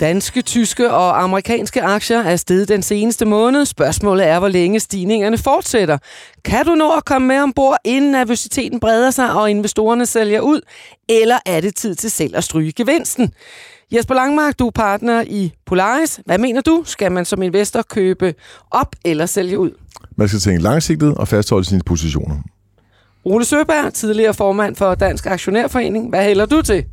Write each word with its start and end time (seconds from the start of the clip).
Danske, 0.00 0.42
tyske 0.42 0.90
og 0.90 1.22
amerikanske 1.22 1.82
aktier 1.82 2.18
er 2.18 2.36
steget 2.36 2.68
den 2.68 2.82
seneste 2.82 3.24
måned. 3.24 3.64
Spørgsmålet 3.64 4.26
er, 4.26 4.38
hvor 4.38 4.48
længe 4.48 4.80
stigningerne 4.80 5.38
fortsætter. 5.38 5.98
Kan 6.44 6.66
du 6.66 6.74
nå 6.74 6.90
at 6.92 7.04
komme 7.04 7.28
med 7.28 7.38
ombord, 7.38 7.76
inden 7.84 8.10
nervøsiteten 8.10 8.80
breder 8.80 9.10
sig 9.10 9.32
og 9.32 9.50
investorerne 9.50 10.06
sælger 10.06 10.40
ud? 10.40 10.60
Eller 11.08 11.38
er 11.46 11.60
det 11.60 11.74
tid 11.74 11.94
til 11.94 12.10
selv 12.10 12.36
at 12.36 12.44
stryge 12.44 12.72
gevinsten? 12.72 13.32
Jesper 13.92 14.14
Langmark, 14.14 14.58
du 14.58 14.66
er 14.66 14.70
partner 14.70 15.24
i 15.26 15.52
Polaris. 15.66 16.20
Hvad 16.26 16.38
mener 16.38 16.60
du? 16.60 16.82
Skal 16.86 17.12
man 17.12 17.24
som 17.24 17.42
investor 17.42 17.82
købe 17.82 18.34
op 18.70 18.96
eller 19.04 19.26
sælge 19.26 19.58
ud? 19.58 19.70
Man 20.16 20.28
skal 20.28 20.40
tænke 20.40 20.62
langsigtet 20.62 21.14
og 21.14 21.28
fastholde 21.28 21.64
sine 21.64 21.82
positioner. 21.86 22.36
Ole 23.24 23.44
Søberg, 23.44 23.94
tidligere 23.94 24.34
formand 24.34 24.76
for 24.76 24.94
Dansk 24.94 25.26
Aktionærforening. 25.26 26.08
Hvad 26.08 26.24
hælder 26.24 26.46
du 26.46 26.62
til? 26.62 26.84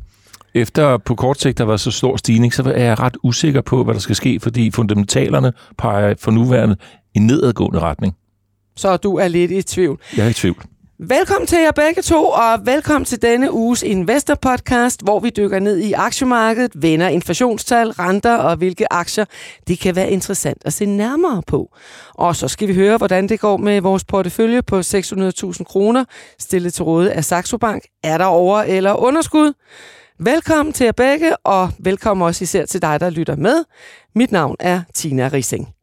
Efter 0.58 0.98
på 0.98 1.14
kort 1.14 1.40
sigt 1.40 1.58
der 1.58 1.64
var 1.64 1.76
så 1.76 1.90
stor 1.90 2.16
stigning, 2.16 2.54
så 2.54 2.72
er 2.76 2.84
jeg 2.84 3.00
ret 3.00 3.16
usikker 3.22 3.60
på, 3.60 3.84
hvad 3.84 3.94
der 3.94 4.00
skal 4.00 4.16
ske, 4.16 4.40
fordi 4.40 4.70
fundamentalerne 4.70 5.52
peger 5.78 6.14
for 6.20 6.30
nuværende 6.30 6.76
i 7.14 7.18
nedadgående 7.18 7.80
retning. 7.80 8.14
Så 8.76 8.96
du 8.96 9.16
er 9.16 9.28
lidt 9.28 9.50
i 9.50 9.62
tvivl. 9.62 10.00
Jeg 10.16 10.24
er 10.24 10.30
i 10.30 10.32
tvivl. 10.32 10.62
Velkommen 11.00 11.46
til 11.46 11.58
jer 11.58 11.70
begge 11.70 12.02
to, 12.02 12.24
og 12.28 12.58
velkommen 12.64 13.04
til 13.04 13.22
denne 13.22 13.52
uges 13.52 13.82
Investor 13.82 14.34
Podcast, 14.34 15.02
hvor 15.02 15.20
vi 15.20 15.30
dykker 15.36 15.58
ned 15.58 15.78
i 15.78 15.92
aktiemarkedet, 15.92 16.72
vender 16.82 17.08
inflationstal, 17.08 17.90
renter 17.90 18.36
og 18.36 18.56
hvilke 18.56 18.92
aktier 18.92 19.24
det 19.68 19.78
kan 19.78 19.96
være 19.96 20.10
interessant 20.10 20.62
at 20.64 20.72
se 20.72 20.86
nærmere 20.86 21.42
på. 21.46 21.76
Og 22.14 22.36
så 22.36 22.48
skal 22.48 22.68
vi 22.68 22.74
høre, 22.74 22.96
hvordan 22.96 23.28
det 23.28 23.40
går 23.40 23.56
med 23.56 23.80
vores 23.80 24.04
portefølje 24.04 24.62
på 24.62 24.78
600.000 24.78 25.64
kroner, 25.64 26.04
stillet 26.38 26.74
til 26.74 26.84
råde 26.84 27.12
af 27.12 27.24
Saxo 27.24 27.56
Bank. 27.58 27.82
Er 28.04 28.18
der 28.18 28.24
over- 28.24 28.62
eller 28.62 28.94
underskud? 28.94 29.52
Velkommen 30.20 30.72
til 30.72 30.84
jer 30.84 30.92
begge, 30.92 31.36
og 31.36 31.70
velkommen 31.78 32.26
også 32.26 32.42
især 32.44 32.66
til 32.66 32.82
dig, 32.82 33.00
der 33.00 33.10
lytter 33.10 33.36
med. 33.36 33.64
Mit 34.14 34.32
navn 34.32 34.56
er 34.60 34.82
Tina 34.94 35.28
Rising. 35.32 35.77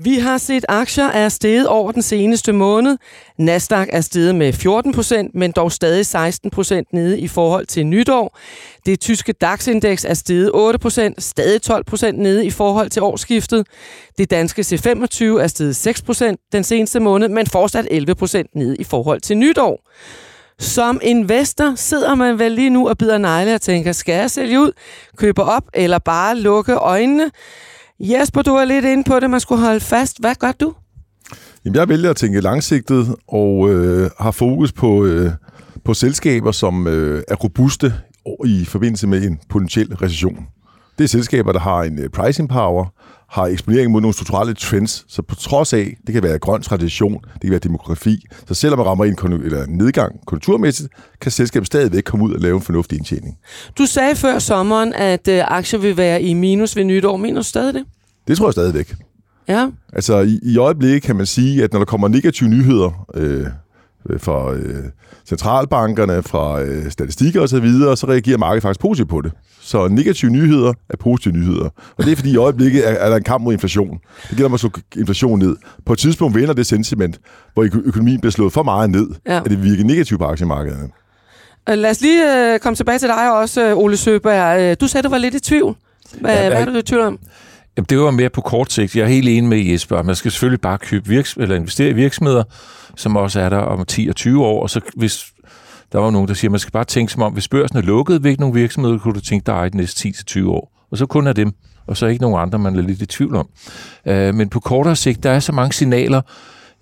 Vi 0.00 0.18
har 0.18 0.38
set 0.38 0.64
aktier 0.68 1.04
er 1.04 1.28
steget 1.28 1.66
over 1.66 1.92
den 1.92 2.02
seneste 2.02 2.52
måned. 2.52 2.98
Nasdaq 3.38 3.88
er 3.92 4.00
steget 4.00 4.34
med 4.34 4.52
14 4.52 4.92
procent, 4.92 5.34
men 5.34 5.52
dog 5.52 5.72
stadig 5.72 6.06
16 6.06 6.50
procent 6.50 6.92
nede 6.92 7.20
i 7.20 7.28
forhold 7.28 7.66
til 7.66 7.86
nytår. 7.86 8.38
Det 8.86 9.00
tyske 9.00 9.32
DAX-indeks 9.32 10.04
er 10.04 10.14
steget 10.14 10.50
8 10.54 10.78
procent, 10.78 11.22
stadig 11.22 11.62
12 11.62 11.84
procent 11.84 12.18
nede 12.18 12.46
i 12.46 12.50
forhold 12.50 12.90
til 12.90 13.02
årsskiftet. 13.02 13.66
Det 14.18 14.30
danske 14.30 14.60
C25 14.60 15.24
er 15.24 15.46
steget 15.46 15.76
6 15.76 16.02
procent 16.02 16.40
den 16.52 16.64
seneste 16.64 17.00
måned, 17.00 17.28
men 17.28 17.46
fortsat 17.46 17.86
11 17.90 18.14
procent 18.14 18.54
nede 18.54 18.76
i 18.76 18.84
forhold 18.84 19.20
til 19.20 19.36
nytår. 19.36 19.80
Som 20.58 21.00
investor 21.02 21.72
sidder 21.76 22.14
man 22.14 22.38
vel 22.38 22.52
lige 22.52 22.70
nu 22.70 22.88
og 22.88 22.98
bider 22.98 23.18
negle 23.18 23.54
og 23.54 23.60
tænker, 23.60 23.92
skal 23.92 24.14
jeg 24.14 24.30
sælge 24.30 24.60
ud, 24.60 24.72
købe 25.16 25.42
op 25.42 25.64
eller 25.74 25.98
bare 25.98 26.36
lukke 26.36 26.74
øjnene? 26.74 27.30
Jesper, 28.00 28.42
du 28.42 28.54
er 28.54 28.64
lidt 28.64 28.84
inde 28.84 29.04
på 29.04 29.20
det, 29.20 29.30
man 29.30 29.40
skulle 29.40 29.64
holde 29.64 29.80
fast. 29.80 30.20
Hvad 30.20 30.34
gør 30.34 30.52
du? 30.52 30.74
Jamen, 31.64 31.76
jeg 31.76 31.88
vælger 31.88 32.10
at 32.10 32.16
tænke 32.16 32.40
langsigtet 32.40 33.16
og 33.28 33.70
øh, 33.70 34.10
har 34.20 34.30
fokus 34.30 34.72
på, 34.72 35.04
øh, 35.04 35.30
på 35.84 35.94
selskaber, 35.94 36.52
som 36.52 36.86
øh, 36.86 37.22
er 37.28 37.34
robuste 37.34 37.94
i 38.44 38.64
forbindelse 38.64 39.06
med 39.06 39.22
en 39.22 39.38
potentiel 39.48 39.94
recession. 39.94 40.46
Det 40.98 41.04
er 41.04 41.08
selskaber, 41.08 41.52
der 41.52 41.60
har 41.60 41.82
en 41.82 41.98
øh, 41.98 42.08
pricing 42.10 42.48
power, 42.48 42.86
har 43.28 43.46
eksponering 43.46 43.90
mod 43.90 44.00
nogle 44.00 44.14
strukturelle 44.14 44.54
trends, 44.54 45.04
så 45.08 45.22
på 45.22 45.34
trods 45.34 45.72
af, 45.72 45.96
det 46.06 46.12
kan 46.12 46.22
være 46.22 46.38
grøn 46.38 46.62
tradition, 46.62 47.20
det 47.34 47.40
kan 47.42 47.50
være 47.50 47.58
demografi, 47.58 48.26
så 48.46 48.54
selvom 48.54 48.78
man 48.78 48.86
rammer 48.86 49.04
en 49.04 49.42
eller 49.44 49.66
nedgang 49.66 50.26
konjunkturmæssigt, 50.26 50.88
kan 51.20 51.32
selskabet 51.32 51.66
stadigvæk 51.66 52.02
komme 52.04 52.24
ud 52.24 52.32
og 52.32 52.40
lave 52.40 52.56
en 52.56 52.62
fornuftig 52.62 52.98
indtjening. 52.98 53.38
Du 53.78 53.86
sagde 53.86 54.16
før 54.16 54.38
sommeren, 54.38 54.92
at 54.92 55.28
øh, 55.28 55.44
aktier 55.46 55.80
vil 55.80 55.96
være 55.96 56.22
i 56.22 56.34
minus 56.34 56.76
ved 56.76 56.84
nytår. 56.84 57.16
Mener 57.16 57.40
du 57.40 57.42
stadig 57.42 57.74
det? 57.74 57.84
Det 58.28 58.36
tror 58.36 58.46
jeg 58.46 58.52
stadigvæk. 58.52 58.94
Ja. 59.48 59.70
Altså 59.92 60.20
i, 60.20 60.40
i 60.42 60.58
øjeblikket 60.58 61.02
kan 61.02 61.16
man 61.16 61.26
sige, 61.26 61.64
at 61.64 61.72
når 61.72 61.78
der 61.80 61.86
kommer 61.86 62.08
negative 62.08 62.48
nyheder 62.48 63.06
øh, 63.14 63.46
fra 64.18 64.52
øh, 64.52 64.84
centralbankerne, 65.28 66.22
fra 66.22 66.62
øh, 66.62 66.90
statistikker 66.90 67.40
osv., 67.40 67.48
så, 67.48 67.60
videre, 67.60 67.96
så 67.96 68.06
reagerer 68.06 68.38
markedet 68.38 68.62
faktisk 68.62 68.80
positivt 68.80 69.08
på 69.08 69.20
det. 69.20 69.32
Så 69.60 69.88
negative 69.88 70.30
nyheder 70.30 70.72
er 70.88 70.96
positive 70.96 71.34
nyheder. 71.34 71.68
Og 71.96 72.04
det 72.04 72.12
er 72.12 72.16
fordi 72.16 72.32
i 72.32 72.36
øjeblikket 72.36 72.88
er, 72.88 72.92
er 72.92 73.08
der 73.08 73.16
en 73.16 73.22
kamp 73.22 73.44
mod 73.44 73.52
inflation. 73.52 73.98
Det 74.22 74.30
gælder 74.30 74.44
om 74.44 74.54
at 74.54 74.60
slå 74.60 74.70
inflation 74.96 75.38
ned. 75.38 75.56
På 75.86 75.92
et 75.92 75.98
tidspunkt 75.98 76.34
vender 76.34 76.52
det 76.52 76.66
sentiment, 76.66 77.20
hvor 77.54 77.62
økonomien 77.84 78.20
bliver 78.20 78.32
slået 78.32 78.52
for 78.52 78.62
meget 78.62 78.90
ned, 78.90 79.10
ja. 79.26 79.36
at 79.44 79.50
det 79.50 79.62
virker 79.64 79.84
negativt 79.84 80.20
på 80.20 80.26
aktiemarkederne. 80.26 80.88
Øh, 81.68 81.78
lad 81.78 81.90
os 81.90 82.00
lige 82.00 82.52
øh, 82.52 82.58
komme 82.58 82.76
tilbage 82.76 82.98
til 82.98 83.08
dig 83.08 83.32
også, 83.32 83.68
øh, 83.68 83.76
Ole 83.76 83.96
Søberg. 83.96 84.60
Øh, 84.60 84.76
du 84.80 84.86
sagde, 84.86 85.04
du 85.04 85.10
var 85.10 85.18
lidt 85.18 85.34
i 85.34 85.40
tvivl. 85.40 85.76
Hvad, 86.20 86.34
ja, 86.34 86.48
hvad 86.48 86.60
er 86.60 86.64
du 86.64 86.78
i 86.78 86.82
tvivl 86.82 87.02
om? 87.02 87.18
Jamen, 87.78 87.86
det 87.90 87.98
var 87.98 88.10
mere 88.10 88.30
på 88.30 88.40
kort 88.40 88.72
sigt. 88.72 88.96
Jeg 88.96 89.02
er 89.02 89.08
helt 89.08 89.28
enig 89.28 89.44
med 89.44 89.58
Jesper. 89.58 90.02
Man 90.02 90.14
skal 90.14 90.30
selvfølgelig 90.30 90.60
bare 90.60 90.78
købe 90.78 91.08
virks- 91.08 91.36
eller 91.36 91.56
investere 91.56 91.90
i 91.90 91.92
virksomheder, 91.92 92.44
som 92.96 93.16
også 93.16 93.40
er 93.40 93.48
der 93.48 93.56
om 93.58 93.84
10 93.84 94.08
og 94.08 94.16
20 94.16 94.46
år. 94.46 94.62
Og 94.62 94.70
så 94.70 94.80
hvis 94.96 95.24
der 95.92 95.98
var 95.98 96.10
nogen, 96.10 96.28
der 96.28 96.34
siger, 96.34 96.48
at 96.48 96.52
man 96.52 96.60
skal 96.60 96.72
bare 96.72 96.84
tænke 96.84 97.12
som 97.12 97.22
om, 97.22 97.32
hvis 97.32 97.48
børsen 97.48 97.78
er 97.78 97.82
lukket, 97.82 98.20
hvilke 98.20 98.40
nogle 98.40 98.54
virksomheder 98.54 98.98
kunne 98.98 99.14
du 99.14 99.20
tænke 99.20 99.46
dig 99.46 99.66
i 99.66 99.68
de 99.68 99.76
næste 99.76 100.08
10-20 100.08 100.48
år? 100.48 100.86
Og 100.90 100.98
så 100.98 101.06
kun 101.06 101.26
er 101.26 101.32
dem, 101.32 101.52
og 101.86 101.96
så 101.96 102.06
ikke 102.06 102.22
nogen 102.22 102.40
andre, 102.42 102.58
man 102.58 102.76
er 102.76 102.82
lidt 102.82 103.02
i 103.02 103.06
tvivl 103.06 103.36
om. 103.36 103.48
Uh, 104.06 104.12
men 104.12 104.48
på 104.48 104.60
kortere 104.60 104.96
sigt, 104.96 105.22
der 105.22 105.30
er 105.30 105.40
så 105.40 105.52
mange 105.52 105.72
signaler, 105.72 106.20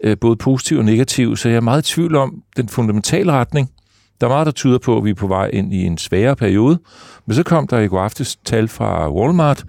øh, 0.04 0.16
både 0.20 0.36
positive 0.36 0.80
og 0.80 0.84
negative, 0.84 1.36
så 1.36 1.48
jeg 1.48 1.56
er 1.56 1.60
meget 1.60 1.90
i 1.90 1.94
tvivl 1.94 2.16
om 2.16 2.42
den 2.56 2.68
fundamentale 2.68 3.32
retning. 3.32 3.70
Der 4.20 4.26
er 4.26 4.30
meget, 4.30 4.46
der 4.46 4.52
tyder 4.52 4.78
på, 4.78 4.96
at 4.96 5.04
vi 5.04 5.10
er 5.10 5.14
på 5.14 5.26
vej 5.26 5.50
ind 5.52 5.74
i 5.74 5.84
en 5.84 5.98
sværere 5.98 6.36
periode. 6.36 6.78
Men 7.26 7.34
så 7.34 7.42
kom 7.42 7.66
der 7.66 7.78
i 7.78 7.86
går 7.86 8.00
aftes 8.00 8.36
tal 8.36 8.68
fra 8.68 9.10
Walmart, 9.10 9.64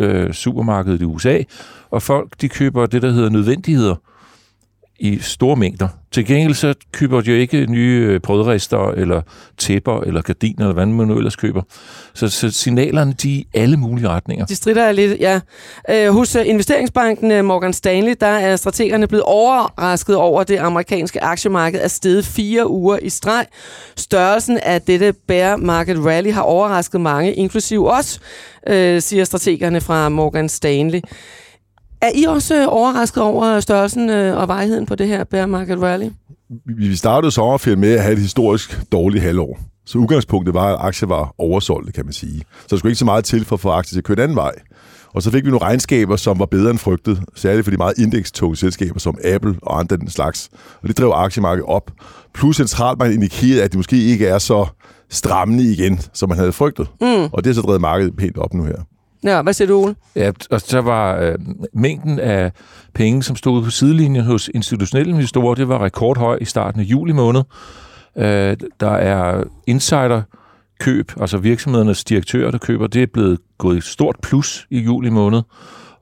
øh, 0.00 0.32
supermarkedet 0.32 1.00
i 1.00 1.04
USA, 1.04 1.38
og 1.90 2.02
folk 2.02 2.40
de 2.40 2.48
køber 2.48 2.86
det, 2.86 3.02
der 3.02 3.10
hedder 3.10 3.30
nødvendigheder 3.30 3.96
i 4.98 5.18
store 5.18 5.56
mængder. 5.56 5.88
Til 6.12 6.26
gengæld 6.26 6.54
så 6.54 6.74
køber 6.92 7.20
de 7.20 7.30
jo 7.30 7.36
ikke 7.36 7.66
nye 7.66 8.06
øh, 8.10 8.20
brødrester, 8.20 8.90
eller 8.90 9.22
tæpper, 9.58 10.00
eller 10.00 10.22
gardiner, 10.22 10.60
eller 10.60 10.74
hvad 10.74 10.86
man 10.86 11.06
nu 11.06 11.16
ellers 11.16 11.36
køber. 11.36 11.62
Så, 12.14 12.28
så 12.28 12.50
signalerne, 12.50 13.12
de 13.12 13.34
er 13.34 13.40
i 13.40 13.46
alle 13.54 13.76
mulige 13.76 14.08
retninger. 14.08 14.46
De 14.46 14.56
strider 14.56 14.92
lidt, 14.92 15.20
ja. 15.20 15.40
Øh, 15.90 16.12
hos 16.12 16.36
øh, 16.36 16.48
investeringsbanken 16.48 17.30
øh, 17.30 17.44
Morgan 17.44 17.72
Stanley, 17.72 18.14
der 18.20 18.26
er 18.26 18.56
strategerne 18.56 19.06
blevet 19.06 19.24
overrasket 19.24 20.16
over, 20.16 20.40
at 20.40 20.48
det 20.48 20.56
amerikanske 20.56 21.22
aktiemarked 21.22 21.80
er 21.82 21.88
steget 21.88 22.24
fire 22.24 22.70
uger 22.70 22.98
i 23.02 23.08
streg. 23.08 23.46
Størrelsen 23.96 24.58
af 24.58 24.82
dette 24.82 25.14
bear 25.26 25.56
market 25.56 26.04
rally 26.04 26.32
har 26.32 26.42
overrasket 26.42 27.00
mange, 27.00 27.34
inklusiv 27.34 27.86
os, 27.86 28.20
øh, 28.66 29.02
siger 29.02 29.24
strategerne 29.24 29.80
fra 29.80 30.08
Morgan 30.08 30.48
Stanley. 30.48 31.00
Er 32.04 32.10
I 32.14 32.24
også 32.24 32.68
overrasket 32.68 33.22
over 33.22 33.60
størrelsen 33.60 34.10
og 34.10 34.48
vejheden 34.48 34.86
på 34.86 34.94
det 34.94 35.08
her 35.08 35.24
bear 35.24 35.46
market 35.46 35.82
rally? 35.82 36.08
Vi 36.64 36.96
startede 36.96 37.30
sommerferien 37.30 37.80
med 37.80 37.92
at 37.92 38.02
have 38.02 38.12
et 38.12 38.18
historisk 38.18 38.92
dårligt 38.92 39.24
halvår. 39.24 39.58
Så 39.86 39.98
udgangspunktet 39.98 40.54
var, 40.54 40.74
at 40.74 40.76
aktier 40.80 41.08
var 41.08 41.34
oversolgte, 41.38 41.92
kan 41.92 42.04
man 42.04 42.12
sige. 42.12 42.38
Så 42.38 42.66
der 42.70 42.76
skulle 42.76 42.90
ikke 42.90 42.98
så 42.98 43.04
meget 43.04 43.24
til 43.24 43.44
for 43.44 43.56
at 43.56 43.60
få 43.60 43.70
aktier 43.70 43.94
til 43.94 43.98
at 44.00 44.04
køre 44.04 44.14
den 44.14 44.22
anden 44.22 44.36
vej. 44.36 44.52
Og 45.14 45.22
så 45.22 45.30
fik 45.30 45.44
vi 45.44 45.50
nogle 45.50 45.66
regnskaber, 45.66 46.16
som 46.16 46.38
var 46.38 46.46
bedre 46.46 46.70
end 46.70 46.78
frygtet, 46.78 47.22
særligt 47.34 47.64
for 47.64 47.70
de 47.70 47.76
meget 47.76 47.98
indekstunge 47.98 48.56
selskaber 48.56 49.00
som 49.00 49.18
Apple 49.24 49.54
og 49.62 49.78
andre 49.78 49.96
den 49.96 50.10
slags. 50.10 50.50
Og 50.82 50.88
det 50.88 50.98
drev 50.98 51.12
aktiemarkedet 51.14 51.68
op. 51.68 51.90
Plus 52.34 52.56
centralbanken 52.56 53.22
indikerede, 53.22 53.62
at 53.62 53.70
det 53.70 53.76
måske 53.76 53.96
ikke 53.96 54.26
er 54.26 54.38
så 54.38 54.66
strammende 55.10 55.64
igen, 55.64 56.00
som 56.12 56.28
man 56.28 56.38
havde 56.38 56.52
frygtet. 56.52 56.86
Mm. 57.00 57.06
Og 57.06 57.44
det 57.44 57.46
har 57.46 57.54
så 57.54 57.60
drevet 57.60 57.80
markedet 57.80 58.16
pænt 58.16 58.38
op 58.38 58.54
nu 58.54 58.64
her. 58.64 58.76
Ja, 59.24 59.42
hvad 59.42 59.52
siger 59.52 59.68
du, 59.68 59.84
Ole? 59.84 59.94
Ja, 60.16 60.30
og 60.50 60.60
så 60.60 60.80
var 60.80 61.16
øh, 61.18 61.34
mængden 61.72 62.18
af 62.18 62.52
penge, 62.94 63.22
som 63.22 63.36
stod 63.36 63.62
på 63.62 63.70
sidelinjen 63.70 64.24
hos 64.24 64.50
institutionelle 64.54 65.12
investorer, 65.12 65.54
det 65.54 65.68
var 65.68 65.84
rekordhøj 65.84 66.38
i 66.40 66.44
starten 66.44 66.80
af 66.80 66.84
juli 66.84 67.12
måned. 67.12 67.42
Øh, 68.16 68.56
der 68.80 68.90
er 68.90 69.44
insider 69.66 70.22
køb, 70.80 71.12
altså 71.20 71.38
virksomhedernes 71.38 72.04
direktører, 72.04 72.50
der 72.50 72.58
køber, 72.58 72.86
det 72.86 73.02
er 73.02 73.06
blevet 73.06 73.38
gået 73.58 73.76
i 73.76 73.80
stort 73.80 74.16
plus 74.22 74.66
i 74.70 74.78
juli 74.80 75.10
måned. 75.10 75.42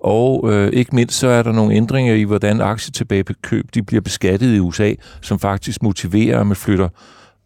Og 0.00 0.52
øh, 0.52 0.72
ikke 0.72 0.94
mindst 0.94 1.18
så 1.18 1.28
er 1.28 1.42
der 1.42 1.52
nogle 1.52 1.74
ændringer 1.74 2.14
i, 2.14 2.22
hvordan 2.22 2.60
aktietilbagekøb 2.60 3.66
de 3.74 3.82
bliver 3.82 4.00
beskattet 4.00 4.56
i 4.56 4.60
USA, 4.60 4.94
som 5.20 5.38
faktisk 5.38 5.82
motiverer, 5.82 6.40
at 6.40 6.46
man 6.46 6.56
flytter 6.56 6.88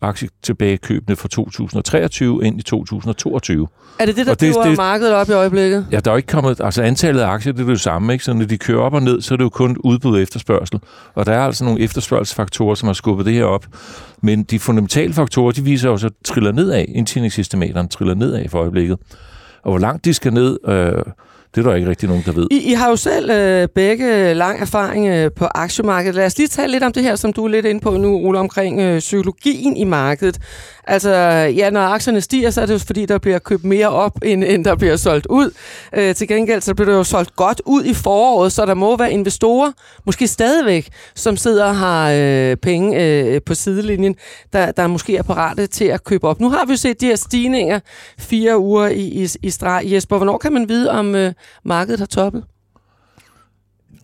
aktietilbagekøbene 0.02 1.16
fra 1.16 1.28
2023 1.28 2.44
ind 2.44 2.60
i 2.60 2.62
2022. 2.62 3.69
Er 3.98 4.06
det 4.06 4.16
det, 4.16 4.26
der 4.26 4.32
og 4.32 4.40
det, 4.40 4.54
driver 4.54 4.69
det, 4.69 4.76
markedet 4.76 5.14
op 5.14 5.28
i 5.28 5.32
øjeblikket? 5.32 5.87
Ja, 5.93 6.00
der 6.00 6.12
er 6.12 6.16
ikke 6.16 6.26
kommet... 6.26 6.60
Altså 6.60 6.82
antallet 6.82 7.20
af 7.20 7.26
aktier, 7.26 7.52
det 7.52 7.62
er 7.62 7.66
det 7.66 7.81
samme, 7.81 8.12
ikke? 8.12 8.25
Så 8.25 8.32
når 8.32 8.44
de 8.44 8.58
kører 8.58 8.81
op 8.81 8.94
og 8.94 9.02
ned, 9.02 9.20
så 9.20 9.34
er 9.34 9.37
det 9.37 9.44
jo 9.44 9.48
kun 9.48 9.76
udbud 9.84 10.14
og 10.14 10.22
efterspørgsel. 10.22 10.81
Og 11.14 11.26
der 11.26 11.32
er 11.32 11.44
altså 11.44 11.64
nogle 11.64 11.81
efterspørgselsfaktorer, 11.81 12.75
som 12.75 12.87
har 12.87 12.94
skubbet 12.94 13.26
det 13.26 13.34
her 13.34 13.44
op. 13.44 13.66
Men 14.22 14.44
de 14.44 14.58
fundamentale 14.58 15.12
faktorer, 15.12 15.52
de 15.52 15.64
viser 15.64 15.88
jo 15.88 15.96
så, 15.96 16.10
triller 16.25 16.52
nedad. 16.52 16.84
Indtjeningssystematerne 16.88 17.88
triller 17.88 18.14
nedad 18.14 18.49
for 18.49 18.58
øjeblikket. 18.58 18.99
Og 19.62 19.70
hvor 19.70 19.78
langt 19.78 20.04
de 20.04 20.14
skal 20.14 20.32
ned... 20.32 20.58
Øh, 20.69 21.02
det 21.56 21.66
er 21.66 21.70
der 21.70 21.76
ikke 21.76 21.90
rigtig 21.90 22.08
nogen, 22.08 22.22
der 22.26 22.32
ved. 22.32 22.46
I, 22.50 22.70
I 22.70 22.72
har 22.72 22.88
jo 22.88 22.96
selv 22.96 23.30
øh, 23.30 23.68
begge 23.74 24.34
lang 24.34 24.60
erfaring 24.60 25.08
øh, 25.08 25.30
på 25.36 25.44
aktiemarkedet. 25.54 26.14
Lad 26.14 26.26
os 26.26 26.38
lige 26.38 26.48
tale 26.48 26.72
lidt 26.72 26.82
om 26.82 26.92
det 26.92 27.02
her, 27.02 27.16
som 27.16 27.32
du 27.32 27.44
er 27.44 27.48
lidt 27.48 27.66
inde 27.66 27.80
på 27.80 27.96
nu, 27.96 28.16
Ole, 28.16 28.38
omkring 28.38 28.80
øh, 28.80 28.98
psykologien 28.98 29.76
i 29.76 29.84
markedet. 29.84 30.38
Altså, 30.86 31.10
ja, 31.56 31.70
når 31.70 31.80
aktierne 31.80 32.20
stiger, 32.20 32.50
så 32.50 32.60
er 32.60 32.66
det 32.66 32.72
jo 32.72 32.78
fordi, 32.78 33.06
der 33.06 33.18
bliver 33.18 33.38
købt 33.38 33.64
mere 33.64 33.88
op, 33.88 34.18
end, 34.24 34.44
end 34.44 34.64
der 34.64 34.76
bliver 34.76 34.96
solgt 34.96 35.26
ud. 35.26 35.50
Øh, 35.92 36.14
til 36.14 36.28
gengæld, 36.28 36.60
så 36.60 36.74
bliver 36.74 36.90
der 36.90 36.96
jo 36.96 37.04
solgt 37.04 37.36
godt 37.36 37.62
ud 37.64 37.84
i 37.84 37.94
foråret, 37.94 38.52
så 38.52 38.66
der 38.66 38.74
må 38.74 38.96
være 38.96 39.12
investorer, 39.12 39.72
måske 40.06 40.26
stadigvæk, 40.26 40.88
som 41.14 41.36
sidder 41.36 41.64
og 41.64 41.76
har 41.76 42.12
øh, 42.14 42.56
penge 42.56 43.04
øh, 43.04 43.40
på 43.46 43.54
sidelinjen, 43.54 44.14
der, 44.52 44.72
der 44.72 44.86
måske 44.86 45.16
er 45.16 45.22
parate 45.22 45.66
til 45.66 45.84
at 45.84 46.04
købe 46.04 46.28
op. 46.28 46.40
Nu 46.40 46.50
har 46.50 46.64
vi 46.66 46.72
jo 46.72 46.76
set 46.76 47.00
de 47.00 47.06
her 47.06 47.16
stigninger 47.16 47.80
fire 48.18 48.58
uger 48.58 48.88
i, 48.88 49.00
i, 49.00 49.28
i 49.42 49.50
streg. 49.50 49.82
Jesper, 49.84 50.16
hvornår 50.16 50.38
kan 50.38 50.52
man 50.52 50.68
vide, 50.68 50.90
om 50.90 51.14
øh, 51.14 51.32
markedet 51.64 51.98
har 51.98 52.06
toppet? 52.06 52.44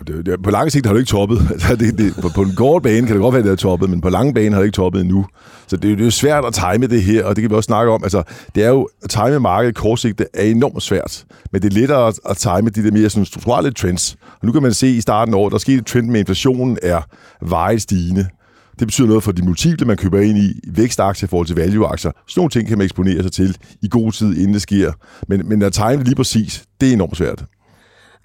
Det, 0.06 0.26
det, 0.26 0.42
på 0.42 0.50
lang 0.50 0.72
sigt 0.72 0.86
har 0.86 0.92
det 0.92 1.00
ikke 1.00 1.10
toppet. 1.10 1.38
Altså, 1.50 1.76
det, 1.76 1.98
det, 1.98 2.14
på, 2.22 2.28
på 2.34 2.42
en 2.42 2.54
kort 2.54 2.82
bane 2.82 3.06
kan 3.06 3.16
det 3.16 3.22
godt 3.22 3.32
være, 3.32 3.38
at 3.38 3.44
det 3.44 3.50
har 3.50 3.56
toppet, 3.56 3.90
men 3.90 4.00
på 4.00 4.08
lang 4.08 4.34
bane 4.34 4.50
har 4.52 4.58
det 4.58 4.66
ikke 4.66 4.76
toppet 4.76 5.00
endnu. 5.00 5.26
Så 5.66 5.76
det, 5.76 5.98
det 5.98 6.00
er 6.00 6.04
jo 6.04 6.10
svært 6.10 6.44
at 6.44 6.54
time 6.54 6.86
det 6.86 7.02
her, 7.02 7.24
og 7.24 7.36
det 7.36 7.42
kan 7.42 7.50
vi 7.50 7.54
også 7.56 7.66
snakke 7.66 7.92
om. 7.92 8.02
Altså, 8.04 8.22
det 8.54 8.64
er 8.64 8.68
jo, 8.68 8.88
at 9.02 9.10
time 9.10 9.40
markedet 9.40 9.74
kortsigtet 9.74 10.26
er 10.34 10.42
enormt 10.44 10.82
svært, 10.82 11.24
men 11.52 11.62
det 11.62 11.72
er 11.72 11.80
lettere 11.80 12.08
at, 12.08 12.20
at 12.28 12.36
time 12.36 12.70
de 12.70 12.84
der 12.84 12.92
mere 12.92 13.10
sådan, 13.10 13.24
strukturelle 13.24 13.72
trends. 13.72 14.16
Og 14.40 14.46
nu 14.46 14.52
kan 14.52 14.62
man 14.62 14.74
se 14.74 14.88
i 14.88 15.00
starten 15.00 15.34
af 15.34 15.38
året, 15.38 15.52
der 15.52 15.58
skete 15.58 15.78
et 15.78 15.86
trend 15.86 16.08
med 16.08 16.20
inflationen 16.20 16.78
er 16.82 17.00
vejet 17.40 17.82
stigende. 17.82 18.26
Det 18.78 18.86
betyder 18.86 19.08
noget 19.08 19.22
for 19.22 19.32
de 19.32 19.44
multiple, 19.44 19.86
man 19.86 19.96
køber 19.96 20.20
ind 20.20 20.38
i, 20.38 20.60
vækstaktier 20.68 21.26
i 21.26 21.30
forhold 21.30 21.46
til 21.46 21.56
value-aktier. 21.56 22.12
Sådan 22.28 22.40
nogle 22.40 22.50
ting 22.50 22.68
kan 22.68 22.78
man 22.78 22.84
eksponere 22.84 23.22
sig 23.22 23.32
til 23.32 23.56
i 23.82 23.88
god 23.88 24.12
tid, 24.12 24.36
inden 24.36 24.54
det 24.54 24.62
sker. 24.62 24.92
Men, 25.28 25.48
men 25.48 25.62
at 25.62 25.72
time 25.72 25.96
det 25.96 26.04
lige 26.04 26.16
præcis, 26.16 26.64
det 26.80 26.88
er 26.88 26.92
enormt 26.92 27.16
svært. 27.16 27.44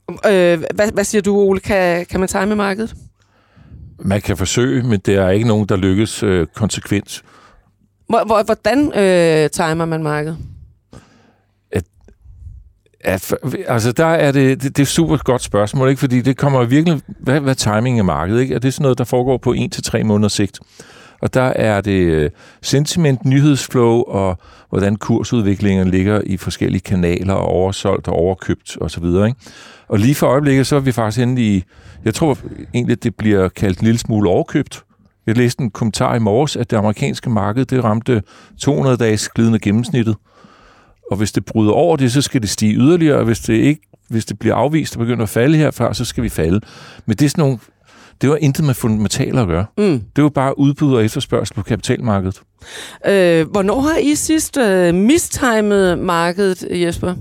Øh, 0.10 0.64
hvad, 0.76 0.92
hvad 0.94 1.04
siger 1.04 1.22
du, 1.22 1.36
Ole? 1.36 1.60
Kan, 1.60 2.06
kan 2.06 2.20
man 2.20 2.30
time 2.30 2.56
markedet? 2.56 2.96
Man 4.00 4.22
kan 4.22 4.38
forsøge, 4.38 4.84
men 4.84 5.00
der 5.06 5.22
er 5.22 5.30
ikke 5.30 5.48
nogen, 5.48 5.66
der 5.70 5.76
lykkes 5.76 6.24
øh, 6.24 6.48
konsekvent. 6.56 7.24
Hvor, 8.10 8.26
hvor, 8.26 8.44
hvordan 8.44 8.80
øh, 8.94 9.50
timer 9.50 9.86
man 9.86 10.04
markedet? 10.04 10.38
At, 13.08 13.34
altså, 13.68 13.92
der 13.92 14.06
er 14.06 14.32
det, 14.32 14.64
det, 14.64 14.78
det 14.78 14.80
er 14.80 14.84
et 14.84 14.88
super 14.88 15.18
godt 15.18 15.42
spørgsmål, 15.42 15.90
ikke? 15.90 16.00
fordi 16.00 16.22
det 16.22 16.38
kommer 16.38 16.66
virkelig, 16.66 17.02
hvad, 17.20 17.40
hvad 17.40 17.56
timing 17.56 18.00
er 18.00 18.04
markedet, 18.04 18.42
ikke? 18.42 18.56
Er 18.56 18.60
det 18.60 18.74
sådan 18.74 18.84
noget, 18.84 18.98
der 18.98 19.04
foregår 19.04 19.38
på 19.38 19.54
1-3 19.54 20.04
måneders 20.04 20.34
sigt? 20.34 20.60
Og 21.22 21.34
der 21.34 21.42
er 21.42 21.82
det 21.82 22.02
øh, 22.02 22.30
sentiment, 22.62 23.26
nyhedsflow 23.26 24.02
og 24.02 24.40
hvordan 24.70 24.96
kursudviklingen 24.96 25.90
ligger 25.90 26.22
i 26.26 26.38
forskellige 26.38 26.82
kanaler, 26.82 27.34
og 27.34 27.48
oversolgt 27.48 28.08
og 28.08 28.14
overkøbt 28.14 28.78
osv. 28.82 29.06
Ikke? 29.06 29.34
Og 29.90 30.00
lige 30.00 30.16
for 30.16 30.28
øjeblikket, 30.28 30.68
så 30.68 30.76
er 30.76 30.80
vi 30.80 30.92
faktisk 30.92 31.20
henne 31.20 31.42
i, 31.42 31.64
jeg 32.06 32.14
tror 32.14 32.38
egentlig, 32.74 33.04
det 33.04 33.16
bliver 33.16 33.50
kaldt 33.50 33.80
en 33.80 33.86
lille 33.86 34.00
smule 34.00 34.30
overkøbt. 34.30 34.84
Jeg 35.28 35.38
læste 35.38 35.64
en 35.64 35.72
kommentar 35.72 36.16
i 36.16 36.20
morges, 36.20 36.56
at 36.56 36.72
det 36.72 36.78
amerikanske 36.78 37.30
marked, 37.30 37.66
det 37.66 37.84
ramte 37.84 38.22
200 38.60 38.98
dages 38.98 39.30
glidende 39.30 39.60
gennemsnittet. 39.60 40.16
Og 41.12 41.18
hvis 41.18 41.32
det 41.32 41.46
bryder 41.46 41.72
over 41.72 41.96
det, 41.96 42.12
så 42.12 42.22
skal 42.22 42.42
det 42.42 42.50
stige 42.50 42.74
yderligere, 42.74 43.18
og 43.18 43.26
hvis 43.26 43.40
det 43.40 43.54
ikke 43.54 43.82
hvis 44.10 44.26
det 44.26 44.40
bliver 44.40 44.56
afvist 44.56 44.96
og 44.96 45.00
begynder 45.00 45.24
at 45.24 45.30
falde 45.30 45.58
herfra, 45.58 45.94
så 45.94 46.06
skal 46.06 46.24
vi 46.24 46.30
falde. 46.30 46.60
Men 47.06 47.18
det 47.18 47.26
er 47.26 47.30
sådan 47.30 47.42
nogle, 47.42 47.60
det 48.22 48.30
var 48.30 48.36
intet 48.36 48.66
med 48.66 48.74
fundamentaler 48.74 49.42
at 49.42 49.48
gøre. 49.48 49.66
Mm. 49.78 50.02
Det 50.16 50.24
var 50.24 50.30
bare 50.30 50.60
udbud 50.60 50.96
og 50.96 51.06
efterspørgsel 51.06 51.56
på 51.56 51.64
kapitalmarkedet. 51.64 52.42
Øh, 53.08 53.52
hvornår 53.52 53.82
har 53.82 53.98
I 53.98 54.16
sidst 54.16 54.58
øh, 54.58 54.96
mistimet 54.96 56.00
markedet, 56.00 56.68
Jesper? 56.72 57.16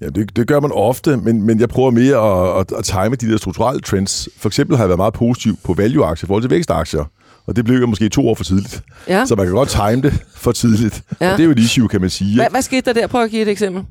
Ja, 0.00 0.06
det, 0.08 0.36
det 0.36 0.46
gør 0.46 0.60
man 0.60 0.70
ofte, 0.74 1.16
men, 1.16 1.42
men 1.42 1.60
jeg 1.60 1.68
prøver 1.68 1.90
mere 1.90 2.16
at, 2.16 2.60
at, 2.60 2.78
at 2.78 2.84
time 2.84 3.16
de 3.16 3.32
der 3.32 3.36
strukturelle 3.36 3.80
trends. 3.80 4.28
For 4.36 4.48
eksempel 4.48 4.76
har 4.76 4.84
jeg 4.84 4.88
været 4.88 4.98
meget 4.98 5.14
positiv 5.14 5.56
på 5.64 5.74
value-aktier 5.74 6.26
i 6.26 6.28
forhold 6.28 6.42
til 6.42 6.50
vækstaktier. 6.50 7.04
Og 7.46 7.56
det 7.56 7.64
blev 7.64 7.80
jo 7.80 7.86
måske 7.86 8.08
to 8.08 8.28
år 8.28 8.34
for 8.34 8.44
tidligt. 8.44 8.82
Ja. 9.08 9.26
Så 9.26 9.34
man 9.34 9.46
kan 9.46 9.54
godt 9.54 9.68
time 9.68 10.02
det 10.02 10.24
for 10.36 10.52
tidligt. 10.52 11.02
Ja. 11.20 11.32
Og 11.32 11.38
det 11.38 11.42
er 11.42 11.46
jo 11.46 11.52
et 11.52 11.58
issue, 11.58 11.88
kan 11.88 12.00
man 12.00 12.10
sige. 12.10 12.34
Hvad, 12.34 12.46
hvad 12.50 12.62
skete 12.62 12.80
der 12.80 13.00
der? 13.00 13.06
Prøv 13.06 13.22
at 13.22 13.30
give 13.30 13.42
et 13.42 13.48
eksempel. 13.48 13.82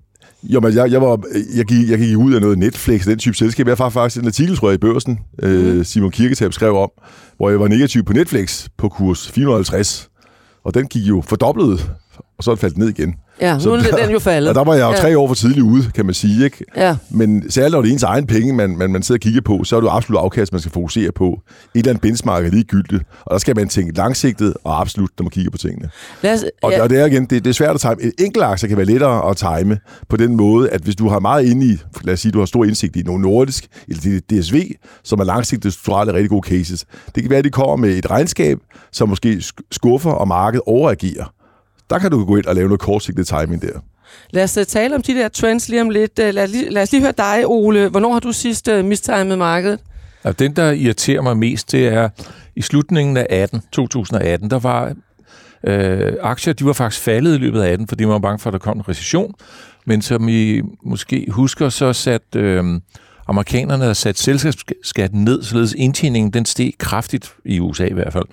Jo, 0.43 0.59
men 0.59 0.75
jeg, 0.75 0.91
jeg, 0.91 1.01
var, 1.01 1.19
jeg, 1.55 1.65
gik, 1.65 1.89
jeg 1.89 1.99
gik 1.99 2.17
ud 2.17 2.33
af 2.33 2.41
noget 2.41 2.57
Netflix, 2.57 3.05
den 3.05 3.17
type 3.17 3.35
selskab. 3.35 3.67
Jeg 3.67 3.75
har 3.77 3.89
faktisk 3.89 4.21
en 4.21 4.27
artikel, 4.27 4.57
tror 4.57 4.69
jeg, 4.69 4.75
i 4.75 4.77
børsen, 4.77 5.19
mm. 5.43 5.49
øh, 5.49 5.85
Simon 5.85 6.11
Kirketab 6.11 6.53
skrev 6.53 6.75
om, 6.75 6.89
hvor 7.37 7.49
jeg 7.49 7.59
var 7.59 7.67
negativ 7.67 8.03
på 8.03 8.13
Netflix 8.13 8.67
på 8.77 8.89
kurs 8.89 9.31
450. 9.31 10.09
Og 10.63 10.73
den 10.73 10.87
gik 10.87 11.03
jo 11.03 11.23
fordoblet, 11.27 11.91
og 12.37 12.43
så 12.43 12.51
er 12.51 12.55
det 12.55 12.61
faldt 12.61 12.77
ned 12.77 12.89
igen. 12.89 13.15
Ja, 13.41 13.57
nu 13.57 13.71
er 13.71 13.81
der, 13.81 13.97
den 13.97 14.11
jo 14.11 14.19
faldet. 14.19 14.49
Og 14.49 14.55
der 14.55 14.63
var 14.63 14.73
jeg 14.73 14.83
jo 14.83 14.91
ja. 14.91 14.97
tre 14.97 15.17
år 15.17 15.27
for 15.27 15.35
tidligt 15.35 15.61
ude, 15.61 15.91
kan 15.95 16.05
man 16.05 16.13
sige. 16.13 16.45
Ikke? 16.45 16.65
Ja. 16.77 16.97
Men 17.09 17.51
særligt 17.51 17.71
når 17.71 17.81
det 17.81 17.89
er 17.89 17.93
ens 17.93 18.03
egen 18.03 18.27
penge, 18.27 18.53
man, 18.53 18.77
man, 18.77 18.91
man 18.91 19.03
sidder 19.03 19.17
og 19.17 19.21
kigger 19.21 19.41
på, 19.41 19.63
så 19.63 19.75
er 19.75 19.79
det 19.79 19.87
jo 19.87 19.91
absolut 19.91 20.19
afkast, 20.19 20.51
man 20.51 20.61
skal 20.61 20.71
fokusere 20.71 21.11
på. 21.11 21.25
Et 21.25 21.79
eller 21.79 21.89
andet 21.89 22.01
benchmark 22.01 22.45
er 22.45 22.49
ligegyldigt, 22.49 23.03
og 23.25 23.31
der 23.31 23.37
skal 23.37 23.55
man 23.55 23.67
tænke 23.67 23.97
langsigtet 23.97 24.53
og 24.63 24.81
absolut, 24.81 25.09
når 25.19 25.23
man 25.23 25.29
kigger 25.29 25.51
på 25.51 25.57
tingene. 25.57 25.89
Os, 26.23 26.43
og, 26.63 26.71
ja. 26.71 26.83
og 26.83 26.89
det 26.89 26.99
er 26.99 27.05
igen, 27.05 27.25
det, 27.25 27.43
det 27.43 27.49
er 27.49 27.53
svært 27.53 27.75
at 27.75 27.81
time. 27.81 28.03
En 28.03 28.11
enkelt 28.19 28.43
aktie 28.45 28.67
kan 28.67 28.77
være 28.77 28.85
lettere 28.85 29.29
at 29.29 29.37
time 29.37 29.77
på 30.09 30.17
den 30.17 30.35
måde, 30.35 30.69
at 30.69 30.81
hvis 30.81 30.95
du 30.95 31.09
har 31.09 31.19
meget 31.19 31.45
inde 31.45 31.65
i, 31.65 31.77
lad 32.03 32.13
os 32.13 32.19
sige, 32.19 32.31
du 32.31 32.39
har 32.39 32.45
stor 32.45 32.65
indsigt 32.65 32.95
i 32.95 33.01
nogle 33.01 33.21
nordisk, 33.21 33.67
eller 33.87 34.19
DSV, 34.29 34.71
som 35.03 35.19
er 35.19 35.23
langsigtet 35.23 35.73
strukturelle 35.73 36.13
rigtig 36.13 36.29
gode 36.29 36.47
cases. 36.47 36.85
Det 37.15 37.23
kan 37.23 37.29
være, 37.29 37.39
at 37.39 37.45
de 37.45 37.49
kommer 37.49 37.75
med 37.75 37.89
et 37.89 38.11
regnskab, 38.11 38.57
som 38.91 39.09
måske 39.09 39.43
skuffer, 39.71 40.11
og 40.11 40.27
markedet 40.27 40.63
overagerer 40.65 41.25
der 41.89 41.99
kan 41.99 42.11
du 42.11 42.25
gå 42.25 42.35
ind 42.35 42.45
og 42.45 42.55
lave 42.55 42.67
noget 42.67 42.81
kortsigtet 42.81 43.27
timing 43.27 43.61
der. 43.61 43.79
Lad 44.29 44.43
os 44.43 44.57
uh, 44.57 44.63
tale 44.63 44.95
om 44.95 45.01
de 45.01 45.13
der 45.13 45.27
trends 45.27 45.69
lige 45.69 45.81
om 45.81 45.89
lidt. 45.89 46.19
Uh, 46.19 46.25
lad, 46.25 46.43
os 46.43 46.49
lige, 46.49 46.69
lad 46.69 46.83
os 46.83 46.91
lige 46.91 47.01
høre 47.01 47.13
dig, 47.17 47.43
Ole. 47.45 47.89
Hvornår 47.89 48.13
har 48.13 48.19
du 48.19 48.31
sidst 48.31 48.67
uh, 48.67 48.85
mistimet 48.85 49.37
markedet? 49.37 49.79
Ja, 50.25 50.31
den, 50.31 50.55
der 50.55 50.71
irriterer 50.71 51.21
mig 51.21 51.37
mest, 51.37 51.71
det 51.71 51.87
er 51.87 52.09
i 52.55 52.61
slutningen 52.61 53.17
af 53.17 53.27
18, 53.29 53.61
2018, 53.71 54.49
der 54.49 54.59
var 54.59 54.93
øh, 55.63 56.13
aktier, 56.21 56.53
de 56.53 56.65
var 56.65 56.73
faktisk 56.73 57.03
faldet 57.03 57.35
i 57.35 57.37
løbet 57.37 57.61
af 57.61 57.71
18, 57.71 57.87
fordi 57.87 58.03
man 58.05 58.13
var 58.13 58.19
bange 58.19 58.39
for, 58.39 58.49
at 58.49 58.53
der 58.53 58.59
kom 58.59 58.77
en 58.77 58.89
recession. 58.89 59.33
Men 59.85 60.01
som 60.01 60.29
I 60.29 60.61
måske 60.83 61.27
husker, 61.29 61.69
så 61.69 61.93
sat 61.93 62.35
øh, 62.35 62.81
amerikanerne 63.27 63.95
sat 63.95 64.17
selskabsskatten 64.17 65.23
ned, 65.23 65.43
således 65.43 65.73
indtjeningen 65.77 66.33
den 66.33 66.45
steg 66.45 66.71
kraftigt 66.77 67.33
i 67.45 67.59
USA 67.59 67.85
i 67.85 67.93
hvert 67.93 68.13
fald 68.13 68.25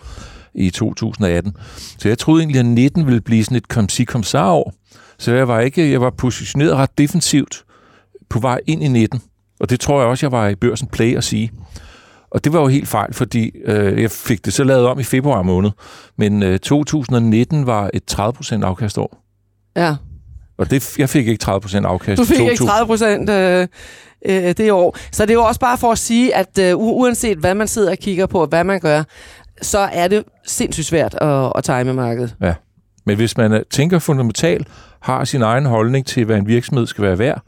i 0.54 0.70
2018. 0.70 1.56
Så 1.98 2.08
jeg 2.08 2.18
troede 2.18 2.40
egentlig, 2.40 2.58
at 2.58 2.66
19 2.66 3.06
ville 3.06 3.20
blive 3.20 3.44
sådan 3.44 3.56
et 3.56 3.68
kom 3.68 3.88
si 3.88 4.04
kom 4.04 4.22
år. 4.34 4.74
Så 5.18 5.32
jeg 5.34 5.48
var 5.48 5.60
ikke, 5.60 5.90
jeg 5.90 6.00
var 6.00 6.10
positioneret 6.10 6.74
ret 6.74 6.98
defensivt 6.98 7.64
på 8.30 8.38
vej 8.38 8.60
ind 8.66 8.82
i 8.82 8.88
19. 8.88 9.20
Og 9.60 9.70
det 9.70 9.80
tror 9.80 10.00
jeg 10.00 10.08
også, 10.08 10.26
jeg 10.26 10.32
var 10.32 10.48
i 10.48 10.54
børsen 10.54 10.88
play 10.88 11.16
at 11.16 11.24
sige. 11.24 11.52
Og 12.30 12.44
det 12.44 12.52
var 12.52 12.60
jo 12.60 12.66
helt 12.66 12.88
fejl, 12.88 13.14
fordi 13.14 13.50
øh, 13.64 14.02
jeg 14.02 14.10
fik 14.10 14.44
det 14.44 14.52
så 14.52 14.64
lavet 14.64 14.86
om 14.86 15.00
i 15.00 15.02
februar 15.02 15.42
måned. 15.42 15.70
Men 16.18 16.42
øh, 16.42 16.58
2019 16.58 17.66
var 17.66 17.90
et 17.94 18.02
30% 18.12 18.64
afkastår. 18.64 19.22
Ja. 19.76 19.96
Og 20.58 20.70
det, 20.70 20.98
jeg 20.98 21.08
fik 21.08 21.28
ikke 21.28 21.44
30% 21.44 21.76
afkast 21.76 22.18
Du 22.18 22.24
fik 22.24 22.40
ikke 22.40 22.64
30% 22.64 23.30
øh, 23.30 23.68
øh, 24.26 24.54
det 24.56 24.72
år. 24.72 24.96
Så 25.12 25.22
det 25.22 25.30
er 25.30 25.34
jo 25.34 25.44
også 25.44 25.60
bare 25.60 25.78
for 25.78 25.92
at 25.92 25.98
sige, 25.98 26.34
at 26.34 26.58
øh, 26.58 26.76
uanset 26.76 27.38
hvad 27.38 27.54
man 27.54 27.68
sidder 27.68 27.90
og 27.90 27.98
kigger 27.98 28.26
på, 28.26 28.40
og 28.40 28.46
hvad 28.46 28.64
man 28.64 28.80
gør, 28.80 29.02
så 29.62 29.78
er 29.78 30.08
det 30.08 30.24
sindssygt 30.46 30.86
svært 30.86 31.14
at, 31.14 31.52
at 31.56 31.64
time 31.64 31.94
markedet. 31.94 32.36
Ja, 32.40 32.54
men 33.06 33.16
hvis 33.16 33.36
man 33.36 33.52
øh, 33.52 33.62
tænker 33.70 33.98
fundamentalt, 33.98 34.68
har 35.00 35.24
sin 35.24 35.42
egen 35.42 35.66
holdning 35.66 36.06
til, 36.06 36.24
hvad 36.24 36.36
en 36.36 36.46
virksomhed 36.46 36.86
skal 36.86 37.04
være 37.04 37.18
værd, 37.18 37.42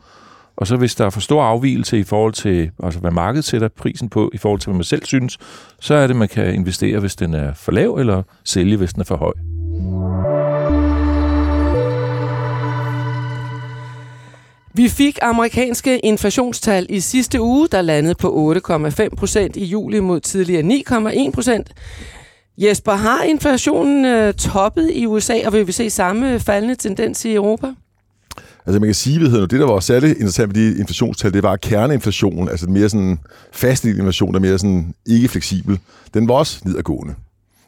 og 0.56 0.66
så 0.66 0.76
hvis 0.76 0.94
der 0.94 1.06
er 1.06 1.10
for 1.10 1.20
stor 1.20 1.42
afvielse 1.42 1.98
i 1.98 2.02
forhold 2.02 2.32
til, 2.32 2.70
altså 2.82 3.00
hvad 3.00 3.10
markedet 3.10 3.44
sætter 3.44 3.68
prisen 3.68 4.08
på, 4.08 4.30
i 4.34 4.38
forhold 4.38 4.60
til, 4.60 4.68
hvad 4.70 4.76
man 4.76 4.84
selv 4.84 5.04
synes, 5.04 5.38
så 5.80 5.94
er 5.94 6.06
det, 6.06 6.16
man 6.16 6.28
kan 6.28 6.54
investere, 6.54 6.98
hvis 6.98 7.16
den 7.16 7.34
er 7.34 7.52
for 7.54 7.72
lav, 7.72 7.94
eller 7.94 8.22
sælge, 8.44 8.76
hvis 8.76 8.92
den 8.92 9.00
er 9.00 9.04
for 9.04 9.16
høj. 9.16 10.43
Vi 14.76 14.88
fik 14.88 15.18
amerikanske 15.22 15.98
inflationstal 15.98 16.86
i 16.88 17.00
sidste 17.00 17.40
uge, 17.40 17.68
der 17.72 17.82
landede 17.82 18.14
på 18.14 18.54
8,5 18.56 19.08
procent 19.16 19.56
i 19.56 19.64
juli 19.64 20.00
mod 20.00 20.20
tidligere 20.20 20.62
9,1 21.26 21.30
procent. 21.30 21.72
Jesper, 22.58 22.92
har 22.92 23.22
inflationen 23.22 24.04
øh, 24.04 24.34
toppet 24.34 24.90
i 24.94 25.06
USA, 25.06 25.34
og 25.46 25.52
vil 25.52 25.66
vi 25.66 25.72
se 25.72 25.90
samme 25.90 26.40
faldende 26.40 26.74
tendens 26.74 27.24
i 27.24 27.34
Europa? 27.34 27.66
Altså 28.66 28.80
man 28.80 28.86
kan 28.86 28.94
sige, 28.94 29.26
at 29.26 29.50
det 29.50 29.60
der 29.60 29.66
var 29.66 29.80
særligt 29.80 30.12
interessant 30.12 30.56
ved 30.56 30.72
de 30.72 30.78
inflationstal, 30.78 31.32
det 31.32 31.42
var 31.42 31.56
kerneinflationen, 31.56 32.48
altså 32.48 32.66
mere 32.66 32.88
sådan 32.88 33.18
fast 33.52 33.84
inflation, 33.84 34.32
der 34.32 34.38
er 34.38 34.42
mere 34.42 34.58
sådan 34.58 34.94
ikke 35.06 35.28
fleksibel. 35.28 35.78
Den 36.14 36.28
var 36.28 36.34
også 36.34 36.60
nedadgående. 36.64 37.14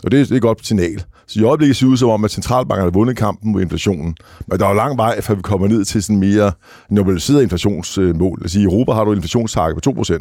Og 0.04 0.10
det, 0.10 0.28
det 0.28 0.32
er 0.32 0.36
et 0.36 0.42
godt 0.42 0.66
signal. 0.66 1.04
Så 1.28 1.40
i 1.40 1.42
øjeblikket 1.42 1.76
ser 1.76 1.86
det 1.86 1.92
ud 1.92 1.96
som 1.96 2.08
om, 2.08 2.24
at 2.24 2.30
centralbankerne 2.30 2.90
har 2.90 2.98
vundet 2.98 3.16
kampen 3.16 3.52
mod 3.52 3.62
inflationen. 3.62 4.16
Men 4.46 4.58
der 4.58 4.64
er 4.64 4.68
jo 4.68 4.74
lang 4.74 4.96
vej, 4.96 5.20
før 5.20 5.34
vi 5.34 5.42
kommer 5.42 5.68
ned 5.68 5.84
til 5.84 6.02
sådan 6.02 6.20
mere 6.20 6.52
normaliseret 6.90 7.42
inflationsmål. 7.42 8.38
Altså, 8.42 8.58
I 8.58 8.62
Europa 8.62 8.92
har 8.92 9.04
du 9.04 9.10
en 9.10 9.18
inflationstakke 9.18 9.80
på 9.80 9.90
2%. 9.90 10.12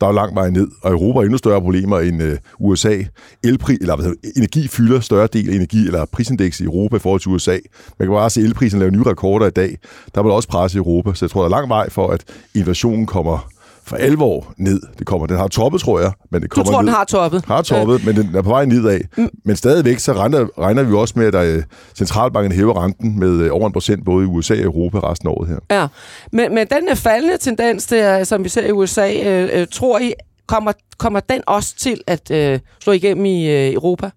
Der 0.00 0.06
er 0.06 0.10
jo 0.10 0.12
lang 0.12 0.34
vej 0.34 0.50
ned, 0.50 0.68
og 0.82 0.92
Europa 0.92 1.18
har 1.18 1.24
endnu 1.24 1.38
større 1.38 1.60
problemer 1.60 1.98
end 1.98 2.22
øh, 2.22 2.38
USA. 2.60 3.02
Elpri, 3.44 3.76
eller 3.80 3.96
hvad 3.96 4.04
hedder, 4.04 4.30
energi 4.36 4.68
fylder 4.68 5.00
større 5.00 5.28
del 5.32 5.50
af 5.50 5.54
energi, 5.54 5.86
eller 5.86 6.04
prisindeks 6.12 6.60
i 6.60 6.64
Europa 6.64 6.96
i 6.96 6.98
forhold 6.98 7.20
til 7.20 7.30
USA. 7.30 7.58
Man 7.98 8.08
kan 8.08 8.14
bare 8.14 8.30
se, 8.30 8.40
at 8.40 8.46
elprisen 8.46 8.78
laver 8.78 8.92
nye 8.92 9.02
rekorder 9.02 9.46
i 9.46 9.50
dag. 9.50 9.78
Der 10.14 10.22
vil 10.22 10.32
også 10.32 10.48
pres 10.48 10.74
i 10.74 10.78
Europa, 10.78 11.14
så 11.14 11.24
jeg 11.24 11.30
tror, 11.30 11.40
der 11.40 11.46
er 11.46 11.50
lang 11.50 11.68
vej 11.68 11.90
for, 11.90 12.08
at 12.08 12.24
inflationen 12.54 13.06
kommer 13.06 13.48
for 13.88 13.96
alvor 13.96 14.54
ned. 14.56 14.80
Det 14.98 15.06
kommer, 15.06 15.26
den 15.26 15.36
har 15.36 15.48
toppet, 15.48 15.80
tror 15.80 16.00
jeg. 16.00 16.12
Men 16.30 16.42
det 16.42 16.50
kommer 16.50 16.64
du 16.64 16.70
tror, 16.70 16.82
ned. 16.82 16.86
den 16.86 16.94
har 16.94 17.04
toppet? 17.04 17.44
Har 17.44 17.62
toppet, 17.62 17.94
øh. 17.94 18.06
men 18.06 18.16
den 18.16 18.34
er 18.34 18.42
på 18.42 18.50
vej 18.50 18.64
nedad. 18.64 19.00
Mm. 19.16 19.28
Men 19.44 19.56
stadigvæk, 19.56 19.98
så 19.98 20.12
regner, 20.12 20.46
regner 20.58 20.82
vi 20.82 20.94
også 20.94 21.14
med, 21.16 21.34
at 21.34 21.56
uh, 21.56 21.62
centralbanken 21.94 22.52
hæver 22.52 22.84
renten 22.84 23.18
med 23.18 23.50
uh, 23.50 23.56
over 23.56 23.66
en 23.66 23.72
procent, 23.72 24.04
både 24.04 24.24
i 24.24 24.28
USA 24.28 24.54
og 24.54 24.60
Europa 24.60 24.98
resten 24.98 25.28
af 25.28 25.32
året 25.32 25.48
her. 25.48 25.58
Ja, 25.70 25.86
men, 26.32 26.54
men 26.54 26.66
den 26.66 26.96
faldende 26.96 27.36
tendens, 27.36 27.86
der, 27.86 28.24
som 28.24 28.44
vi 28.44 28.48
ser 28.48 28.66
i 28.66 28.72
USA, 28.72 29.12
øh, 29.24 29.60
øh, 29.60 29.66
tror 29.72 29.98
I, 29.98 30.12
kommer, 30.46 30.72
kommer 30.98 31.20
den 31.20 31.40
også 31.46 31.74
til 31.76 32.00
at 32.06 32.30
øh, 32.30 32.60
slå 32.82 32.92
igennem 32.92 33.24
i 33.24 33.50
øh, 33.50 33.74
Europa? 33.74 34.10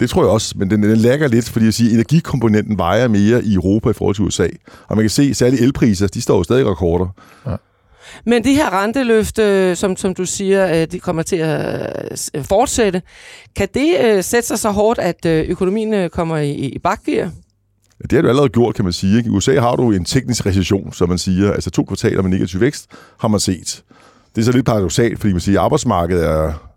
Det 0.00 0.10
tror 0.10 0.22
jeg 0.22 0.30
også, 0.30 0.54
men 0.58 0.70
den, 0.70 0.82
den 0.82 0.96
lægger 0.96 1.28
lidt, 1.28 1.48
fordi 1.48 1.64
jeg 1.64 1.74
siger, 1.74 1.94
energikomponenten 1.94 2.78
vejer 2.78 3.08
mere 3.08 3.44
i 3.44 3.54
Europa 3.54 3.90
i 3.90 3.92
forhold 3.92 4.14
til 4.14 4.24
USA. 4.24 4.48
Og 4.88 4.96
man 4.96 5.02
kan 5.02 5.10
se, 5.10 5.34
særligt 5.34 5.62
elpriser, 5.62 6.06
de 6.06 6.20
står 6.20 6.36
jo 6.36 6.42
stadig 6.42 6.66
rekorder. 6.66 7.06
Ja. 7.46 7.56
Men 8.26 8.44
det 8.44 8.54
her 8.54 8.82
renteløfte, 8.82 9.76
som, 9.76 9.96
som 9.96 10.14
du 10.14 10.24
siger, 10.24 10.80
øh, 10.80 10.86
de 10.92 11.00
kommer 11.00 11.22
til 11.22 11.36
at 11.36 12.30
øh, 12.34 12.44
fortsætte, 12.44 13.02
kan 13.56 13.68
det 13.74 13.96
øh, 14.04 14.24
sætte 14.24 14.48
sig 14.48 14.58
så 14.58 14.70
hårdt, 14.70 14.98
at 14.98 15.26
økonomien 15.26 16.10
kommer 16.10 16.36
i, 16.36 16.52
i 16.52 16.78
bakgear? 16.78 17.30
Det 18.02 18.12
har 18.12 18.22
du 18.22 18.28
allerede 18.28 18.48
gjort, 18.48 18.74
kan 18.74 18.84
man 18.84 18.92
sige. 18.92 19.24
I 19.26 19.28
USA 19.28 19.60
har 19.60 19.76
du 19.76 19.92
en 19.92 20.04
teknisk 20.04 20.46
recession, 20.46 20.92
som 20.92 21.08
man 21.08 21.18
siger. 21.18 21.52
Altså 21.52 21.70
to 21.70 21.84
kvartaler 21.84 22.22
med 22.22 22.30
negativ 22.30 22.60
vækst 22.60 22.86
har 23.20 23.28
man 23.28 23.40
set. 23.40 23.84
Det 24.34 24.40
er 24.40 24.44
så 24.44 24.52
lidt 24.52 24.66
paradoxalt, 24.66 25.18
fordi 25.20 25.32
man 25.32 25.40
siger, 25.40 25.60
at 25.60 25.64
arbejdsmarkedet 25.64 26.26
er 26.26 26.67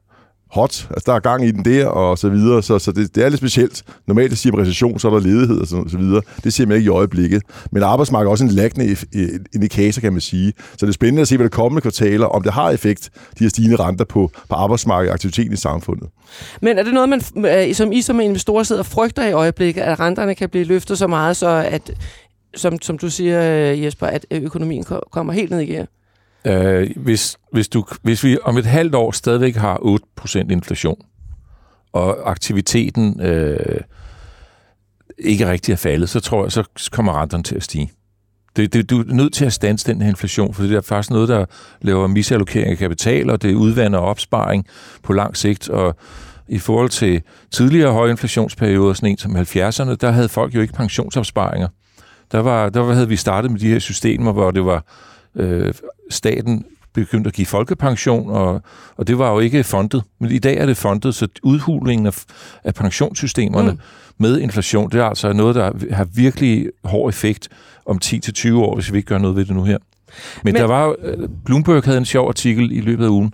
hot. 0.51 0.87
Altså, 0.89 1.03
der 1.05 1.13
er 1.13 1.19
gang 1.19 1.45
i 1.45 1.51
den 1.51 1.65
der, 1.65 1.85
og 1.85 2.17
så 2.17 2.29
videre. 2.29 2.63
Så, 2.63 2.79
så 2.79 2.91
det, 2.91 3.15
det 3.15 3.25
er 3.25 3.29
lidt 3.29 3.37
specielt. 3.39 3.83
Normalt 4.07 4.37
siger 4.37 4.55
man 4.55 4.61
recession, 4.61 4.99
så 4.99 5.07
er 5.07 5.11
der 5.11 5.19
ledighed 5.19 5.61
og 5.61 5.67
så, 5.67 5.83
så 5.87 5.97
videre. 5.97 6.21
Det 6.43 6.53
ser 6.53 6.65
man 6.65 6.77
ikke 6.77 6.85
i 6.85 6.89
øjeblikket. 6.89 7.41
Men 7.71 7.83
arbejdsmarkedet 7.83 8.27
er 8.27 8.31
også 8.31 8.43
en 8.43 8.49
laggende 8.49 8.85
e- 8.85 9.15
e- 9.15 9.43
indikator, 9.53 10.01
kan 10.01 10.11
man 10.11 10.21
sige. 10.21 10.53
Så 10.71 10.85
det 10.85 10.87
er 10.87 10.93
spændende 10.93 11.21
at 11.21 11.27
se, 11.27 11.37
hvad 11.37 11.43
det 11.43 11.53
kommende 11.53 11.81
kvartaler, 11.81 12.25
om 12.25 12.43
det 12.43 12.53
har 12.53 12.69
effekt, 12.69 13.09
de 13.39 13.43
her 13.43 13.49
stigende 13.49 13.75
renter 13.75 14.05
på, 14.05 14.31
på 14.49 14.55
arbejdsmarkedet 14.55 15.09
og 15.09 15.13
aktiviteten 15.13 15.53
i 15.53 15.55
samfundet. 15.55 16.09
Men 16.61 16.79
er 16.79 16.83
det 16.83 16.93
noget, 16.93 17.09
man, 17.09 17.21
øh, 17.45 17.75
som 17.75 17.91
I 17.91 18.01
som 18.01 18.19
investorer 18.19 18.63
sidder 18.63 18.81
og 18.81 18.85
frygter 18.85 19.27
i 19.27 19.31
øjeblikket, 19.31 19.81
at 19.81 19.99
renterne 19.99 20.35
kan 20.35 20.49
blive 20.49 20.63
løftet 20.63 20.97
så 20.97 21.07
meget, 21.07 21.37
så 21.37 21.47
at, 21.47 21.91
som, 22.55 22.81
som 22.81 22.97
du 22.97 23.09
siger, 23.09 23.71
øh, 23.71 23.83
Jesper, 23.83 24.07
at 24.07 24.25
øh, 24.31 24.43
økonomien 24.43 24.85
kommer 25.11 25.33
helt 25.33 25.51
ned 25.51 25.59
i 25.59 25.65
gear? 25.65 25.87
Øh, 26.45 26.89
hvis, 26.95 27.37
hvis, 27.51 27.67
du, 27.67 27.85
hvis 28.01 28.23
vi 28.23 28.37
om 28.43 28.57
et 28.57 28.65
halvt 28.65 28.95
år 28.95 29.11
stadigvæk 29.11 29.55
har 29.55 29.77
8% 30.27 30.37
inflation, 30.51 31.01
og 31.93 32.31
aktiviteten 32.31 33.21
øh, 33.21 33.81
ikke 35.17 35.49
rigtig 35.49 35.71
er 35.71 35.77
faldet, 35.77 36.09
så 36.09 36.19
tror 36.19 36.43
jeg, 36.43 36.51
så 36.51 36.89
kommer 36.91 37.21
renterne 37.21 37.43
til 37.43 37.55
at 37.55 37.63
stige. 37.63 37.91
Det, 38.55 38.73
det, 38.73 38.89
du 38.89 38.99
er 38.99 39.13
nødt 39.13 39.33
til 39.33 39.45
at 39.45 39.53
stands 39.53 39.83
den 39.83 40.01
her 40.01 40.09
inflation, 40.09 40.53
for 40.53 40.63
det 40.63 40.75
er 40.75 40.81
faktisk 40.81 41.09
noget, 41.09 41.29
der 41.29 41.45
laver 41.81 42.07
misallokering 42.07 42.71
af 42.71 42.77
kapital, 42.77 43.29
og 43.29 43.41
det 43.41 43.53
udvander 43.53 43.99
opsparing 43.99 44.65
på 45.03 45.13
lang 45.13 45.37
sigt, 45.37 45.69
og 45.69 45.95
i 46.47 46.59
forhold 46.59 46.89
til 46.89 47.21
tidligere 47.51 47.91
høje 47.91 48.11
inflationsperioder, 48.11 48.93
sådan 48.93 49.09
en 49.09 49.17
som 49.17 49.35
70'erne, 49.35 49.95
der 49.95 50.11
havde 50.11 50.29
folk 50.29 50.55
jo 50.55 50.61
ikke 50.61 50.73
pensionsopsparinger. 50.73 51.67
Der, 52.31 52.39
var, 52.39 52.69
der 52.69 52.93
havde 52.93 53.07
vi 53.07 53.15
startet 53.15 53.51
med 53.51 53.59
de 53.59 53.67
her 53.67 53.79
systemer, 53.79 54.31
hvor 54.31 54.51
det 54.51 54.65
var 54.65 54.85
øh, 55.35 55.73
staten 56.09 56.65
begyndte 56.93 57.27
at 57.27 57.33
give 57.33 57.45
folkepension, 57.45 58.29
og, 58.29 58.61
og 58.97 59.07
det 59.07 59.17
var 59.17 59.31
jo 59.31 59.39
ikke 59.39 59.63
fondet. 59.63 60.03
Men 60.19 60.31
i 60.31 60.39
dag 60.39 60.57
er 60.57 60.65
det 60.65 60.77
fondet, 60.77 61.15
så 61.15 61.27
udhulingen 61.43 62.07
af, 62.07 62.23
af 62.63 62.73
pensionssystemerne 62.73 63.71
mm. 63.71 63.79
med 64.17 64.39
inflation, 64.39 64.91
det 64.91 64.99
er 64.99 65.05
altså 65.05 65.33
noget, 65.33 65.55
der 65.55 65.71
har 65.91 66.07
virkelig 66.15 66.69
hård 66.83 67.09
effekt 67.09 67.49
om 67.85 67.99
10-20 68.05 68.53
år, 68.53 68.75
hvis 68.75 68.91
vi 68.91 68.97
ikke 68.97 69.07
gør 69.07 69.17
noget 69.17 69.35
ved 69.35 69.45
det 69.45 69.55
nu 69.55 69.63
her. 69.63 69.77
Men, 70.43 70.53
Men 70.53 70.55
der 70.55 70.67
var 70.67 70.95
øh, 71.03 71.29
Bloomberg 71.45 71.83
havde 71.83 71.97
en 71.97 72.05
sjov 72.05 72.27
artikel 72.27 72.71
i 72.71 72.81
løbet 72.81 73.05
af 73.05 73.09
ugen, 73.09 73.33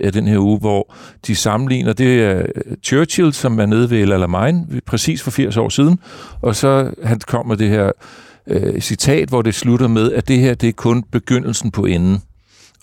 af 0.00 0.12
den 0.12 0.26
her 0.26 0.38
uge, 0.38 0.58
hvor 0.58 0.94
de 1.26 1.36
sammenligner, 1.36 1.92
det 1.92 2.22
er 2.22 2.46
Churchill, 2.82 3.32
som 3.32 3.60
er 3.60 3.66
nede 3.66 3.90
ved 3.90 3.98
El 3.98 4.12
Alamein, 4.12 4.80
præcis 4.86 5.22
for 5.22 5.30
80 5.30 5.56
år 5.56 5.68
siden, 5.68 5.98
og 6.42 6.56
så 6.56 6.90
han 7.02 7.20
kom 7.26 7.46
med 7.46 7.56
det 7.56 7.68
her 7.68 7.90
øh, 8.46 8.80
citat, 8.80 9.28
hvor 9.28 9.42
det 9.42 9.54
slutter 9.54 9.88
med, 9.88 10.12
at 10.12 10.28
det 10.28 10.38
her 10.38 10.54
det 10.54 10.68
er 10.68 10.72
kun 10.72 11.02
begyndelsen 11.12 11.70
på 11.70 11.84
enden. 11.84 12.22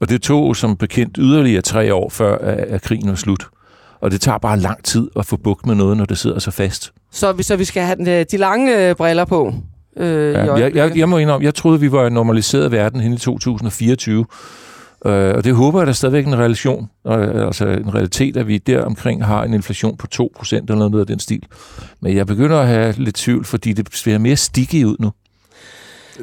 Og 0.02 0.10
det 0.10 0.22
tog 0.22 0.56
som 0.56 0.78
bekendt 0.78 1.18
yderligere 1.20 1.62
tre 1.62 1.94
år 1.94 2.10
før, 2.10 2.38
at 2.48 2.82
krigen 2.82 3.10
var 3.10 3.16
slut. 3.16 3.48
Og 4.02 4.12
det 4.12 4.22
tager 4.22 4.38
bare 4.38 4.60
lang 4.60 4.84
tid 4.84 5.10
at 5.16 5.26
få 5.26 5.38
bukt 5.38 5.66
med 5.66 5.76
noget, 5.76 5.98
når 5.98 6.06
det 6.06 6.18
sidder 6.18 6.40
så 6.40 6.52
fast. 6.52 6.94
Så, 7.12 7.36
så 7.42 7.56
vi 7.56 7.66
skal 7.66 7.84
have 7.84 7.96
den, 7.96 8.08
øh, 8.08 8.26
de 8.32 8.38
lange 8.38 8.90
øh, 8.90 8.96
briller 8.96 9.26
på? 9.26 9.54
Øh, 9.98 10.34
ja, 10.34 10.56
jeg, 10.56 10.76
jeg, 10.76 10.98
jeg 10.98 11.10
må 11.10 11.18
indrømme, 11.18 11.46
jeg 11.46 11.56
troede, 11.56 11.80
vi 11.80 11.92
var 11.92 12.08
en 12.08 12.14
normaliseret 12.14 12.72
verden 12.72 13.02
hen 13.02 13.14
i 13.14 13.18
2024. 13.18 14.26
Øh, 15.06 15.36
og 15.36 15.44
det 15.44 15.56
håber 15.56 15.80
jeg, 15.80 15.88
der 15.88 15.92
er 15.92 15.96
stadigvæk 15.96 16.28
en 16.28 16.38
relation, 16.38 16.90
øh, 17.08 17.46
altså 17.46 17.68
en 17.68 17.96
realitet, 17.96 18.38
at 18.38 18.48
vi 18.48 18.58
der 18.58 18.84
omkring 18.84 19.26
har 19.26 19.44
en 19.44 19.54
inflation 19.54 19.98
på 19.98 20.08
2% 20.16 20.56
eller 20.56 20.76
noget 20.76 21.00
af 21.00 21.08
den 21.08 21.20
stil. 21.20 21.44
Men 22.02 22.16
jeg 22.16 22.28
begynder 22.28 22.60
at 22.60 22.68
have 22.68 22.94
lidt 22.98 23.16
tvivl, 23.16 23.46
fordi 23.46 23.74
det 23.74 23.88
ser 23.96 24.18
mere 24.18 24.36
stikke 24.36 24.88
ud 24.88 24.96
nu 25.00 25.12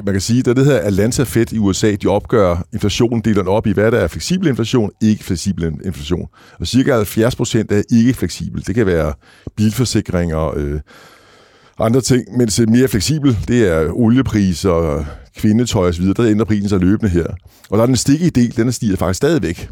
man 0.05 0.13
kan 0.13 0.21
sige, 0.21 0.49
at 0.49 0.57
det 0.57 0.65
her 0.65 0.77
Atlanta 0.77 1.23
Fed 1.23 1.53
i 1.53 1.57
USA, 1.57 1.95
de 1.95 2.07
opgør 2.07 2.65
inflationen, 2.73 3.21
deler 3.21 3.41
den 3.41 3.47
op 3.47 3.67
i, 3.67 3.71
hvad 3.71 3.91
der 3.91 3.99
er 3.99 4.07
fleksibel 4.07 4.47
inflation, 4.47 4.91
ikke 5.01 5.23
fleksibel 5.23 5.73
inflation. 5.85 6.27
Og 6.59 6.67
cirka 6.67 6.95
70 6.95 7.35
procent 7.35 7.71
er 7.71 7.81
ikke 7.91 8.13
fleksibel. 8.13 8.65
Det 8.67 8.75
kan 8.75 8.85
være 8.85 9.13
bilforsikringer, 9.55 10.57
øh, 10.57 10.79
andre 11.79 12.01
ting, 12.01 12.37
mens 12.37 12.61
mere 12.67 12.87
fleksibel, 12.87 13.37
det 13.47 13.71
er 13.71 13.89
oliepriser, 13.91 15.05
kvindetøj 15.37 15.89
osv., 15.89 16.05
der 16.05 16.25
ændrer 16.25 16.45
prisen 16.45 16.69
sig 16.69 16.79
løbende 16.79 17.09
her. 17.09 17.25
Og 17.69 17.77
der 17.77 17.81
er 17.81 17.85
den 17.85 17.95
stikke 17.95 18.29
del, 18.29 18.55
den 18.55 18.71
stiger 18.71 18.95
faktisk 18.95 19.17
stadigvæk. 19.17 19.69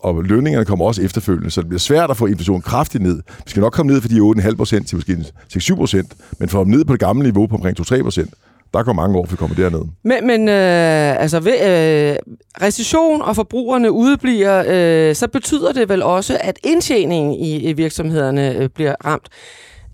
Og 0.00 0.24
lønningerne 0.24 0.64
kommer 0.64 0.84
også 0.84 1.02
efterfølgende, 1.02 1.50
så 1.50 1.60
det 1.60 1.68
bliver 1.68 1.80
svært 1.80 2.10
at 2.10 2.16
få 2.16 2.26
inflationen 2.26 2.62
kraftigt 2.62 3.02
ned. 3.02 3.16
Vi 3.44 3.50
skal 3.50 3.60
nok 3.60 3.72
komme 3.72 3.92
ned 3.92 4.00
fra 4.00 4.08
de 4.08 4.42
8,5 4.50 4.56
procent 4.56 4.88
til 4.88 4.96
måske 4.96 5.24
6-7 5.52 5.74
procent, 5.74 6.12
men 6.38 6.48
få 6.48 6.64
dem 6.64 6.70
ned 6.70 6.84
på 6.84 6.92
det 6.92 7.00
gamle 7.00 7.22
niveau 7.22 7.46
på 7.46 7.54
omkring 7.54 7.80
2-3 7.80 8.02
procent, 8.02 8.34
der 8.74 8.82
går 8.82 8.92
mange 8.92 9.18
år, 9.18 9.26
for 9.26 9.30
vi 9.30 9.36
kommer 9.36 9.56
derned. 9.56 9.82
Men, 10.04 10.26
men 10.26 10.48
øh, 10.48 11.22
altså, 11.22 11.40
ved, 11.40 11.52
øh, 11.52 12.16
recession 12.62 13.22
og 13.22 13.36
forbrugerne 13.36 13.92
udebliver, 13.92 14.64
øh, 14.68 15.14
så 15.14 15.28
betyder 15.28 15.72
det 15.72 15.88
vel 15.88 16.02
også, 16.02 16.38
at 16.40 16.58
indtjeningen 16.64 17.34
i, 17.34 17.56
i 17.56 17.72
virksomhederne 17.72 18.56
øh, 18.56 18.68
bliver 18.68 18.94
ramt. 19.04 19.28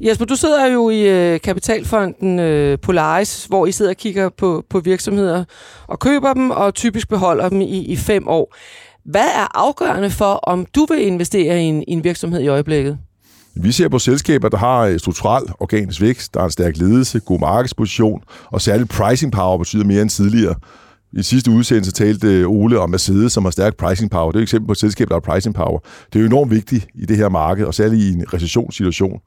Jesper, 0.01 0.25
du 0.25 0.37
sidder 0.37 0.67
jo 0.67 0.91
i 0.91 1.09
øh, 1.09 1.41
kapitalfonden 1.41 2.39
øh, 2.39 2.79
Polaris, 2.79 3.45
hvor 3.45 3.67
I 3.67 3.73
sidder 3.73 3.91
og 3.91 3.97
kigger 3.97 4.29
på, 4.29 4.65
på 4.71 4.81
virksomheder 4.81 5.45
og 5.87 5.99
køber 5.99 6.35
dem, 6.35 6.51
og 6.51 6.75
typisk 6.75 7.09
beholder 7.09 7.49
dem 7.49 7.61
i, 7.61 7.85
i 7.85 7.97
fem 7.97 8.29
år. 8.29 8.55
Hvad 9.05 9.27
er 9.27 9.59
afgørende 9.59 10.11
for, 10.11 10.33
om 10.33 10.67
du 10.75 10.87
vil 10.91 11.07
investere 11.07 11.63
i 11.63 11.65
en, 11.65 11.83
i 11.83 11.93
en 11.93 12.05
virksomhed 12.05 12.41
i 12.41 12.49
øjeblikket? 12.49 12.99
Vi 13.61 13.73
ser 13.73 13.89
på 13.89 13.99
selskaber, 13.99 14.49
der 14.49 14.57
har 14.57 14.99
strukturel 14.99 15.45
organisk 15.61 16.01
vækst, 16.01 16.35
der 16.35 16.41
har 16.41 16.45
en 16.45 16.53
stærk 16.53 16.77
ledelse, 16.77 17.21
god 17.21 17.41
markedsposition, 17.41 18.23
og 18.45 18.61
særligt 18.61 18.91
pricing 18.91 19.33
power 19.33 19.59
betyder 19.59 19.85
mere 19.85 20.03
end 20.03 20.11
tidligere. 20.11 20.55
I 21.13 21.23
sidste 21.23 21.51
udsendelse 21.51 21.93
talte 21.93 22.27
øh, 22.27 22.49
Ole 22.49 22.81
om 22.81 22.91
Mercedes, 22.91 23.33
som 23.33 23.45
har 23.45 23.51
stærk 23.51 23.77
pricing 23.77 24.11
power. 24.11 24.33
Det 24.33 24.39
er 24.39 24.41
et 24.41 24.43
eksempel 24.43 24.67
på 24.67 24.73
et 24.73 24.79
selskab, 24.79 25.09
der 25.09 25.15
har 25.15 25.21
pricing 25.21 25.55
power. 25.55 25.79
Det 26.13 26.19
er 26.19 26.21
jo 26.21 26.27
enormt 26.27 26.51
vigtigt 26.51 26.87
i 26.95 27.07
det 27.07 27.17
her 27.17 27.29
marked, 27.29 27.67
og 27.67 27.75
særligt 27.75 28.03
i 28.03 28.13
en 28.13 28.25
recessionssituation. 28.35 29.21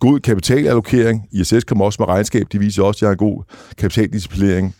God 0.00 0.20
kapitalallokering. 0.20 1.28
ISS 1.32 1.64
kommer 1.64 1.84
også 1.84 1.96
med 2.02 2.08
regnskab. 2.08 2.46
De 2.52 2.58
viser 2.58 2.82
også, 2.82 2.98
at 2.98 3.00
de 3.00 3.06
har 3.06 3.12
en 3.12 3.18
god 3.18 3.42
kapitaldisciplinering 3.78 4.74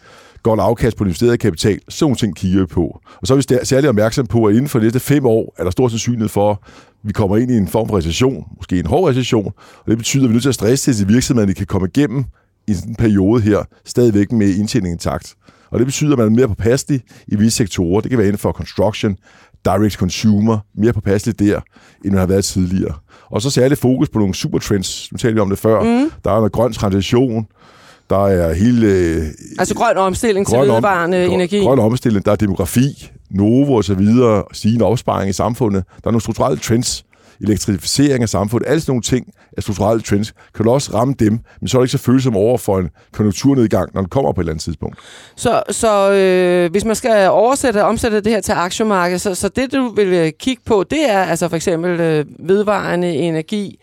godt 0.45 0.61
afkast 0.61 0.97
på 0.97 1.05
investeret 1.05 1.41
kapital. 1.41 1.81
Sådan 1.89 2.05
nogle 2.05 2.17
ting 2.17 2.37
kigger 2.37 2.61
vi 2.61 2.67
på. 2.67 3.01
Og 3.21 3.27
så 3.27 3.35
er 3.35 3.37
vi 3.37 3.65
særligt 3.65 3.89
opmærksom 3.89 4.27
på, 4.27 4.45
at 4.45 4.55
inden 4.55 4.69
for 4.69 4.79
de 4.79 4.85
næste 4.85 5.01
fem 5.01 5.27
år 5.27 5.55
er 5.59 5.65
der 5.65 5.71
stor 5.71 5.89
sandsynlighed 5.89 6.29
for, 6.29 6.51
at 6.51 6.59
vi 7.03 7.13
kommer 7.13 7.37
ind 7.37 7.51
i 7.51 7.57
en 7.57 7.69
form 7.69 7.89
for 7.89 7.97
recession, 7.97 8.45
måske 8.57 8.79
en 8.79 8.87
hård 8.87 9.11
recession, 9.11 9.53
og 9.79 9.91
det 9.91 9.99
betyder, 9.99 10.25
at 10.25 10.29
vi 10.29 10.33
er 10.33 10.35
nødt 10.35 10.43
til 10.43 10.49
at 10.49 10.55
stresse 10.55 10.95
til 10.95 11.09
virksomhederne, 11.09 11.55
kan 11.55 11.67
komme 11.67 11.89
igennem 11.95 12.25
i 12.69 12.75
sådan 12.75 12.91
en 12.91 12.97
periode 12.97 13.43
her, 13.43 13.59
stadigvæk 13.85 14.33
med 14.33 14.55
indtjeningen 14.55 14.95
intakt. 14.95 15.35
Og 15.71 15.79
det 15.79 15.87
betyder, 15.87 16.13
at 16.13 16.19
man 16.19 16.27
er 16.27 16.31
mere 16.31 16.49
påpasselig 16.49 17.01
i 17.29 17.37
visse 17.37 17.57
sektorer. 17.57 18.01
Det 18.01 18.11
kan 18.11 18.19
være 18.19 18.27
inden 18.27 18.39
for 18.39 18.53
construction, 18.53 19.17
direct 19.65 19.95
consumer, 19.95 20.59
mere 20.75 20.93
påpasselig 20.93 21.39
der, 21.39 21.61
end 22.05 22.13
man 22.13 22.19
har 22.21 22.27
været 22.27 22.45
tidligere. 22.45 22.95
Og 23.31 23.43
så 23.43 23.51
særligt 23.51 23.81
fokus 23.81 24.09
på 24.09 24.19
nogle 24.19 24.35
supertrends. 24.35 25.13
Nu 25.13 25.19
talte 25.19 25.35
vi 25.35 25.41
om 25.41 25.49
det 25.49 25.59
før. 25.59 25.83
Mm. 25.83 26.11
Der 26.25 26.31
er 26.31 26.37
noget 26.37 26.53
grøn 26.53 26.73
transition, 26.73 27.47
der 28.11 28.27
er 28.27 28.55
hele... 28.55 28.87
Øh, 28.87 29.23
altså 29.59 29.75
grøn 29.75 29.97
omstilling 29.97 30.47
grøn 30.47 30.67
til 30.67 30.75
vedvarende 30.75 31.27
om, 31.27 31.33
energi. 31.33 31.59
Grøn 31.59 31.79
omstilling, 31.79 32.27
der 32.27 32.33
er 32.33 32.37
demografi, 32.37 33.11
Novo 33.31 33.75
og 33.75 33.85
så 33.85 33.95
videre, 33.95 34.43
stigende 34.53 34.85
opsparing 34.85 35.31
i 35.31 35.33
samfundet. 35.33 35.85
Der 36.03 36.09
er 36.09 36.11
nogle 36.11 36.21
strukturelle 36.21 36.59
trends 36.59 37.05
elektrificering 37.41 38.23
af 38.23 38.29
samfundet, 38.29 38.69
alle 38.69 38.81
sådan 38.81 38.91
nogle 38.91 39.03
ting, 39.03 39.27
af 39.57 39.63
strukturelle 39.63 40.03
trends, 40.03 40.35
kan 40.55 40.65
du 40.65 40.71
også 40.71 40.95
ramme 40.95 41.15
dem, 41.19 41.39
men 41.61 41.69
så 41.69 41.79
er 41.79 41.81
det 41.81 41.85
ikke 41.85 41.99
så 41.99 42.05
følsom 42.05 42.37
over 42.37 42.59
for 42.59 42.79
en 42.79 42.91
konjunkturnedgang, 43.13 43.91
når 43.95 44.01
den 44.01 44.11
kommer 44.11 44.33
på 44.33 44.41
et 44.41 44.43
eller 44.43 44.53
andet 44.53 44.65
tidspunkt. 44.65 44.99
Så, 45.37 45.63
så 45.71 46.13
øh, 46.13 46.71
hvis 46.71 46.85
man 46.85 46.97
skal 46.97 47.29
oversætte 47.29 47.83
og 47.83 47.89
omsætte 47.89 48.21
det 48.21 48.33
her 48.33 48.41
til 48.41 48.53
aktiemarkedet, 48.53 49.21
så, 49.21 49.35
så 49.35 49.49
det, 49.49 49.73
du 49.73 49.89
vil 49.89 50.07
øh, 50.07 50.33
kigge 50.39 50.63
på, 50.67 50.85
det 50.91 51.11
er 51.11 51.23
altså 51.23 51.49
for 51.49 51.57
eksempel 51.57 52.01
øh, 52.01 52.25
vedvarende 52.39 53.15
energi, 53.15 53.79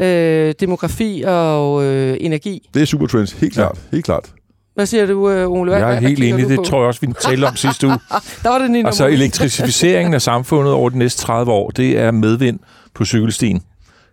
øh, 0.00 0.54
demografi 0.60 1.24
og 1.26 1.84
øh, 1.84 2.16
energi. 2.20 2.68
Det 2.74 2.82
er 2.82 2.86
supertrends, 2.86 3.32
helt 3.32 3.52
klart. 3.52 3.76
Ja. 3.76 3.96
Helt 3.96 4.04
klart. 4.04 4.32
Hvad 4.74 4.86
siger 4.86 5.06
du, 5.06 5.30
øh, 5.30 5.50
Ole? 5.50 5.70
Hvad, 5.70 5.80
jeg 5.80 5.94
er 5.94 6.00
helt 6.00 6.24
enig, 6.24 6.48
det 6.48 6.64
tror 6.64 6.78
jeg 6.78 6.86
også, 6.86 7.00
vi 7.00 7.12
talte 7.20 7.44
om 7.44 7.56
sidste 7.56 7.86
uge. 7.86 7.98
Der 8.42 8.48
var 8.48 8.58
det 8.58 8.70
Nina 8.70 8.88
Altså 8.88 9.06
elektrificeringen 9.06 10.14
af 10.14 10.22
samfundet 10.22 10.72
over 10.72 10.90
de 10.90 10.98
næste 10.98 11.22
30 11.22 11.52
år, 11.52 11.70
det 11.70 11.98
er 11.98 12.10
medvind 12.10 12.58
på 12.94 13.04
cykelstien. 13.04 13.62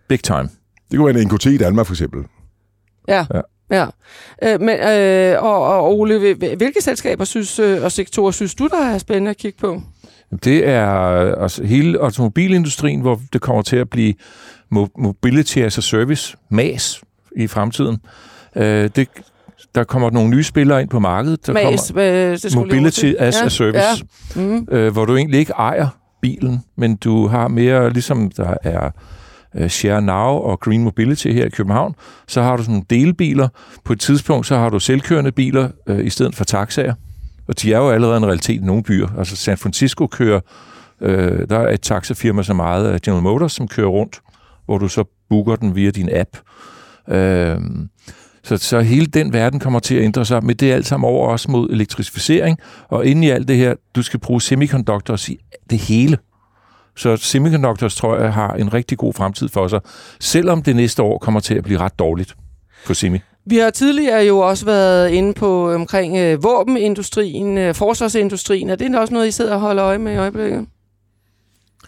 Big 0.09 0.23
time. 0.23 0.49
Det 0.91 0.97
kunne 0.97 1.15
være 1.15 1.21
en 1.21 1.27
NKT 1.27 1.45
i 1.45 1.57
Danmark, 1.57 1.85
for 1.85 1.93
eksempel. 1.93 2.23
Ja. 3.07 3.25
ja. 3.33 3.41
Ja, 3.71 3.85
øh, 4.43 4.61
men, 4.61 4.79
øh, 4.79 5.43
og, 5.43 5.63
og 5.65 5.99
Ole, 5.99 6.35
hvilke 6.35 6.81
selskaber 6.81 7.25
synes, 7.25 7.59
øh, 7.59 7.83
og 7.83 7.91
sektorer 7.91 8.31
synes 8.31 8.55
du, 8.55 8.67
der 8.67 8.85
er 8.85 8.97
spændende 8.97 9.29
at 9.29 9.37
kigge 9.37 9.57
på? 9.59 9.81
Det 10.43 10.67
er 10.67 10.85
altså, 11.41 11.63
hele 11.63 11.99
automobilindustrien, 11.99 13.01
hvor 13.01 13.21
det 13.33 13.41
kommer 13.41 13.61
til 13.61 13.75
at 13.75 13.89
blive 13.89 14.13
mobility 14.97 15.57
as 15.57 15.77
a 15.77 15.81
service, 15.81 16.37
MAS, 16.49 17.01
i 17.35 17.47
fremtiden. 17.47 17.97
Øh, 18.55 18.89
det, 18.95 19.07
der 19.75 19.83
kommer 19.83 20.09
nogle 20.09 20.29
nye 20.29 20.43
spillere 20.43 20.81
ind 20.81 20.89
på 20.89 20.99
markedet. 20.99 21.47
Der 21.47 21.53
MAS, 21.53 21.87
kommer 21.87 22.31
øh, 22.31 22.37
det 22.37 22.55
mobility 22.55 23.13
as 23.19 23.35
ja, 23.39 23.45
a 23.45 23.49
service, 23.49 24.05
ja. 24.35 24.41
Mm. 24.41 24.67
øh, 24.71 24.91
hvor 24.91 25.05
du 25.05 25.15
egentlig 25.15 25.39
ikke 25.39 25.53
ejer 25.53 25.87
bilen, 26.21 26.63
men 26.75 26.95
du 26.95 27.27
har 27.27 27.47
mere, 27.47 27.89
ligesom 27.89 28.31
der 28.31 28.53
er 28.63 28.89
uh, 29.59 29.67
Share 29.67 30.01
Now 30.01 30.15
og 30.15 30.59
Green 30.59 30.83
Mobility 30.83 31.27
her 31.27 31.45
i 31.45 31.49
København, 31.49 31.95
så 32.27 32.41
har 32.41 32.57
du 32.57 32.63
sådan 32.63 32.73
nogle 32.73 32.85
delbiler. 32.89 33.47
På 33.83 33.93
et 33.93 33.99
tidspunkt, 33.99 34.47
så 34.47 34.57
har 34.57 34.69
du 34.69 34.79
selvkørende 34.79 35.31
biler 35.31 35.69
uh, 35.89 36.05
i 36.05 36.09
stedet 36.09 36.35
for 36.35 36.43
taxaer. 36.43 36.93
Og 37.47 37.61
de 37.61 37.73
er 37.73 37.77
jo 37.77 37.89
allerede 37.89 38.17
en 38.17 38.25
realitet 38.25 38.61
i 38.61 38.65
nogle 38.65 38.83
byer. 38.83 39.07
Altså 39.17 39.35
San 39.35 39.57
Francisco 39.57 40.07
kører, 40.07 40.39
uh, 41.01 41.09
der 41.49 41.59
er 41.59 41.73
et 41.73 41.81
taxafirma 41.81 42.43
så 42.43 42.53
meget 42.53 42.87
af 42.87 43.01
General 43.01 43.23
Motors, 43.23 43.53
som 43.53 43.67
kører 43.67 43.87
rundt, 43.87 44.19
hvor 44.69 44.77
du 44.77 44.87
så 44.87 45.03
booker 45.29 45.55
den 45.55 45.75
via 45.75 45.91
din 45.91 46.09
app. 46.13 46.29
Øh, 47.09 47.57
så, 48.43 48.57
så 48.57 48.79
hele 48.79 49.05
den 49.05 49.33
verden 49.33 49.59
kommer 49.59 49.79
til 49.79 49.95
at 49.95 50.03
ændre 50.03 50.25
sig, 50.25 50.45
men 50.45 50.55
det 50.55 50.71
er 50.71 50.75
alt 50.75 50.85
sammen 50.85 51.09
over 51.09 51.27
også 51.27 51.51
mod 51.51 51.69
elektrificering, 51.69 52.57
og 52.89 53.05
inden 53.05 53.23
i 53.23 53.29
alt 53.29 53.47
det 53.47 53.57
her, 53.57 53.75
du 53.95 54.01
skal 54.01 54.19
bruge 54.19 54.41
semiconductors 54.41 55.29
i 55.29 55.39
det 55.69 55.79
hele. 55.79 56.17
Så 56.95 57.17
semiconductors, 57.17 57.95
tror 57.95 58.17
jeg, 58.17 58.33
har 58.33 58.53
en 58.53 58.73
rigtig 58.73 58.97
god 58.97 59.13
fremtid 59.13 59.49
for 59.49 59.67
sig, 59.67 59.79
selvom 60.19 60.63
det 60.63 60.75
næste 60.75 61.03
år 61.03 61.17
kommer 61.17 61.39
til 61.39 61.55
at 61.55 61.63
blive 61.63 61.79
ret 61.79 61.99
dårligt 61.99 62.35
for 62.85 62.93
semi. 62.93 63.19
Vi 63.45 63.57
har 63.57 63.69
tidligere 63.69 64.21
jo 64.21 64.39
også 64.39 64.65
været 64.65 65.09
inde 65.09 65.33
på 65.33 65.73
omkring 65.73 66.17
øh, 66.17 66.43
våbenindustrien, 66.43 67.57
øh, 67.57 67.75
forsvarsindustrien. 67.75 68.69
Er 68.69 68.75
det 68.75 68.95
også 68.95 69.13
noget, 69.13 69.27
I 69.27 69.31
sidder 69.31 69.53
og 69.53 69.59
holder 69.59 69.85
øje 69.85 69.97
med 69.97 70.13
i 70.13 70.17
øjeblikket? 70.17 70.67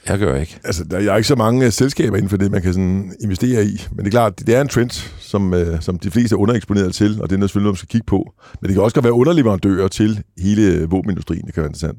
Jeg 0.07 0.19
gør 0.19 0.35
ikke. 0.35 0.59
Altså, 0.63 0.83
der 0.83 1.11
er 1.11 1.15
ikke 1.15 1.27
så 1.27 1.35
mange 1.35 1.65
uh, 1.65 1.71
selskaber 1.71 2.17
inden 2.17 2.29
for 2.29 2.37
det, 2.37 2.51
man 2.51 2.61
kan 2.61 2.73
sådan 2.73 3.13
investere 3.21 3.65
i. 3.65 3.87
Men 3.91 3.99
det 3.99 4.05
er 4.05 4.11
klart, 4.11 4.39
det 4.39 4.55
er 4.55 4.61
en 4.61 4.67
trend, 4.67 4.89
som, 5.19 5.53
uh, 5.53 5.79
som 5.79 5.99
de 5.99 6.11
fleste 6.11 6.33
er 6.33 6.37
undereksponeret 6.37 6.93
til, 6.93 7.21
og 7.21 7.29
det 7.29 7.35
er 7.35 7.41
selvfølgelig 7.41 7.63
noget, 7.63 7.73
man 7.73 7.77
skal 7.77 7.89
kigge 7.89 8.05
på. 8.05 8.33
Men 8.61 8.67
det 8.67 8.75
kan 8.75 8.83
også 8.83 8.95
godt 8.95 9.03
være 9.03 9.13
underleverandører 9.13 9.87
til 9.87 10.23
hele 10.37 10.61
øh, 10.61 10.91
våbenindustrien. 10.91 11.45
Det 11.45 11.53
kan 11.53 11.61
være 11.61 11.69
interessant. 11.69 11.97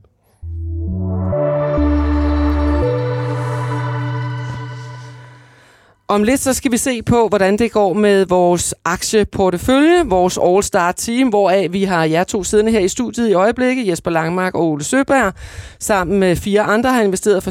Om 6.12 6.22
lidt 6.22 6.40
så 6.40 6.54
skal 6.54 6.72
vi 6.72 6.76
se 6.76 7.02
på, 7.02 7.28
hvordan 7.28 7.58
det 7.58 7.72
går 7.72 7.92
med 7.92 8.26
vores 8.26 8.74
aktieportefølje, 8.84 10.06
vores 10.06 10.38
All-Star 10.38 10.92
Team, 10.92 11.28
hvoraf 11.28 11.72
vi 11.72 11.84
har 11.84 12.04
jer 12.04 12.24
to 12.24 12.44
siddende 12.44 12.72
her 12.72 12.80
i 12.80 12.88
studiet 12.88 13.28
i 13.28 13.32
øjeblikket, 13.32 13.88
Jesper 13.88 14.10
Langmark 14.10 14.54
og 14.54 14.70
Ole 14.70 14.84
Søberg, 14.84 15.32
sammen 15.78 16.20
med 16.20 16.36
fire 16.36 16.62
andre 16.62 16.92
har 16.92 17.02
investeret 17.02 17.42
for 17.42 17.50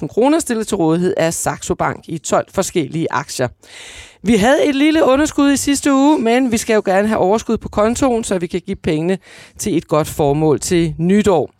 600.000 0.00 0.06
kroner 0.06 0.38
stillet 0.38 0.66
til 0.66 0.76
rådighed 0.76 1.14
af 1.16 1.34
Saxo 1.34 1.74
Bank 1.74 2.04
i 2.08 2.18
12 2.18 2.46
forskellige 2.54 3.06
aktier. 3.10 3.48
Vi 4.22 4.36
havde 4.36 4.64
et 4.64 4.74
lille 4.74 5.04
underskud 5.04 5.52
i 5.52 5.56
sidste 5.56 5.92
uge, 5.92 6.18
men 6.18 6.52
vi 6.52 6.56
skal 6.56 6.74
jo 6.74 6.82
gerne 6.84 7.08
have 7.08 7.18
overskud 7.18 7.56
på 7.56 7.68
kontoen, 7.68 8.24
så 8.24 8.38
vi 8.38 8.46
kan 8.46 8.60
give 8.60 8.76
pengene 8.76 9.18
til 9.58 9.76
et 9.76 9.88
godt 9.88 10.08
formål 10.08 10.60
til 10.60 10.94
nytår. 10.98 11.50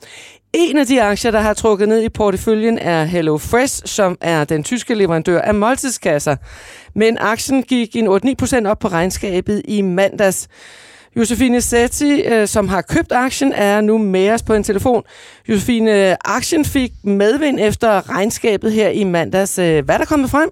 En 0.55 0.79
af 0.79 0.87
de 0.87 1.03
aktier, 1.03 1.31
der 1.31 1.41
har 1.41 1.55
trukket 1.55 1.89
ned 1.89 2.03
i 2.03 2.09
porteføljen, 2.09 2.79
er 2.79 3.05
Hello 3.05 3.39
Fresh, 3.39 3.83
som 3.85 4.19
er 4.21 4.45
den 4.45 4.65
tyske 4.65 4.95
leverandør 4.95 5.41
af 5.41 5.55
måltidskasser. 5.55 6.37
Men 6.95 7.19
aktien 7.21 7.63
gik 7.63 7.97
en 7.97 8.09
8-9% 8.09 8.67
op 8.67 8.79
på 8.79 8.89
regnskabet 8.89 9.63
i 9.69 9.83
mandags. 9.83 10.49
Josefine 11.17 11.61
Setti, 11.61 12.21
øh, 12.21 12.49
som 12.49 12.69
har 12.69 12.83
købt 12.83 13.13
aktien, 13.13 13.53
er 13.53 13.81
nu 13.81 13.99
med 13.99 14.31
os 14.31 14.43
på 14.43 14.55
en 14.55 14.65
telefon. 14.65 15.03
Josefine, 15.49 16.17
aktien 16.29 16.65
fik 16.65 16.93
medvind 17.05 17.61
efter 17.61 18.11
regnskabet 18.11 18.73
her 18.73 18.89
i 18.89 19.05
mandags. 19.05 19.59
Øh, 19.59 19.85
hvad 19.85 19.95
er 19.95 19.99
der 19.99 20.05
kommet 20.05 20.31
frem? 20.31 20.51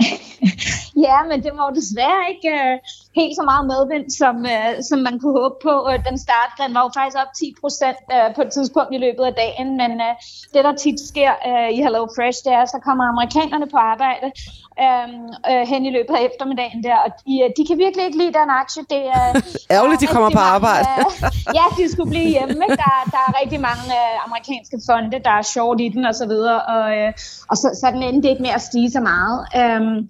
ja, 1.06 1.18
men 1.30 1.38
det 1.44 1.52
var 1.56 1.64
jo 1.68 1.72
desværre 1.80 2.22
ikke 2.32 2.50
uh, 2.64 2.74
helt 3.18 3.34
så 3.38 3.44
meget 3.50 3.64
medvind, 3.72 4.06
som, 4.20 4.34
uh, 4.54 4.72
som 4.88 4.98
man 5.06 5.14
kunne 5.20 5.36
håbe 5.40 5.58
på. 5.68 5.74
Uh, 5.88 5.96
den 6.08 6.16
start, 6.26 6.50
den 6.62 6.70
var 6.76 6.82
jo 6.86 6.90
faktisk 6.98 7.18
op 7.22 7.32
10 7.42 7.54
procent 7.62 8.00
uh, 8.14 8.28
på 8.36 8.40
et 8.46 8.50
tidspunkt 8.56 8.90
i 8.96 9.02
løbet 9.06 9.24
af 9.30 9.34
dagen, 9.42 9.68
men 9.82 9.92
uh, 10.06 10.14
det, 10.52 10.60
der 10.66 10.74
tit 10.84 10.98
sker 11.10 11.32
uh, 11.50 11.68
i 11.76 11.78
Hello 11.84 12.02
Fresh, 12.16 12.38
det 12.46 12.52
er, 12.58 12.64
så 12.74 12.78
kommer 12.86 13.04
amerikanerne 13.14 13.66
på 13.74 13.78
arbejde 13.92 14.26
uh, 14.84 15.08
uh, 15.50 15.62
hen 15.70 15.82
i 15.90 15.92
løbet 15.96 16.14
af 16.18 16.22
eftermiddagen 16.28 16.80
der, 16.88 16.96
og 17.04 17.10
de, 17.26 17.34
uh, 17.44 17.48
de 17.56 17.62
kan 17.68 17.76
virkelig 17.84 18.04
ikke 18.08 18.18
lide 18.22 18.34
den 18.40 18.50
aktie. 18.62 18.82
Det 18.94 19.02
er 19.18 19.26
uh, 19.36 19.40
ærgerligt, 19.76 20.00
de 20.04 20.08
kommer 20.14 20.30
på 20.38 20.42
arbejde. 20.54 20.86
uh, 20.98 21.12
ja, 21.58 21.64
de 21.78 21.84
skulle 21.92 22.10
blive 22.14 22.28
hjemme. 22.36 22.58
Ikke? 22.64 22.78
Der, 22.84 22.96
der 23.14 23.22
er 23.28 23.32
rigtig 23.40 23.60
mange 23.68 23.86
uh, 24.00 24.16
amerikanske 24.26 24.76
fonde, 24.86 25.18
der 25.26 25.34
er 25.40 25.44
short 25.54 25.78
i 25.86 25.88
den 25.94 26.04
og 26.10 26.14
så 26.20 26.26
videre, 26.32 26.58
og, 26.74 26.84
uh, 27.00 27.10
og 27.50 27.56
så, 27.62 27.66
så 27.80 27.86
den 27.94 28.02
endte 28.02 28.30
ikke 28.32 28.42
med 28.46 28.54
at 28.58 28.62
stige 28.68 28.90
så 28.90 29.00
meget. 29.12 29.38
Um, 29.60 30.08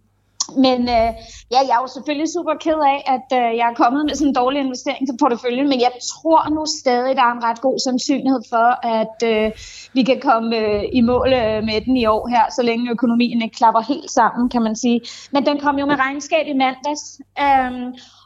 men 0.57 0.81
øh, 0.97 1.11
ja, 1.55 1.61
jeg 1.69 1.75
er 1.77 1.83
jo 1.85 1.91
selvfølgelig 1.97 2.29
super 2.37 2.55
ked 2.65 2.81
af, 2.95 2.99
at 3.17 3.29
øh, 3.41 3.57
jeg 3.59 3.67
er 3.71 3.75
kommet 3.75 4.03
med 4.07 4.15
sådan 4.15 4.29
en 4.29 4.35
dårlig 4.35 4.61
investering 4.61 5.07
til 5.07 5.17
porteføljen, 5.21 5.69
men 5.69 5.81
jeg 5.81 5.93
tror 6.13 6.41
nu 6.57 6.63
stadig, 6.81 7.17
der 7.17 7.23
er 7.23 7.33
en 7.33 7.45
ret 7.45 7.61
god 7.61 7.79
sandsynlighed 7.79 8.43
for, 8.53 8.69
at 8.99 9.17
øh, 9.33 9.53
vi 9.93 10.03
kan 10.03 10.21
komme 10.21 10.57
øh, 10.57 10.83
i 10.93 11.01
mål 11.01 11.33
øh, 11.33 11.63
med 11.69 11.81
den 11.87 11.97
i 11.97 12.07
år 12.07 12.29
her, 12.29 12.45
så 12.57 12.63
længe 12.63 12.91
økonomien 12.91 13.43
ikke 13.43 13.57
klapper 13.57 13.81
helt 13.81 14.11
sammen, 14.11 14.49
kan 14.49 14.63
man 14.63 14.77
sige. 14.77 15.01
Men 15.33 15.47
den 15.47 15.61
kom 15.61 15.79
jo 15.79 15.87
med 15.87 15.99
regnskab 15.99 16.47
i 16.47 16.53
mandags, 16.53 17.05
øh, 17.45 17.73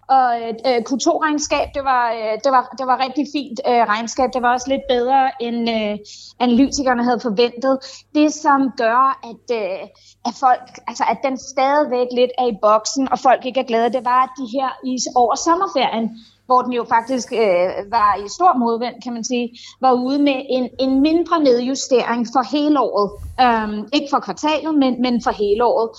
og 0.09 0.29
øh, 0.69 0.81
Q2-regnskab, 0.88 1.69
det 1.75 1.85
var, 1.85 2.12
øh, 2.12 2.35
det, 2.45 2.53
var, 2.57 2.75
det 2.79 2.87
var 2.87 2.97
rigtig 3.05 3.27
fint 3.37 3.61
øh, 3.69 3.83
regnskab. 3.93 4.29
Det 4.35 4.43
var 4.43 4.53
også 4.53 4.69
lidt 4.69 4.87
bedre, 4.88 5.31
end 5.40 5.61
øh, 5.77 5.99
analytikerne 6.40 7.05
havde 7.05 7.21
forventet. 7.21 7.75
Det, 8.14 8.33
som 8.35 8.61
gør, 8.77 9.01
at, 9.31 9.47
øh, 9.61 9.83
at 10.29 10.35
folk, 10.45 10.67
altså 10.88 11.05
at 11.12 11.19
den 11.27 11.37
stadigvæk 11.38 12.09
lidt 12.12 12.33
er 12.38 12.47
i 12.47 12.57
boksen, 12.62 13.09
og 13.12 13.19
folk 13.19 13.47
ikke 13.47 13.61
er 13.61 13.71
glade, 13.73 13.93
det 13.93 14.05
var, 14.05 14.23
at 14.27 14.33
de 14.40 14.47
her 14.57 14.69
i, 14.90 14.93
over 15.17 15.35
sommerferien, 15.35 16.07
hvor 16.47 16.63
den 16.63 16.73
jo 16.73 16.85
faktisk 16.89 17.33
øh, 17.33 17.69
var 17.91 18.17
i 18.27 18.29
stor 18.29 18.59
modvind, 18.59 19.03
kan 19.03 19.13
man 19.13 19.25
sige, 19.25 19.59
var 19.81 19.93
ude 19.93 20.19
med 20.19 20.39
en, 20.51 20.69
en 20.81 21.01
mindre 21.01 21.41
nedjustering 21.41 22.27
for 22.35 22.57
hele 22.57 22.81
året. 22.81 23.11
Øhm, 23.41 23.89
ikke 23.93 24.07
for 24.11 24.21
kvartalet, 24.21 24.75
men, 24.75 25.03
men 25.03 25.23
for 25.23 25.31
hele 25.31 25.65
året. 25.65 25.91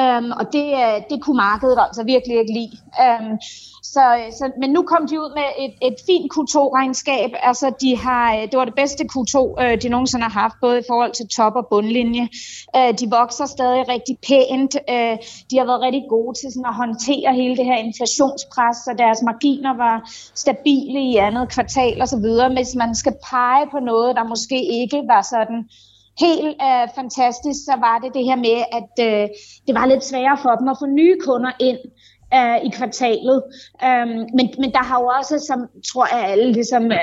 Øhm, 0.00 0.30
og 0.40 0.52
det, 0.52 0.66
øh, 0.82 0.96
det 1.10 1.22
kunne 1.22 1.36
markedet 1.36 1.78
altså 1.86 2.02
virkelig 2.04 2.36
ikke 2.38 2.52
lide. 2.52 2.76
Øhm, 3.04 3.36
så, 3.94 4.04
så, 4.38 4.44
men 4.60 4.70
nu 4.70 4.82
kom 4.82 5.06
de 5.06 5.20
ud 5.20 5.30
med 5.38 5.48
et, 5.64 5.74
et 5.88 5.96
fint 6.06 6.26
Q2-regnskab. 6.34 7.30
Altså, 7.42 7.72
de 7.80 7.96
har, 7.96 8.34
øh, 8.36 8.42
det 8.42 8.56
var 8.58 8.64
det 8.64 8.74
bedste 8.74 9.04
Q2, 9.12 9.62
øh, 9.62 9.82
de 9.82 9.88
nogensinde 9.88 10.24
har 10.24 10.40
haft, 10.40 10.56
både 10.60 10.78
i 10.78 10.88
forhold 10.90 11.12
til 11.12 11.26
top- 11.36 11.56
og 11.56 11.66
bundlinje. 11.70 12.28
De 13.00 13.06
vokser 13.10 13.46
stadig 13.46 13.88
rigtig 13.88 14.16
pænt. 14.28 14.72
De 15.50 15.54
har 15.58 15.66
været 15.70 15.80
rigtig 15.86 16.04
gode 16.08 16.32
til 16.38 16.48
sådan 16.52 16.72
at 16.72 16.80
håndtere 16.82 17.34
hele 17.34 17.56
det 17.56 17.64
her 17.64 17.76
inflationspres, 17.76 18.76
så 18.84 18.90
deres 18.98 19.20
marginer 19.22 19.72
var 19.84 19.89
stabile 20.42 21.00
i 21.10 21.16
andet 21.16 21.48
kvartal 21.48 22.02
osv. 22.02 22.26
Hvis 22.56 22.74
man 22.82 22.94
skal 22.94 23.14
pege 23.30 23.66
på 23.70 23.78
noget, 23.90 24.16
der 24.16 24.24
måske 24.24 24.58
ikke 24.80 25.00
var 25.12 25.22
sådan 25.22 25.60
helt 26.24 26.56
øh, 26.68 26.86
fantastisk, 26.98 27.60
så 27.68 27.74
var 27.86 27.96
det 28.02 28.14
det 28.16 28.24
her 28.24 28.38
med, 28.48 28.58
at 28.78 28.92
øh, 29.06 29.28
det 29.66 29.74
var 29.78 29.86
lidt 29.86 30.04
sværere 30.04 30.38
for 30.44 30.52
dem 30.58 30.68
at 30.68 30.80
få 30.80 30.86
nye 30.86 31.16
kunder 31.26 31.52
ind 31.68 31.80
øh, 32.34 32.56
i 32.66 32.68
kvartalet. 32.76 33.42
Øhm, 33.84 34.20
men, 34.36 34.46
men 34.58 34.72
der 34.72 34.84
har 34.88 35.00
jo 35.00 35.06
også, 35.06 35.44
som 35.48 35.58
tror 35.92 36.06
jeg 36.16 36.30
alle 36.32 36.52
ligesom 36.52 36.84
øh, 36.92 36.98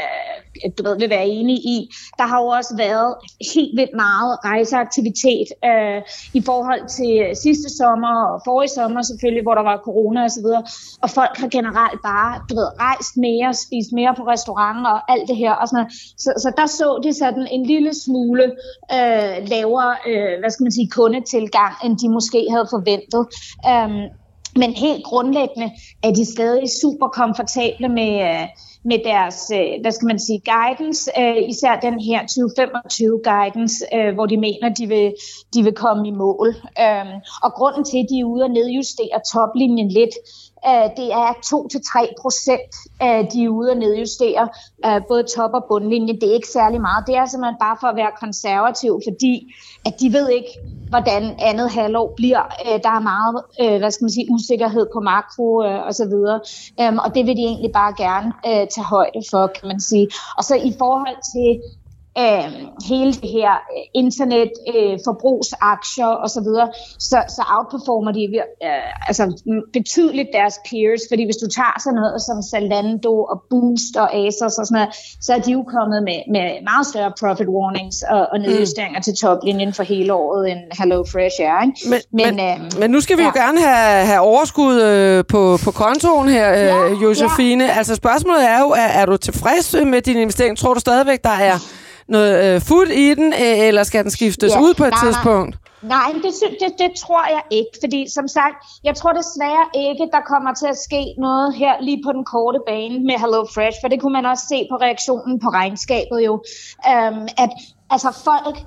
du 0.78 0.84
ved, 0.84 1.00
vil 1.00 1.10
være 1.10 1.28
enige 1.28 1.62
i. 1.76 1.90
Der 2.18 2.24
har 2.24 2.42
jo 2.42 2.48
også 2.48 2.74
været 2.78 3.16
helt 3.54 3.74
vildt 3.80 3.96
meget 3.96 4.32
rejseaktivitet 4.46 5.48
øh, 5.70 6.00
i 6.34 6.42
forhold 6.50 6.84
til 6.98 7.13
sidste 7.44 7.70
sommer 7.78 8.13
og 8.32 8.42
forrige 8.46 8.70
sommer 8.70 9.02
selvfølgelig, 9.02 9.44
hvor 9.44 9.56
der 9.56 9.66
var 9.72 9.78
corona 9.88 10.24
og 10.24 10.32
så 10.32 10.42
videre. 10.46 10.63
Og 11.04 11.10
folk 11.10 11.38
har 11.42 11.50
generelt 11.58 12.02
bare, 12.12 12.32
du 12.50 12.54
ved, 12.60 12.70
rejst 12.88 13.13
mere, 13.28 13.50
spist 13.54 13.92
mere 14.00 14.13
på 14.18 14.24
restauranter 14.34 14.92
og 14.98 15.12
alt 15.12 15.28
det 15.30 15.38
her. 15.44 15.54
Og 15.62 15.68
sådan 15.68 15.90
så, 16.24 16.30
så 16.44 16.50
der 16.58 16.68
så 16.80 16.90
de 17.04 17.13
sådan 17.13 17.48
en 17.56 17.63
lille 17.66 17.92
smule 18.06 18.44
øh, 18.98 19.36
lavere, 19.54 19.92
øh, 20.10 20.34
hvad 20.40 20.50
skal 20.52 20.63
man 20.63 20.76
sige, 20.78 20.90
kundetilgang, 20.98 21.74
end 21.84 21.94
de 22.02 22.08
måske 22.18 22.40
havde 22.54 22.68
forventet. 22.76 23.24
Øhm, 23.72 24.06
men 24.58 24.74
helt 24.74 25.04
grundlæggende 25.04 25.72
er 26.04 26.12
de 26.12 26.26
stadig 26.26 26.70
super 26.82 27.08
komfortable 27.08 27.89
med, 27.89 28.13
øh, 28.30 28.48
med 28.86 29.00
deres, 29.06 29.52
øh, 29.54 29.82
hvad 29.82 29.91
skal 29.91 30.06
man 30.06 30.20
sige, 30.20 30.41
guidance, 30.54 31.12
øh, 31.20 31.50
især 31.50 31.80
den 31.80 32.00
her 32.00 32.20
2025 32.22 33.22
guidance, 33.24 33.86
hvor 34.15 34.26
de 34.26 34.38
mener, 34.38 34.70
de 34.70 34.88
vil, 34.88 35.13
de 35.54 35.63
vil 35.63 35.74
komme 35.74 36.08
i 36.08 36.12
mål. 36.12 36.48
Øhm, 36.84 37.15
og 37.43 37.54
grunden 37.54 37.84
til, 37.84 37.98
at 37.98 38.08
de 38.10 38.20
er 38.20 38.26
ude 38.34 38.43
og 38.43 38.50
nedjustere 38.50 39.20
toplinjen 39.34 39.89
lidt, 39.89 40.15
det 40.98 41.08
er 41.24 41.30
2-3 41.46 42.13
procent, 42.22 42.74
de 43.34 43.43
er 43.43 43.50
ude 43.50 43.70
og 43.72 43.78
nedjustere 43.78 44.50
både 45.08 45.24
top- 45.24 45.54
og 45.54 45.65
bundlinjen. 45.70 46.22
Det 46.22 46.30
er 46.30 46.34
ikke 46.34 46.48
særlig 46.48 46.82
meget. 46.82 47.08
Det 47.08 47.15
er 47.15 47.26
simpelthen 47.26 47.60
bare 47.60 47.78
for 47.82 47.88
at 47.88 47.96
være 47.96 48.12
konservativ, 48.20 49.02
fordi 49.08 49.34
at 49.86 49.93
de 50.00 50.13
ved 50.13 50.30
ikke, 50.30 50.52
hvordan 50.89 51.36
andet 51.39 51.71
halvår 51.71 52.13
bliver. 52.15 52.43
Øh, 52.65 52.80
der 52.84 52.89
er 52.89 53.00
meget 53.00 53.36
øh, 53.62 53.78
hvad 53.80 53.91
skal 53.91 54.04
man 54.06 54.12
sige, 54.12 54.32
usikkerhed 54.32 54.88
på 54.93 55.00
makro 55.00 55.63
øh, 55.63 55.86
og 55.88 55.93
så 55.93 56.06
videre. 56.06 56.39
Øhm, 56.82 56.97
og 56.97 57.15
det 57.15 57.26
vil 57.26 57.38
de 57.38 57.41
egentlig 57.41 57.71
bare 57.73 57.93
gerne 57.97 58.32
tage 58.43 58.86
højde 58.86 59.21
for, 59.32 59.47
kan 59.47 59.67
man 59.67 59.80
sige. 59.80 60.08
Og 60.38 60.43
så 60.43 60.56
i 60.56 60.73
forhold 60.80 61.17
til 61.34 61.50
øh, 62.23 62.47
hele 62.91 63.13
det 63.13 63.30
her 63.38 63.51
øh, 63.75 63.84
internet, 64.03 64.51
øh, 64.73 64.93
forbrugsaktier 65.08 66.12
osv., 66.25 66.49
så, 67.10 67.17
så 67.36 67.41
outperformer 67.56 68.12
de 68.17 68.23
øh, 68.67 69.10
altså 69.10 69.23
betydeligt 69.73 70.30
deres 70.34 70.56
peers, 70.67 71.01
fordi 71.12 71.23
hvis 71.25 71.39
du 71.43 71.47
tager 71.60 71.75
sådan 71.84 71.99
noget 71.99 72.21
som 72.27 72.38
Zalando 72.51 73.13
og 73.32 73.38
Boost 73.49 73.93
og 74.03 74.08
Asos 74.21 74.56
og 74.62 74.65
sådan 74.67 74.75
noget, 74.80 74.89
så 75.25 75.30
er 75.38 75.41
de 75.45 75.51
jo 75.51 75.63
kommet 75.75 75.99
med, 76.10 76.19
med 76.36 76.47
meget 76.69 76.86
større 76.91 77.13
profit 77.19 77.49
warnings 77.56 77.97
og, 78.13 78.23
og 78.32 78.38
nedjusteringer 78.39 78.99
mm. 78.99 79.08
til 79.08 79.13
toplinjen 79.23 79.73
for 79.73 79.84
hele 79.84 80.13
året 80.13 80.51
end 80.51 80.62
Hello 80.80 80.99
Fresh 81.12 81.38
er. 81.49 81.58
Ikke? 81.65 81.77
Men, 81.91 81.99
men, 82.17 82.36
men, 82.36 82.45
øh, 82.47 82.80
men 82.80 82.88
nu 82.91 82.99
skal 83.01 83.17
vi 83.17 83.21
ja. 83.21 83.27
jo 83.27 83.34
gerne 83.43 83.60
have, 83.67 84.06
have 84.12 84.21
overskud 84.32 84.75
øh, 84.82 85.23
på, 85.34 85.41
på 85.65 85.71
kontoen 85.71 86.27
her, 86.30 86.47
øh, 86.51 86.58
ja, 86.58 86.77
Josefine. 87.03 87.63
Ja. 87.63 87.77
Altså 87.77 87.95
spørgsmålet 87.95 88.43
er 88.53 88.60
jo, 88.60 88.69
er, 88.69 88.89
er 88.99 89.06
du 89.06 89.17
tilfreds 89.17 89.75
med 89.86 90.01
din 90.01 90.17
investering? 90.17 90.58
Tror 90.58 90.73
du 90.73 90.80
stadigvæk, 90.80 91.23
der 91.23 91.38
er 91.49 91.58
noget 92.08 92.56
øh, 92.56 92.62
fod 92.62 92.88
i 92.88 93.13
den, 93.13 93.34
øh, 93.34 93.67
eller 93.67 93.84
skal 93.84 94.04
den 94.04 94.12
skiftes 94.12 94.54
ja, 94.54 94.62
ud 94.62 94.74
på 94.74 94.84
et 94.84 94.89
nej, 94.89 95.04
tidspunkt? 95.04 95.58
Nej, 95.82 96.10
det, 96.24 96.34
det, 96.62 96.72
det 96.78 96.91
tror 97.04 97.24
jeg 97.36 97.41
ikke, 97.52 97.74
fordi 97.84 98.02
som 98.17 98.28
sagt, 98.28 98.56
jeg 98.84 98.96
tror 98.96 99.12
desværre 99.12 99.65
ikke, 99.76 100.10
der 100.15 100.22
kommer 100.32 100.54
til 100.54 100.67
at 100.67 100.78
ske 100.78 101.04
noget 101.17 101.56
her 101.56 101.74
lige 101.82 102.02
på 102.06 102.12
den 102.12 102.26
korte 102.26 102.60
bane 102.67 103.00
med 103.00 103.17
Hello 103.24 103.46
Fresh, 103.56 103.78
for 103.82 103.88
det 103.88 104.02
kunne 104.02 104.13
man 104.13 104.26
også 104.26 104.46
se 104.50 104.67
på 104.72 104.76
reaktionen 104.76 105.39
på 105.39 105.50
regnskabet 105.50 106.20
jo, 106.26 106.34
øhm, 106.91 107.28
at 107.43 107.52
altså 107.89 108.10
folk 108.30 108.58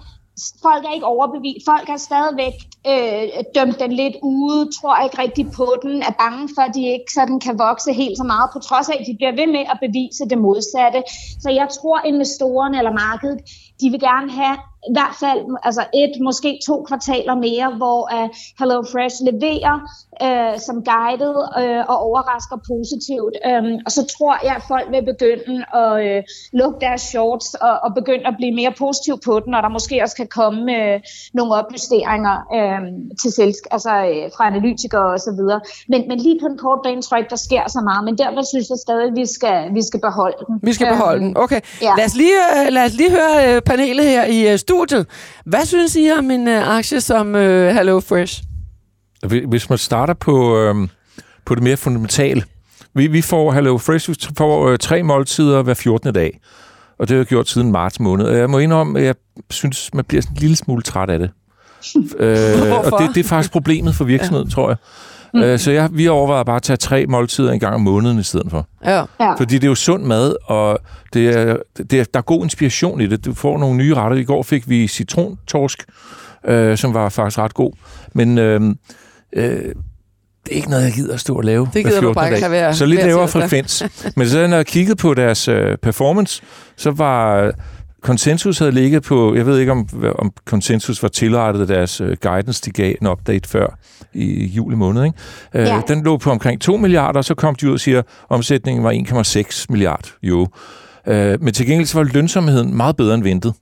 folk 0.62 0.84
er 0.84 0.92
ikke 0.94 1.06
overbevist. 1.06 1.64
Folk 1.72 1.88
er 1.88 1.96
stadigvæk 2.08 2.56
øh, 2.92 3.22
dømt 3.54 3.78
den 3.82 3.92
lidt 3.92 4.16
ude, 4.22 4.60
tror 4.76 5.04
ikke 5.04 5.18
rigtig 5.24 5.46
på 5.58 5.66
den, 5.82 6.02
er 6.08 6.14
bange 6.24 6.48
for, 6.54 6.62
at 6.62 6.74
de 6.74 6.84
ikke 6.94 7.12
sådan 7.18 7.40
kan 7.40 7.58
vokse 7.58 7.92
helt 7.92 8.18
så 8.18 8.24
meget, 8.32 8.50
på 8.52 8.58
trods 8.58 8.88
af, 8.88 8.96
at 9.00 9.06
de 9.06 9.16
bliver 9.20 9.34
ved 9.40 9.48
med 9.56 9.64
at 9.72 9.78
bevise 9.84 10.24
det 10.30 10.38
modsatte. 10.38 11.00
Så 11.42 11.50
jeg 11.50 11.68
tror, 11.76 12.06
investorerne 12.12 12.78
eller 12.78 12.92
markedet, 13.06 13.38
de 13.80 13.90
vil 13.90 14.00
gerne 14.00 14.30
have 14.30 14.56
i 14.88 14.92
hvert 14.96 15.16
fald 15.20 15.40
altså 15.62 15.84
et, 15.94 16.14
måske 16.28 16.60
to 16.66 16.84
kvartaler 16.88 17.34
mere, 17.34 17.68
hvor 17.80 18.00
uh, 18.16 18.28
Hello 18.58 18.78
Fresh 18.92 19.16
leverer 19.30 19.76
uh, 20.26 20.54
som 20.66 20.76
guided 20.92 21.36
uh, 21.60 21.82
og 21.92 21.96
overrasker 22.08 22.56
positivt. 22.72 23.34
Um, 23.50 23.72
og 23.86 23.90
så 23.96 24.02
tror 24.14 24.34
jeg, 24.46 24.54
at 24.60 24.64
folk 24.72 24.86
vil 24.94 25.04
begynde 25.12 25.56
at 25.82 25.92
uh, 26.06 26.20
lukke 26.60 26.78
deres 26.86 27.02
shorts 27.12 27.48
og, 27.54 27.74
og 27.84 27.90
begynde 28.00 28.26
at 28.30 28.34
blive 28.40 28.54
mere 28.60 28.72
positiv 28.84 29.14
på 29.28 29.34
den, 29.44 29.54
og 29.56 29.62
der 29.62 29.68
måske 29.78 29.94
også 30.04 30.16
kan 30.16 30.28
komme 30.40 30.60
uh, 30.78 30.96
nogle 31.38 31.50
opjusteringer 31.60 32.36
uh, 32.58 32.82
til 33.22 33.30
selsk 33.38 33.62
altså, 33.70 33.92
uh, 34.12 34.26
fra 34.36 34.42
analytikere 34.52 35.06
osv. 35.16 35.40
Men, 35.92 36.00
men 36.10 36.18
lige 36.26 36.38
på 36.42 36.48
den 36.50 36.58
korte 36.64 36.80
bane 36.84 37.02
tror 37.02 37.16
jeg 37.16 37.22
ikke, 37.24 37.34
der 37.36 37.44
sker 37.48 37.64
så 37.76 37.80
meget, 37.88 38.02
men 38.08 38.14
derfor 38.22 38.42
synes 38.52 38.66
jeg 38.72 38.78
stadig, 38.86 39.06
at 39.10 39.16
vi 39.20 39.26
skal, 39.36 39.56
vi 39.78 39.82
skal 39.88 40.00
beholde 40.08 40.40
den. 40.48 40.54
Vi 40.68 40.72
skal 40.76 40.86
beholde 40.94 41.20
um, 41.20 41.26
den, 41.26 41.36
okay. 41.44 41.60
Ja. 41.86 41.92
Lad, 41.98 42.06
os 42.10 42.16
lige, 42.22 42.36
lad 42.76 42.84
os 42.88 42.94
lige 43.00 43.10
høre 43.18 43.60
panelet 43.70 44.04
her 44.04 44.24
i 44.24 44.52
uh, 44.52 44.58
studiet. 44.58 45.06
Hvad 45.44 45.66
synes 45.66 45.96
I 45.96 46.10
om 46.18 46.30
en 46.30 46.48
uh, 46.48 46.76
aktie 46.76 47.00
som 47.00 47.34
uh, 47.34 47.40
Hello 47.40 48.00
Fresh? 48.00 48.42
Hvis 49.48 49.68
man 49.68 49.78
starter 49.78 50.14
på, 50.14 50.58
øh, 50.58 50.74
på 51.46 51.54
det 51.54 51.62
mere 51.62 51.76
fundamentale. 51.76 52.42
Vi, 52.94 53.06
vi 53.06 53.22
får 53.22 53.52
Hello 53.52 53.78
Fresh 53.78 54.10
vi 54.10 54.14
får 54.36 54.68
øh, 54.68 54.78
tre 54.78 55.02
måltider 55.02 55.62
hver 55.62 55.74
14. 55.74 56.14
dag. 56.14 56.40
Og 56.98 57.08
det 57.08 57.14
har 57.14 57.18
jeg 57.18 57.26
gjort 57.26 57.48
siden 57.48 57.72
marts 57.72 58.00
måned. 58.00 58.26
Og 58.26 58.36
jeg 58.36 58.50
må 58.50 58.58
indrømme, 58.58 58.98
at 58.98 59.04
jeg 59.04 59.14
synes, 59.50 59.94
man 59.94 60.04
bliver 60.04 60.22
sådan 60.22 60.36
en 60.36 60.40
lille 60.40 60.56
smule 60.56 60.82
træt 60.82 61.10
af 61.10 61.18
det. 61.18 61.30
øh, 62.18 62.92
og 62.92 63.00
det, 63.00 63.14
det 63.14 63.24
er 63.24 63.28
faktisk 63.28 63.52
problemet 63.52 63.94
for 63.94 64.04
virksomheden, 64.04 64.48
ja. 64.48 64.54
tror 64.54 64.68
jeg. 64.68 64.76
Mm. 65.34 65.40
Øh, 65.40 65.58
så 65.58 65.70
jeg, 65.70 65.88
vi 65.92 66.08
overvejer 66.08 66.44
bare 66.44 66.56
at 66.56 66.62
tage 66.62 66.76
tre 66.76 67.06
måltider 67.06 67.52
en 67.52 67.60
gang 67.60 67.74
om 67.74 67.80
måneden 67.80 68.18
i 68.18 68.22
stedet 68.22 68.46
for. 68.50 68.66
Ja. 68.84 69.04
ja. 69.20 69.32
Fordi 69.34 69.54
det 69.54 69.64
er 69.64 69.68
jo 69.68 69.74
sund 69.74 70.04
mad, 70.04 70.34
og 70.44 70.78
det 71.12 71.28
er, 71.28 71.56
det 71.76 71.92
er, 71.92 72.04
der 72.04 72.18
er 72.18 72.22
god 72.22 72.42
inspiration 72.42 73.00
i 73.00 73.06
det. 73.06 73.24
Du 73.24 73.34
får 73.34 73.58
nogle 73.58 73.76
nye 73.76 73.94
retter. 73.94 74.16
I 74.16 74.24
går 74.24 74.42
fik 74.42 74.68
vi 74.68 74.88
citrontorsk, 74.88 75.84
øh, 76.46 76.78
som 76.78 76.94
var 76.94 77.08
faktisk 77.08 77.38
ret 77.38 77.54
god. 77.54 77.72
Men 78.14 78.38
øh, 78.38 78.60
øh, 79.32 79.74
det 80.44 80.52
er 80.52 80.56
ikke 80.56 80.70
noget, 80.70 80.84
jeg 80.84 80.92
gider 80.92 81.14
at 81.14 81.20
stå 81.20 81.34
og 81.34 81.44
lave 81.44 81.68
det 81.74 81.84
gider 81.84 82.00
du 82.00 82.12
bare 82.12 82.34
ikke 82.34 82.50
være 82.50 82.74
Så 82.74 82.86
lidt 82.86 83.04
lavere 83.04 83.28
frekvens. 83.28 83.82
Men 84.16 84.28
så 84.28 84.46
når 84.46 84.56
jeg 84.56 84.66
kiggede 84.66 84.96
på 84.96 85.14
deres 85.14 85.48
øh, 85.48 85.78
performance, 85.78 86.42
så 86.76 86.90
var 86.90 87.52
Consensus 88.00 88.58
havde 88.58 88.72
ligget 88.72 89.02
på, 89.02 89.34
jeg 89.34 89.46
ved 89.46 89.58
ikke 89.58 89.72
om, 89.72 89.88
om 90.18 90.32
Consensus 90.44 91.02
var 91.02 91.08
tilrettet 91.08 91.68
deres 91.68 92.00
uh, 92.00 92.12
guidance, 92.20 92.62
de 92.64 92.70
gav 92.70 92.94
en 93.00 93.06
update 93.06 93.48
før 93.48 93.78
i 94.12 94.44
juli 94.44 94.76
måned. 94.76 95.04
Ikke? 95.04 95.18
Uh, 95.54 95.60
ja. 95.60 95.82
Den 95.88 96.04
lå 96.04 96.16
på 96.16 96.30
omkring 96.30 96.60
2 96.60 96.76
milliarder, 96.76 97.18
og 97.18 97.24
så 97.24 97.34
kom 97.34 97.54
de 97.54 97.68
ud 97.68 97.72
og 97.72 97.80
siger, 97.80 97.98
at 97.98 98.04
omsætningen 98.28 98.84
var 98.84 98.92
1,6 98.92 99.66
milliard 99.68 100.08
euro. 100.22 100.46
Uh, 101.06 101.14
men 101.14 101.52
til 101.52 101.66
gengæld 101.66 101.94
var 101.94 102.02
lønsomheden 102.02 102.76
meget 102.76 102.96
bedre 102.96 103.14
end 103.14 103.22
ventet. 103.22 103.54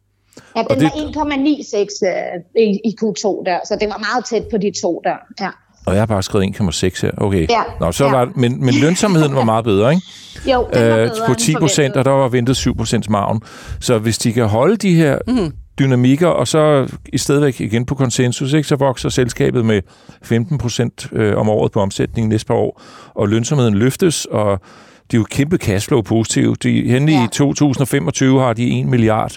Ja, 0.56 0.62
den 0.70 0.80
det, 0.80 0.84
var 0.84 1.24
1,96 1.24 2.56
uh, 2.56 2.62
i, 2.62 2.80
i 2.84 2.94
Q2 3.02 3.42
der, 3.46 3.58
så 3.68 3.76
det 3.80 3.88
var 3.88 3.98
meget 3.98 4.24
tæt 4.24 4.44
på 4.50 4.56
de 4.56 4.72
to 4.82 5.02
der. 5.04 5.16
Ja. 5.40 5.50
Og 5.88 5.94
jeg 5.94 6.00
har 6.00 6.06
bare 6.06 6.22
skrevet 6.22 6.60
1,6 6.60 7.02
her. 7.02 7.10
Okay. 7.16 7.46
Ja. 7.50 7.62
Nå, 7.80 7.92
så 7.92 8.04
ja. 8.04 8.10
var, 8.10 8.28
men, 8.34 8.64
men 8.64 8.74
lønsomheden 8.74 9.34
var 9.34 9.44
meget 9.44 9.64
bedre, 9.64 9.90
ikke? 9.90 10.06
Jo, 10.46 10.68
den 10.74 10.90
var 10.90 10.96
øh, 10.96 11.10
På 11.26 11.34
10 11.34 11.54
procent, 11.54 11.96
og 11.96 12.04
der 12.04 12.10
var 12.10 12.28
ventet 12.28 12.56
7 12.56 12.76
procents 12.76 13.10
margen. 13.10 13.42
Så 13.80 13.98
hvis 13.98 14.18
de 14.18 14.32
kan 14.32 14.46
holde 14.46 14.76
de 14.76 14.94
her 14.94 15.18
mm. 15.26 15.52
dynamikker, 15.78 16.28
og 16.28 16.48
så 16.48 16.88
i 17.12 17.18
stedet 17.18 17.60
igen 17.60 17.86
på 17.86 17.94
konsensus, 17.94 18.52
ikke, 18.52 18.68
så 18.68 18.76
vokser 18.76 19.08
selskabet 19.08 19.64
med 19.64 19.82
15 20.22 20.58
procent 20.58 21.08
øh, 21.12 21.36
om 21.36 21.48
året 21.48 21.72
på 21.72 21.80
omsætningen 21.80 22.28
næste 22.28 22.46
par 22.46 22.54
år, 22.54 22.82
og 23.14 23.28
lønsomheden 23.28 23.74
løftes, 23.74 24.24
og 24.24 24.60
de 25.10 25.16
er 25.16 25.18
jo 25.18 25.26
kæmpe 25.30 25.56
cashflow 25.56 26.02
positive. 26.02 26.56
De, 26.62 26.88
hen 26.88 27.08
ja. 27.08 27.24
i 27.24 27.28
2025 27.32 28.40
har 28.40 28.52
de 28.52 28.80
1 28.80 28.86
milliard 28.86 29.32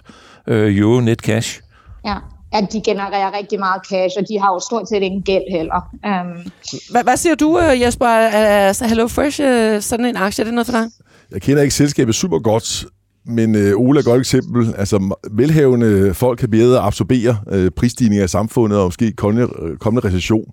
øh, 0.48 0.78
euro 0.78 1.00
net 1.00 1.20
cash. 1.20 1.62
Ja 2.06 2.16
at 2.52 2.74
de 2.74 2.82
genererer 2.82 3.38
rigtig 3.38 3.60
meget 3.60 3.82
cash, 3.90 4.16
og 4.20 4.24
de 4.30 4.40
har 4.40 4.54
jo 4.54 4.60
stort 4.60 4.90
set 4.90 5.02
ingen 5.02 5.22
gæld 5.22 5.44
heller. 5.52 5.80
Um. 6.06 6.52
Hvad, 6.92 7.04
hvad 7.04 7.18
siger 7.18 7.36
du, 7.36 7.60
øh, 7.60 7.82
Jesper? 7.82 8.06
Er 8.06 8.88
Hello 8.88 9.08
Fresh 9.08 9.42
øh, 9.44 9.82
sådan 9.82 10.06
en 10.06 10.18
aktie? 10.18 10.42
Er 10.42 10.46
det 10.46 10.54
noget 10.54 10.68
for 10.68 10.74
dig? 10.74 10.90
Jeg 11.32 11.42
kender 11.42 11.62
ikke 11.62 11.76
selskabet 11.76 12.16
super 12.16 12.40
godt, 12.40 12.86
men 13.26 13.56
øh, 13.56 13.74
Ole 13.76 13.98
er 13.98 14.00
et 14.00 14.06
godt 14.06 14.20
eksempel. 14.20 14.76
Altså, 14.78 15.16
velhavende 15.32 16.14
folk 16.14 16.40
kan 16.40 16.50
bedre 16.50 16.80
absorbere 16.80 17.38
øh, 17.52 17.72
prisstigninger 17.72 18.26
i 18.26 18.28
samfundet 18.28 18.80
og 18.80 18.86
måske 18.86 19.12
kommende, 19.12 19.50
øh, 19.62 19.78
kommende 19.78 20.08
recession. 20.08 20.46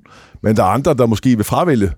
Men 0.42 0.56
der 0.56 0.62
er 0.62 0.68
andre, 0.68 0.94
der 0.94 1.06
måske 1.06 1.36
vil 1.36 1.44
fravælge 1.44 1.90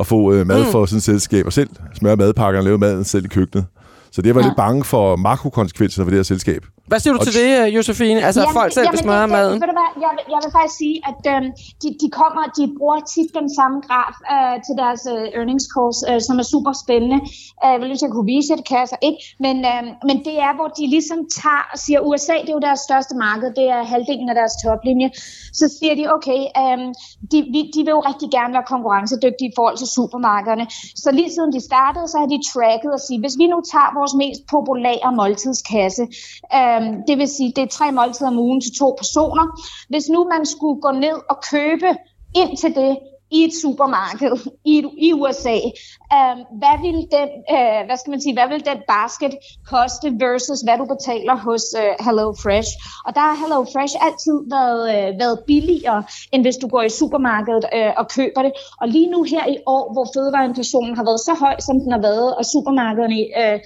at 0.00 0.06
få 0.06 0.32
øh, 0.32 0.46
mad 0.46 0.64
mm. 0.64 0.70
for 0.70 0.86
sådan 0.86 0.96
et 0.96 1.02
selskab, 1.02 1.46
og 1.46 1.52
selv 1.52 1.68
smøre 1.94 2.16
madpakkerne 2.16 2.60
og 2.60 2.64
lave 2.64 2.78
maden 2.78 3.04
selv 3.04 3.24
i 3.24 3.28
køkkenet. 3.28 3.66
Så 4.12 4.22
det 4.22 4.34
var 4.34 4.40
ja. 4.40 4.46
lidt 4.46 4.56
bange 4.56 4.84
for 4.84 5.16
makrokonsekvenserne 5.16 6.06
for 6.06 6.10
det 6.10 6.18
her 6.18 6.22
selskab. 6.22 6.64
Hvad 6.90 7.00
siger 7.02 7.12
du 7.16 7.20
til 7.28 7.34
det, 7.40 7.50
øh, 7.60 7.66
Josefine? 7.76 8.20
Altså, 8.28 8.40
jamen, 8.40 8.58
folk 8.60 8.72
selv 8.78 8.86
jamen, 8.86 8.98
det, 8.98 9.32
maden? 9.36 9.54
Ved 9.62 9.68
du 9.72 9.76
hvad, 9.80 9.90
jeg, 10.04 10.12
vil, 10.16 10.24
jeg 10.34 10.40
vil 10.44 10.50
faktisk 10.58 10.76
sige, 10.82 10.96
at 11.10 11.22
øhm, 11.32 11.48
de, 11.82 11.88
de 12.02 12.08
kommer, 12.20 12.42
de 12.58 12.64
bruger 12.78 12.98
tit 13.14 13.30
den 13.40 13.48
samme 13.58 13.76
graf 13.88 14.14
øh, 14.34 14.54
til 14.66 14.74
deres 14.82 15.02
øh, 15.14 15.38
earnings 15.38 15.66
calls, 15.74 15.98
øh, 16.10 16.18
som 16.26 16.34
er 16.42 16.46
super 16.54 16.72
spændende. 16.84 17.18
Øh, 17.62 17.70
jeg 17.72 17.78
vil 17.80 17.86
lige 17.90 18.02
jeg 18.06 18.12
kunne 18.16 18.30
vise 18.34 18.48
det, 18.58 18.64
kan 18.70 18.78
jeg 18.82 18.88
så 18.94 18.98
ikke. 19.08 19.20
Men, 19.44 19.56
øh, 19.70 19.82
men 20.08 20.16
det 20.26 20.36
er, 20.46 20.52
hvor 20.58 20.68
de 20.78 20.84
ligesom 20.96 21.18
tager 21.40 21.64
og 21.72 21.78
siger, 21.84 21.98
USA, 22.08 22.34
det 22.44 22.50
er 22.52 22.56
jo 22.58 22.64
deres 22.68 22.82
største 22.88 23.14
marked, 23.26 23.48
det 23.58 23.66
er 23.76 23.80
halvdelen 23.92 24.28
af 24.32 24.36
deres 24.40 24.54
toplinje. 24.62 25.08
Så 25.60 25.66
siger 25.76 25.94
de, 26.00 26.04
okay, 26.16 26.40
øh, 26.60 26.78
de, 27.32 27.38
de 27.74 27.80
vil 27.86 27.92
jo 27.98 28.02
rigtig 28.10 28.28
gerne 28.36 28.52
være 28.56 28.66
konkurrencedygtige 28.74 29.48
i 29.50 29.54
forhold 29.58 29.76
til 29.82 29.88
supermarkederne. 29.96 30.64
Så 31.02 31.08
lige 31.18 31.30
siden 31.36 31.50
de 31.56 31.60
startede, 31.70 32.06
så 32.12 32.16
har 32.22 32.28
de 32.34 32.38
tracket 32.52 32.90
og 32.96 33.00
sige, 33.06 33.18
hvis 33.24 33.36
vi 33.40 33.46
nu 33.52 33.58
tager 33.72 33.90
vores 33.98 34.14
mest 34.22 34.40
populære 34.54 35.10
måltidskasse, 35.20 36.04
øh, 36.58 36.79
Øhm, 36.80 37.02
det 37.06 37.18
vil 37.18 37.28
sige, 37.28 37.52
det 37.56 37.62
er 37.62 37.68
tre 37.68 37.92
måltider 37.92 38.30
om 38.30 38.38
ugen 38.38 38.60
til 38.60 38.72
to 38.78 38.94
personer. 38.98 39.46
Hvis 39.88 40.08
nu 40.08 40.24
man 40.24 40.46
skulle 40.46 40.80
gå 40.80 40.90
ned 40.90 41.16
og 41.30 41.36
købe 41.52 41.88
ind 42.36 42.56
til 42.56 42.74
det, 42.74 42.98
i 43.30 43.44
et 43.44 43.54
supermarked 43.62 44.32
i, 44.64 44.76
i 45.06 45.12
USA. 45.12 45.58
Uh, 46.16 46.30
øhm, 46.30 46.40
hvad 46.60 46.76
vil 46.84 46.98
den, 47.16 47.28
uh, 47.56 47.80
hvad 47.86 47.96
skal 48.00 48.10
man 48.14 48.20
sige, 48.24 48.34
hvad 48.38 48.48
vil 48.52 48.62
den 48.70 48.80
basket 48.94 49.32
koste 49.72 50.08
versus 50.24 50.60
hvad 50.66 50.76
du 50.82 50.86
betaler 50.94 51.36
hos 51.46 51.64
øh, 51.82 51.82
uh, 51.82 52.06
Hello 52.06 52.26
Fresh? 52.42 52.70
Og 53.06 53.10
der 53.16 53.22
har 53.28 53.36
Hello 53.42 53.60
Fresh 53.72 53.94
altid 54.06 54.36
været, 54.56 54.82
uh, 54.94 55.08
været 55.22 55.36
billigere, 55.50 56.00
end 56.32 56.42
hvis 56.44 56.58
du 56.62 56.66
går 56.74 56.82
i 56.90 56.92
supermarkedet 57.00 57.64
uh, 57.76 57.92
og 58.00 58.04
køber 58.16 58.40
det. 58.46 58.52
Og 58.80 58.86
lige 58.94 59.10
nu 59.14 59.20
her 59.34 59.44
i 59.54 59.56
år, 59.74 59.84
hvor 59.94 60.06
fødevareinflationen 60.14 60.94
har 60.98 61.04
været 61.08 61.20
så 61.28 61.34
høj, 61.44 61.54
som 61.66 61.76
den 61.82 61.90
har 61.96 62.02
været, 62.10 62.28
og 62.38 62.44
supermarkederne, 62.54 63.18
uh, 63.40 63.56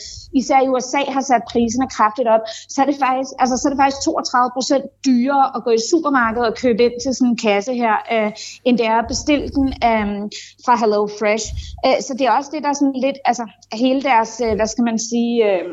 især 0.41 0.59
i 0.65 0.69
USA, 0.73 1.03
har 1.17 1.25
sat 1.31 1.43
priserne 1.53 1.89
kraftigt 1.97 2.29
op, 2.35 2.45
så 2.73 2.77
er 2.83 2.87
det 2.91 2.97
faktisk, 3.05 3.33
altså, 3.43 3.55
så 3.57 3.65
er 3.67 3.71
det 3.73 3.81
faktisk 3.83 4.01
32 4.05 4.51
procent 4.57 4.85
dyrere 5.07 5.47
at 5.57 5.61
gå 5.67 5.71
i 5.79 5.83
supermarkedet 5.91 6.47
og 6.51 6.55
købe 6.65 6.81
ind 6.87 6.97
til 7.03 7.11
sådan 7.15 7.31
en 7.33 7.39
kasse 7.47 7.73
her, 7.83 7.97
uh, 8.15 8.31
end 8.67 8.75
det 8.79 8.87
er 8.93 8.99
at 9.03 9.09
bestille 9.15 9.54
den 9.55 9.67
øhm, 9.91 10.31
fra 10.65 10.75
Hello 10.81 11.07
Fresh. 11.19 11.47
Øh, 11.87 11.99
så 12.07 12.15
det 12.19 12.27
er 12.27 12.31
også 12.31 12.51
det, 12.55 12.63
der 12.63 12.69
er 12.69 12.79
sådan 12.81 13.01
lidt, 13.07 13.19
altså 13.25 13.45
hele 13.73 14.03
deres, 14.03 14.41
øh, 14.45 14.55
hvad 14.55 14.67
skal 14.67 14.85
man 14.85 14.99
sige, 14.99 15.35
øh, 15.51 15.65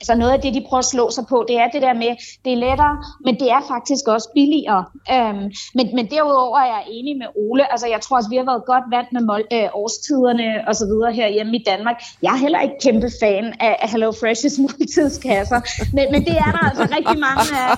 altså 0.00 0.14
noget 0.14 0.32
af 0.32 0.40
det, 0.40 0.54
de 0.54 0.64
prøver 0.68 0.78
at 0.78 0.90
slå 0.94 1.10
sig 1.10 1.24
på, 1.32 1.44
det 1.48 1.56
er 1.62 1.68
det 1.74 1.82
der 1.82 1.94
med, 2.04 2.12
det 2.44 2.52
er 2.52 2.60
lettere, 2.66 2.94
men 3.24 3.34
det 3.40 3.48
er 3.56 3.62
faktisk 3.72 4.04
også 4.14 4.28
billigere. 4.34 4.84
Øhm, 5.14 5.44
men, 5.76 5.86
men 5.96 6.04
derudover 6.14 6.58
er 6.58 6.68
jeg 6.76 6.82
enig 6.96 7.14
med 7.22 7.28
Ole. 7.44 7.72
Altså, 7.72 7.86
jeg 7.94 8.00
tror 8.00 8.16
også, 8.16 8.30
vi 8.34 8.36
har 8.40 8.46
været 8.52 8.62
godt 8.72 8.84
vant 8.94 9.10
med 9.16 9.22
mål, 9.30 9.42
øh, 9.56 9.68
årstiderne 9.82 10.48
og 10.68 10.74
så 10.80 10.84
videre 10.90 11.12
herhjemme 11.20 11.52
i 11.60 11.62
Danmark. 11.70 11.96
Jeg 12.22 12.32
er 12.36 12.40
heller 12.44 12.60
ikke 12.66 12.78
kæmpe 12.86 13.10
fan 13.22 13.44
af, 13.66 13.74
af 13.82 13.88
Hello 13.92 14.10
Fresh's 14.20 14.56
multidskasser, 14.62 15.60
men, 15.96 16.04
men 16.12 16.20
det 16.28 16.36
er 16.46 16.50
der 16.56 16.62
altså 16.70 16.84
rigtig 16.96 17.18
mange, 17.26 17.44
øh, 17.60 17.70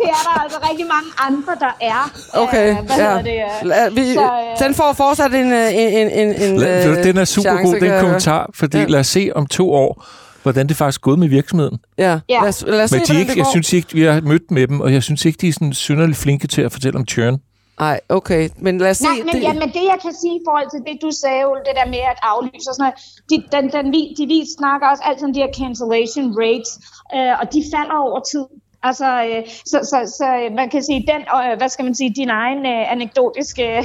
det 0.00 0.08
er 0.18 0.22
der 0.28 0.36
altså 0.44 0.58
rigtig 0.68 0.86
mange 0.94 1.10
andre, 1.28 1.52
der 1.64 1.72
er. 1.92 2.00
Okay, 2.44 2.68
øh, 2.70 2.76
hvad 2.86 2.98
ja. 2.98 3.12
det? 3.28 3.38
Øh, 3.62 3.96
vi, 3.96 4.04
så, 4.14 4.22
øh, 4.22 4.66
den 4.66 4.74
får 4.74 4.92
fortsat 4.92 5.34
en, 5.34 5.52
øh, 5.52 5.68
en, 5.82 5.90
en, 6.00 6.08
en, 6.20 6.28
en 6.42 6.56
Lad, 6.58 6.98
øh, 6.98 7.04
den 7.04 7.16
er 7.16 7.24
super 7.24 7.56
god, 7.64 7.74
den 7.74 7.84
jeg 7.84 8.00
kommentar, 8.00 8.50
fordi 8.54 8.78
ja. 8.78 8.84
lad 8.84 9.00
os 9.00 9.06
se 9.06 9.30
om 9.34 9.46
to 9.46 9.72
år, 9.72 10.04
hvordan 10.46 10.66
det 10.68 10.76
faktisk 10.76 11.00
er 11.00 11.04
gået 11.08 11.18
med 11.18 11.28
virksomheden. 11.28 11.78
Ja, 11.98 12.20
Ja. 12.28 12.40
lad 12.40 12.48
os, 12.48 12.64
lad 12.66 12.82
os 12.84 12.90
se, 12.90 12.96
Men 12.96 13.02
de 13.02 13.06
hvordan 13.06 13.20
ikke, 13.20 13.30
det 13.32 13.38
jeg 13.38 13.46
synes 13.56 13.72
ikke, 13.72 13.88
vi 13.92 14.02
har 14.02 14.20
mødt 14.20 14.50
med 14.50 14.66
dem, 14.68 14.80
og 14.80 14.92
jeg 14.92 15.02
synes 15.02 15.24
ikke, 15.24 15.38
de 15.40 15.48
er 15.48 15.52
sådan 15.52 15.72
synderligt 15.72 16.18
flinke 16.18 16.46
til 16.46 16.62
at 16.62 16.72
fortælle 16.72 16.98
om 16.98 17.06
churn. 17.08 17.36
Nej, 17.80 18.00
okay, 18.08 18.48
men 18.66 18.78
lad 18.78 18.90
os 18.90 18.96
se. 18.96 19.04
Nej, 19.04 19.16
men, 19.26 19.34
det, 19.34 19.42
ja, 19.48 19.52
men 19.52 19.68
det 19.76 19.82
jeg 19.92 19.98
kan 20.04 20.12
sige 20.22 20.34
i 20.40 20.42
forhold 20.48 20.68
til 20.74 20.80
det, 20.88 20.94
du 21.06 21.10
sagde, 21.22 21.40
Ole, 21.50 21.60
det 21.68 21.74
der 21.80 21.86
med 21.94 22.02
at 22.12 22.18
aflyse 22.32 22.66
og 22.70 22.74
sådan 22.76 22.84
noget, 22.86 22.96
de, 23.30 23.36
den, 23.54 23.64
den, 23.76 23.86
vi- 23.94 24.10
de, 24.18 24.24
vi 24.34 24.38
snakker 24.58 24.84
også 24.92 25.02
altid 25.08 25.24
om 25.30 25.34
de 25.36 25.40
her 25.44 25.52
cancellation 25.60 26.28
rates, 26.42 26.72
øh, 27.16 27.32
og 27.40 27.44
de 27.54 27.60
falder 27.74 27.96
over 28.06 28.20
tid. 28.32 28.44
Altså, 28.86 29.08
øh, 29.30 29.42
så, 29.72 29.78
så, 29.90 29.98
så 30.18 30.26
øh, 30.40 30.54
man 30.60 30.68
kan 30.70 30.82
sige, 30.82 31.00
den, 31.12 31.20
øh, 31.36 31.58
hvad 31.58 31.68
skal 31.68 31.84
man 31.84 31.94
sige, 31.94 32.12
din 32.16 32.30
egen 32.30 32.66
øh, 32.66 32.92
anekdotiske 32.92 33.78
øh, 33.78 33.84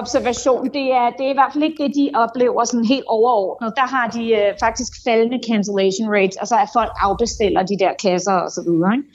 observation, 0.00 0.64
det 0.76 0.86
er, 1.00 1.06
det 1.16 1.26
er 1.26 1.30
i 1.30 1.38
hvert 1.40 1.52
fald 1.52 1.64
ikke 1.64 1.82
det, 1.82 1.90
de 1.94 2.10
oplever 2.14 2.64
sådan 2.64 2.84
helt 2.84 3.04
overordnet. 3.08 3.72
Der 3.76 3.86
har 3.94 4.06
de 4.16 4.24
øh, 4.40 4.50
faktisk 4.60 4.92
faldende 5.04 5.38
cancellation 5.48 6.08
rates, 6.16 6.36
altså 6.36 6.56
at 6.64 6.68
folk 6.72 6.92
afbestiller 7.06 7.62
de 7.62 7.76
der 7.78 7.92
kasser 8.02 8.32
og 8.32 8.50
så 8.50 8.60
videre. 8.68 8.90
Ikke? 8.96 9.08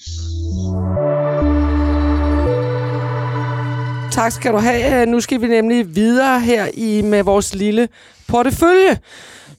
Tak 4.11 4.31
skal 4.31 4.51
du 4.53 4.57
have. 4.57 5.01
Øh, 5.01 5.07
nu 5.07 5.19
skal 5.19 5.41
vi 5.41 5.47
nemlig 5.47 5.95
videre 5.95 6.39
her 6.39 6.65
i 6.73 7.01
med 7.01 7.23
vores 7.23 7.55
lille 7.55 7.87
portefølje, 8.27 8.97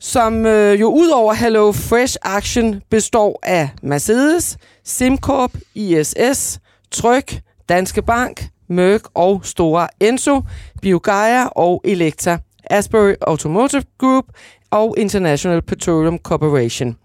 som 0.01 0.47
øh, 0.47 0.81
jo 0.81 0.89
ud 0.89 1.09
over 1.09 1.35
Hello 1.35 1.73
Fresh 1.73 2.17
Action 2.23 2.83
består 2.91 3.39
af 3.43 3.69
Mercedes, 3.83 4.57
SimCorp, 4.91 5.51
ISS, 5.75 6.59
Tryg, 6.91 7.25
Danske 7.69 8.03
Bank, 8.03 8.45
Merck 8.69 9.09
og 9.15 9.41
Stora 9.45 9.89
Enso, 10.01 10.43
Biogaia 10.83 11.47
og 11.47 11.81
Elekta, 11.85 12.39
Asbury 12.71 13.15
Automotive 13.21 13.83
Group 13.99 14.25
og 14.71 14.95
International 14.99 15.63
Petroleum 15.63 16.19
Corporation. 16.19 16.97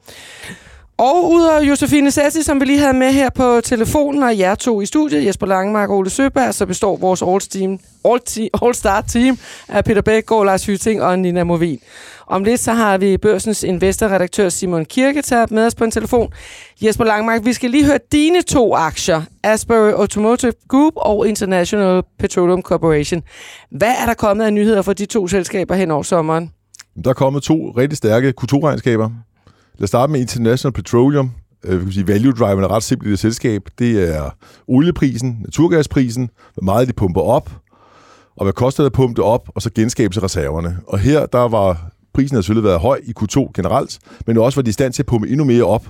Og 0.97 1.31
udover 1.31 1.61
Josefine 1.61 2.11
Sassi, 2.11 2.43
som 2.43 2.59
vi 2.59 2.65
lige 2.65 2.79
havde 2.79 2.93
med 2.93 3.11
her 3.11 3.29
på 3.29 3.61
telefonen, 3.63 4.23
og 4.23 4.37
jer 4.37 4.55
to 4.55 4.81
i 4.81 4.85
studiet, 4.85 5.25
Jesper 5.25 5.47
Langemark 5.47 5.89
og 5.89 5.97
Ole 5.97 6.09
Søberg, 6.09 6.53
så 6.53 6.65
består 6.65 6.97
vores 6.97 7.21
All-Team, 7.21 7.79
All-Te- 8.07 8.49
All-Star-team 8.63 9.37
af 9.67 9.83
Peter 9.83 10.01
Bækgaard, 10.01 10.45
Lars 10.45 10.65
Hyting 10.65 11.01
og 11.03 11.19
Nina 11.19 11.43
Movin. 11.43 11.79
Om 12.27 12.43
lidt 12.43 12.59
så 12.59 12.73
har 12.73 12.97
vi 12.97 13.17
børsens 13.17 13.63
investorredaktør 13.63 14.49
Simon 14.49 14.85
Kirketab 14.85 15.51
med 15.51 15.65
os 15.65 15.75
på 15.75 15.83
en 15.83 15.91
telefon. 15.91 16.33
Jesper 16.81 17.05
Langmark, 17.05 17.45
vi 17.45 17.53
skal 17.53 17.69
lige 17.69 17.85
høre 17.85 17.99
dine 18.11 18.41
to 18.41 18.75
aktier, 18.75 19.21
Asbury 19.43 19.91
Automotive 19.91 20.53
Group 20.67 20.93
og 20.95 21.27
International 21.27 22.01
Petroleum 22.19 22.61
Corporation. 22.61 23.23
Hvad 23.71 23.93
er 24.01 24.05
der 24.05 24.13
kommet 24.13 24.45
af 24.45 24.53
nyheder 24.53 24.81
for 24.81 24.93
de 24.93 25.05
to 25.05 25.27
selskaber 25.27 25.75
hen 25.75 25.91
over 25.91 26.03
sommeren? 26.03 26.51
Der 27.03 27.09
er 27.09 27.13
kommet 27.13 27.43
to 27.43 27.73
rigtig 27.77 27.97
stærke 27.97 28.33
Q2-regnskaber. 28.41 29.09
Lad 29.77 29.83
os 29.83 29.89
starte 29.89 30.11
med 30.11 30.19
International 30.19 30.73
Petroleum. 30.73 31.31
Øh, 31.65 31.79
vi 31.79 31.83
kan 31.85 31.93
sige, 31.93 32.07
value 32.07 32.31
driven 32.31 32.63
er 32.63 32.71
ret 32.71 32.83
simpelt 32.83 33.07
i 33.07 33.11
det 33.11 33.19
selskab. 33.19 33.61
Det 33.79 34.15
er 34.15 34.29
olieprisen, 34.67 35.37
naturgasprisen, 35.39 36.29
hvor 36.53 36.63
meget 36.63 36.87
de 36.87 36.93
pumper 36.93 37.21
op, 37.21 37.49
og 38.35 38.45
hvad 38.45 38.53
koster 38.53 38.83
det 38.83 38.89
at 38.89 38.93
pumpe 38.93 39.15
det 39.15 39.23
op, 39.23 39.49
og 39.55 39.61
så 39.61 39.69
genskabelse 39.75 40.23
reserverne. 40.23 40.77
Og 40.87 40.99
her, 40.99 41.25
der 41.25 41.47
var 41.49 41.91
prisen 42.13 42.35
har 42.35 42.41
selvfølgelig 42.41 42.67
været 42.67 42.79
høj 42.79 42.99
i 43.03 43.13
Q2 43.19 43.51
generelt, 43.55 43.99
men 44.27 44.37
også 44.37 44.57
var 44.57 44.63
de 44.63 44.69
i 44.69 44.73
stand 44.73 44.93
til 44.93 45.01
at 45.01 45.07
pumpe 45.07 45.29
endnu 45.29 45.43
mere 45.43 45.63
op, 45.63 45.87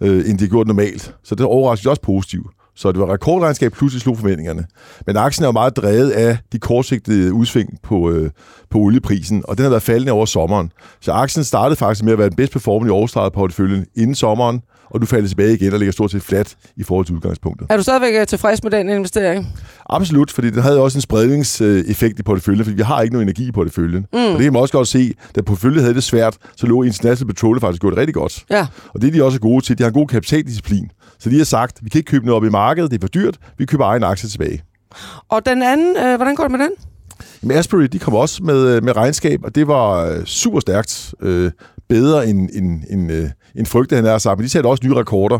øh, 0.00 0.30
end 0.30 0.38
de 0.38 0.48
gjorde 0.48 0.68
normalt. 0.68 1.14
Så 1.22 1.34
det 1.34 1.46
overraskede 1.46 1.90
også 1.90 2.02
positivt. 2.02 2.46
Så 2.76 2.92
det 2.92 3.00
var 3.00 3.12
rekordregnskab, 3.12 3.72
pludselig 3.72 4.02
slog 4.02 4.18
forventningerne. 4.18 4.64
Men 5.06 5.16
aktien 5.16 5.44
er 5.44 5.48
jo 5.48 5.52
meget 5.52 5.76
drevet 5.76 6.10
af 6.10 6.38
de 6.52 6.58
kortsigtede 6.58 7.32
udsving 7.32 7.78
på, 7.82 8.10
øh, 8.10 8.30
på 8.70 8.78
olieprisen, 8.78 9.44
og 9.48 9.56
den 9.56 9.62
har 9.62 9.70
været 9.70 9.82
faldende 9.82 10.12
over 10.12 10.26
sommeren. 10.26 10.72
Så 11.00 11.12
aktien 11.12 11.44
startede 11.44 11.76
faktisk 11.76 12.04
med 12.04 12.12
at 12.12 12.18
være 12.18 12.28
den 12.28 12.36
bedst 12.36 12.52
performende 12.52 12.90
i 12.90 12.96
årstreget 12.96 13.32
på 13.32 13.40
porteføljen 13.40 13.86
inden 13.96 14.14
sommeren, 14.14 14.62
og 14.90 15.00
du 15.00 15.06
falder 15.06 15.28
tilbage 15.28 15.54
igen 15.54 15.72
og 15.72 15.78
ligger 15.78 15.92
stort 15.92 16.10
set 16.10 16.22
flat 16.22 16.56
i 16.76 16.82
forhold 16.82 17.06
til 17.06 17.14
udgangspunktet. 17.14 17.66
Er 17.70 17.76
du 17.76 17.82
stadigvæk 17.82 18.14
øh, 18.20 18.26
tilfreds 18.26 18.62
med 18.62 18.70
den 18.70 18.88
investering? 18.88 19.46
Absolut, 19.88 20.30
fordi 20.30 20.50
den 20.50 20.62
havde 20.62 20.80
også 20.80 20.98
en 20.98 21.02
spredningseffekt 21.02 22.18
i 22.18 22.22
porteføljen, 22.22 22.64
fordi 22.64 22.76
vi 22.76 22.82
har 22.82 23.02
ikke 23.02 23.12
nogen 23.12 23.28
energi 23.28 23.48
i 23.48 23.52
porteføljen. 23.52 24.06
Mm. 24.12 24.18
Og 24.18 24.32
det 24.32 24.42
kan 24.42 24.52
man 24.52 24.62
også 24.62 24.72
godt 24.72 24.88
se, 24.88 25.14
da 25.36 25.42
porteføljen 25.42 25.80
havde 25.80 25.94
det 25.94 26.02
svært, 26.04 26.36
så 26.56 26.66
lå 26.66 26.82
International 26.82 27.34
Petroleum 27.34 27.60
faktisk 27.60 27.80
gjort 27.80 27.90
det 27.90 27.98
rigtig 27.98 28.14
godt. 28.14 28.44
Ja. 28.50 28.66
Og 28.88 29.02
det 29.02 29.08
er 29.08 29.12
de 29.12 29.24
også 29.24 29.40
gode 29.40 29.64
til. 29.64 29.78
De 29.78 29.82
har 29.82 29.88
en 29.88 29.94
god 29.94 30.06
kapitaldisciplin. 30.06 30.90
Så 31.18 31.30
de 31.30 31.36
har 31.36 31.44
sagt, 31.44 31.78
vi 31.82 31.90
kan 31.90 31.98
ikke 31.98 32.10
købe 32.10 32.26
noget 32.26 32.36
op 32.36 32.44
i 32.44 32.50
markedet, 32.50 32.90
det 32.90 32.96
er 32.96 33.00
for 33.00 33.08
dyrt, 33.08 33.38
vi 33.58 33.64
køber 33.64 33.84
egen 33.84 34.04
aktie 34.04 34.28
tilbage. 34.28 34.62
Og 35.28 35.46
den 35.46 35.62
anden, 35.62 35.96
øh, 35.96 36.16
hvordan 36.16 36.34
går 36.34 36.44
det 36.44 36.50
med 36.50 36.58
den? 36.58 36.70
Men 37.42 37.56
Asbury, 37.56 37.82
de 37.82 37.98
kom 37.98 38.14
også 38.14 38.42
med, 38.42 38.76
øh, 38.76 38.84
med 38.84 38.96
regnskab, 38.96 39.40
og 39.44 39.54
det 39.54 39.68
var 39.68 40.04
øh, 40.04 40.24
super 40.24 40.60
stærkt. 40.60 41.14
Øh, 41.20 41.50
bedre 41.88 42.28
end, 42.28 42.48
end, 42.52 42.82
end, 42.90 43.12
øh, 43.12 43.30
end 43.56 43.66
frygtet, 43.66 43.96
han 43.96 44.04
har 44.04 44.18
sagt. 44.18 44.38
Men 44.38 44.44
de 44.44 44.48
satte 44.48 44.66
også 44.66 44.86
nye 44.86 44.94
rekorder 44.94 45.38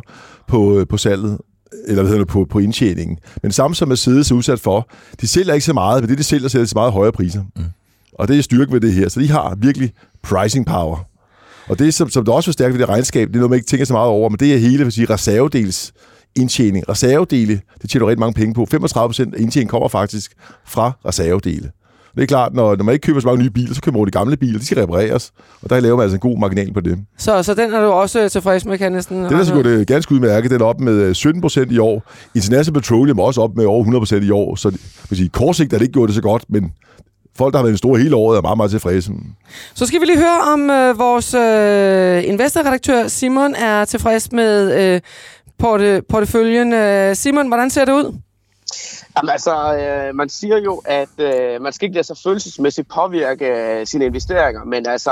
på, 0.48 0.78
øh, 0.78 0.86
på 0.86 0.96
salget 0.96 1.38
eller 1.86 2.02
hvad 2.02 2.10
hedder 2.10 2.24
det, 2.24 2.32
på, 2.32 2.46
på 2.50 2.58
indtjeningen. 2.58 3.18
Men 3.42 3.48
det 3.48 3.54
samme 3.54 3.74
som 3.74 3.88
Mercedes 3.88 4.30
er 4.30 4.34
udsat 4.34 4.60
for, 4.60 4.88
de 5.20 5.28
sælger 5.28 5.54
ikke 5.54 5.66
så 5.66 5.72
meget, 5.72 6.02
men 6.02 6.10
det, 6.10 6.18
de 6.18 6.22
sælger, 6.22 6.48
sælger 6.48 6.66
til 6.66 6.76
meget 6.76 6.92
højere 6.92 7.12
priser. 7.12 7.42
Mm. 7.56 7.64
Og 8.12 8.28
det 8.28 8.38
er 8.38 8.42
styrke 8.42 8.72
ved 8.72 8.80
det 8.80 8.92
her. 8.92 9.08
Så 9.08 9.20
de 9.20 9.30
har 9.30 9.54
virkelig 9.54 9.92
pricing 10.22 10.66
power. 10.66 11.06
Og 11.68 11.78
det, 11.78 11.94
som, 11.94 12.10
som 12.10 12.24
der 12.24 12.32
også 12.32 12.50
er 12.50 12.52
stærkt 12.52 12.72
ved 12.72 12.80
det 12.80 12.88
regnskab, 12.88 13.28
det 13.28 13.34
er 13.34 13.38
noget, 13.38 13.50
man 13.50 13.56
ikke 13.56 13.66
tænker 13.66 13.86
så 13.86 13.92
meget 13.92 14.08
over, 14.08 14.28
men 14.28 14.38
det 14.38 14.54
er 14.54 14.58
hele 14.58 14.90
sige, 14.90 15.06
reservedels 15.10 15.92
indtjening. 16.36 16.88
Reservedele, 16.88 17.60
det 17.82 17.90
tjener 17.90 18.04
du 18.04 18.08
rigtig 18.08 18.20
mange 18.20 18.34
penge 18.34 18.54
på. 18.54 18.66
35 18.66 19.08
procent 19.08 19.34
af 19.34 19.40
indtjeningen 19.40 19.70
kommer 19.70 19.88
faktisk 19.88 20.32
fra 20.66 20.92
reservedele. 21.06 21.70
Det 22.14 22.22
er 22.22 22.26
klart, 22.26 22.54
når, 22.54 22.76
når 22.76 22.84
man 22.84 22.92
ikke 22.92 23.06
køber 23.06 23.20
så 23.20 23.26
mange 23.26 23.42
nye 23.42 23.50
biler, 23.50 23.74
så 23.74 23.80
køber 23.80 23.98
man 23.98 24.06
de 24.06 24.10
gamle 24.10 24.36
biler, 24.36 24.58
de 24.58 24.66
skal 24.66 24.78
repareres, 24.78 25.32
og 25.62 25.70
der 25.70 25.80
laver 25.80 25.96
man 25.96 26.02
altså 26.02 26.16
en 26.16 26.20
god 26.20 26.38
marginal 26.38 26.72
på 26.72 26.80
det. 26.80 26.98
Så, 27.18 27.42
så 27.42 27.54
den 27.54 27.74
er 27.74 27.80
du 27.80 27.86
også 27.86 28.22
øh, 28.22 28.30
tilfreds 28.30 28.64
med, 28.64 28.78
kan 28.78 28.92
næsten... 28.92 29.24
Den 29.24 29.32
er 29.32 29.44
så 29.44 29.54
godt 29.54 29.66
det 29.66 29.86
ganske 29.86 30.12
udmærket. 30.14 30.50
Den 30.50 30.60
er 30.60 30.64
op 30.64 30.80
med 30.80 31.14
17 31.14 31.40
procent 31.40 31.72
i 31.72 31.78
år. 31.78 32.02
International 32.34 32.80
Petroleum 32.80 33.18
er 33.18 33.22
også 33.22 33.40
op 33.40 33.56
med 33.56 33.64
over 33.64 33.80
100 33.80 34.00
procent 34.00 34.24
i 34.24 34.30
år. 34.30 34.54
Så 34.54 34.70
vil 35.08 35.18
sige, 35.18 35.28
kortsigt 35.28 35.72
har 35.72 35.78
det 35.78 35.84
ikke 35.84 35.92
gjort 35.92 36.08
det 36.08 36.14
så 36.14 36.22
godt, 36.22 36.44
men 36.48 36.72
folk, 37.38 37.52
der 37.52 37.58
har 37.58 37.64
været 37.64 37.72
en 37.72 37.78
stor 37.78 37.96
hele 37.96 38.16
året, 38.16 38.38
er 38.38 38.42
meget, 38.42 38.56
meget 38.56 38.70
tilfredse. 38.70 39.12
Så 39.74 39.86
skal 39.86 40.00
vi 40.00 40.06
lige 40.06 40.18
høre, 40.18 40.40
om 40.52 40.70
øh, 40.70 40.98
vores 40.98 41.34
øh, 41.34 42.28
investorredaktør 42.32 43.08
Simon 43.08 43.54
er 43.54 43.84
tilfreds 43.84 44.32
med 44.32 44.80
øh, 44.94 45.00
porte, 45.58 46.02
porteføljen. 46.08 46.72
Øh, 46.72 47.16
Simon, 47.16 47.48
hvordan 47.48 47.70
ser 47.70 47.84
det 47.84 47.92
ud? 47.92 48.18
Jamen 49.16 49.30
altså, 49.30 49.76
øh, 49.76 50.14
man 50.14 50.28
siger 50.28 50.58
jo, 50.58 50.82
at 50.84 51.08
øh, 51.18 51.62
man 51.62 51.72
skal 51.72 51.86
ikke 51.86 51.94
lade 51.94 52.06
sig 52.06 52.16
følelsesmæssigt 52.24 52.88
påvirke 52.88 53.46
øh, 53.46 53.86
sine 53.86 54.04
investeringer, 54.04 54.64
men 54.64 54.86
altså, 54.86 55.10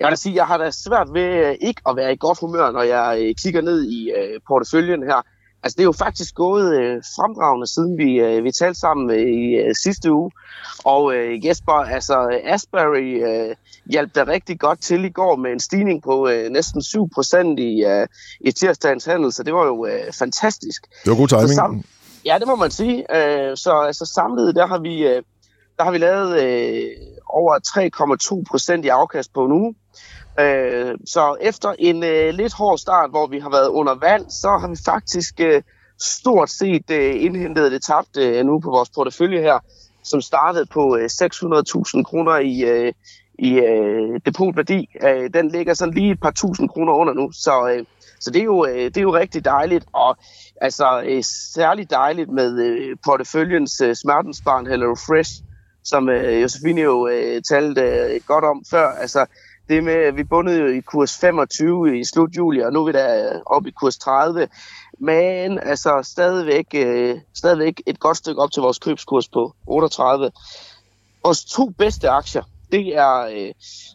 jeg 0.00 0.06
vil 0.06 0.10
da 0.10 0.16
sige, 0.16 0.34
jeg 0.34 0.46
har 0.46 0.58
da 0.58 0.70
svært 0.70 1.08
ved 1.14 1.46
øh, 1.46 1.54
ikke 1.60 1.80
at 1.88 1.96
være 1.96 2.12
i 2.12 2.16
godt 2.16 2.40
humør, 2.40 2.70
når 2.70 2.82
jeg 2.82 3.18
øh, 3.20 3.34
kigger 3.42 3.60
ned 3.60 3.82
i 3.82 4.10
øh, 4.10 4.40
porteføljen 4.48 5.02
her. 5.02 5.22
Altså, 5.64 5.76
det 5.76 5.82
er 5.82 5.84
jo 5.84 5.92
faktisk 5.92 6.34
gået 6.34 6.76
øh, 6.80 7.02
fremragende, 7.16 7.66
siden 7.66 7.98
vi, 7.98 8.20
øh, 8.20 8.44
vi 8.44 8.52
talte 8.52 8.80
sammen 8.80 9.10
øh, 9.10 9.16
i 9.18 9.54
øh, 9.54 9.74
sidste 9.74 10.12
uge. 10.12 10.30
Og 10.84 11.14
øh, 11.14 11.46
Jesper, 11.46 11.72
altså 11.72 12.40
Asbury 12.44 13.22
øh, 13.28 13.56
hjalp 13.86 14.14
da 14.14 14.24
rigtig 14.24 14.60
godt 14.60 14.80
til 14.80 15.04
i 15.04 15.08
går 15.08 15.36
med 15.36 15.52
en 15.52 15.60
stigning 15.60 16.02
på 16.02 16.28
øh, 16.28 16.50
næsten 16.50 16.82
7 16.82 17.08
procent 17.14 17.60
i, 17.60 17.84
øh, 17.84 18.06
i 18.40 18.52
tirsdagens 18.52 19.04
handel, 19.04 19.32
så 19.32 19.42
det 19.42 19.54
var 19.54 19.64
jo 19.66 19.86
øh, 19.86 20.12
fantastisk. 20.12 20.86
Det 21.04 21.10
var 21.10 21.16
god 21.16 21.28
timing. 21.28 21.48
Så 21.48 21.54
sam- 21.54 21.82
ja, 22.24 22.38
det 22.38 22.46
må 22.46 22.56
man 22.56 22.70
sige. 22.70 23.16
Øh, 23.16 23.56
så 23.56 23.72
altså, 23.86 24.06
samlet, 24.06 24.54
der 24.54 24.66
har 24.66 24.78
vi, 24.78 25.06
øh, 25.06 25.22
der 25.76 25.84
har 25.84 25.90
vi 25.90 25.98
lavet 25.98 26.42
øh, 26.42 26.90
over 27.26 27.58
3,2 28.38 28.44
procent 28.50 28.84
i 28.84 28.88
afkast 28.88 29.32
på 29.32 29.46
nu. 29.46 29.74
Øh, 30.40 30.98
så 31.06 31.36
efter 31.40 31.74
en 31.78 32.04
øh, 32.04 32.34
lidt 32.34 32.52
hård 32.54 32.78
start, 32.78 33.10
hvor 33.10 33.26
vi 33.26 33.38
har 33.38 33.50
været 33.50 33.68
under 33.68 33.94
vand, 33.94 34.30
så 34.30 34.48
har 34.60 34.68
vi 34.68 34.76
faktisk 34.84 35.40
øh, 35.40 35.62
stort 36.00 36.50
set 36.50 36.90
øh, 36.90 37.22
indhentet 37.22 37.72
det 37.72 37.82
tabte 37.82 38.28
øh, 38.28 38.46
nu 38.46 38.60
på 38.60 38.70
vores 38.70 38.90
portefølje 38.90 39.40
her, 39.40 39.58
som 40.04 40.20
startede 40.20 40.66
på 40.66 40.96
øh, 40.96 41.04
600.000 41.04 42.02
kroner 42.02 42.38
i, 42.38 42.60
øh, 42.60 42.92
i 43.38 43.52
øh, 43.52 44.20
depotværdi. 44.26 44.88
Øh, 45.02 45.30
den 45.34 45.48
ligger 45.48 45.74
sådan 45.74 45.94
lige 45.94 46.12
et 46.12 46.20
par 46.20 46.30
tusind 46.30 46.68
kroner 46.68 46.92
under 46.92 47.12
nu, 47.12 47.32
så, 47.32 47.68
øh, 47.68 47.84
så 48.22 48.30
det, 48.30 48.40
er 48.40 48.44
jo, 48.44 48.66
øh, 48.66 48.84
det 48.84 48.96
er 48.96 49.02
jo 49.02 49.14
rigtig 49.14 49.44
dejligt, 49.44 49.84
og 49.92 50.16
altså 50.60 51.02
øh, 51.06 51.24
særligt 51.54 51.90
dejligt 51.90 52.30
med 52.30 52.58
øh, 52.58 52.96
porteføljens 53.04 53.80
øh, 53.80 53.94
smertensbarn 53.94 54.66
Hello 54.66 54.94
Fresh, 54.94 55.30
som 55.84 56.08
øh, 56.08 56.42
Josefine 56.42 56.80
jo 56.80 57.08
øh, 57.08 57.42
talte 57.42 57.80
øh, 57.80 58.20
godt 58.26 58.44
om 58.44 58.64
før. 58.70 58.88
Altså, 58.88 59.26
det 59.68 59.84
med, 59.84 60.12
vi 60.12 60.24
bundede 60.24 60.58
jo 60.58 60.66
i 60.66 60.80
kurs 60.80 61.18
25 61.18 62.00
i 62.00 62.04
slut 62.04 62.36
juli, 62.36 62.60
og 62.60 62.72
nu 62.72 62.80
er 62.80 62.86
vi 62.86 62.92
der 62.92 63.34
øh, 63.34 63.40
oppe 63.46 63.68
i 63.68 63.72
kurs 63.72 63.98
30. 63.98 64.48
Men 64.98 65.58
altså 65.58 66.00
stadigvæk, 66.02 66.66
øh, 66.74 67.18
stadigvæk 67.34 67.82
et 67.86 68.00
godt 68.00 68.16
stykke 68.16 68.42
op 68.42 68.52
til 68.52 68.62
vores 68.62 68.78
købskurs 68.78 69.28
på 69.28 69.54
38. 69.66 70.30
Vores 71.24 71.44
to 71.44 71.68
bedste 71.68 72.10
aktier, 72.10 72.42
det 72.72 72.96
er, 72.96 73.20
øh, 73.20 73.52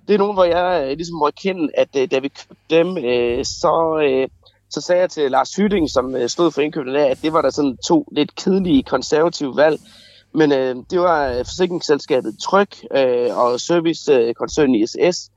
det 0.07 0.13
er 0.13 0.17
nogen, 0.17 0.33
hvor 0.33 0.43
jeg 0.43 0.83
øh, 0.83 0.97
ligesom 0.97 1.17
må 1.17 1.27
erkende, 1.27 1.69
at 1.77 1.89
øh, 1.97 2.11
da 2.11 2.19
vi 2.19 2.27
købte 2.27 2.55
dem, 2.69 2.97
øh, 2.97 3.45
så, 3.45 4.01
øh, 4.03 4.27
så 4.69 4.81
sagde 4.81 5.01
jeg 5.01 5.09
til 5.09 5.31
Lars 5.31 5.55
Hytting, 5.55 5.89
som 5.89 6.15
øh, 6.15 6.29
stod 6.29 6.51
for 6.51 6.61
indkøbet 6.61 6.93
der, 6.93 7.05
at 7.05 7.21
det 7.21 7.33
var 7.33 7.41
der 7.41 7.49
sådan 7.49 7.77
to 7.87 8.07
lidt 8.11 8.35
kedelige 8.35 8.83
konservative 8.83 9.55
valg. 9.55 9.79
Men 10.33 10.51
øh, 10.51 10.75
det 10.89 10.99
var 10.99 11.27
øh, 11.27 11.37
forsikringsselskabet 11.37 12.35
Tryk 12.43 12.75
øh, 12.95 13.37
og 13.37 13.59
servicekoncernen 13.59 14.75
ISS, 14.75 15.31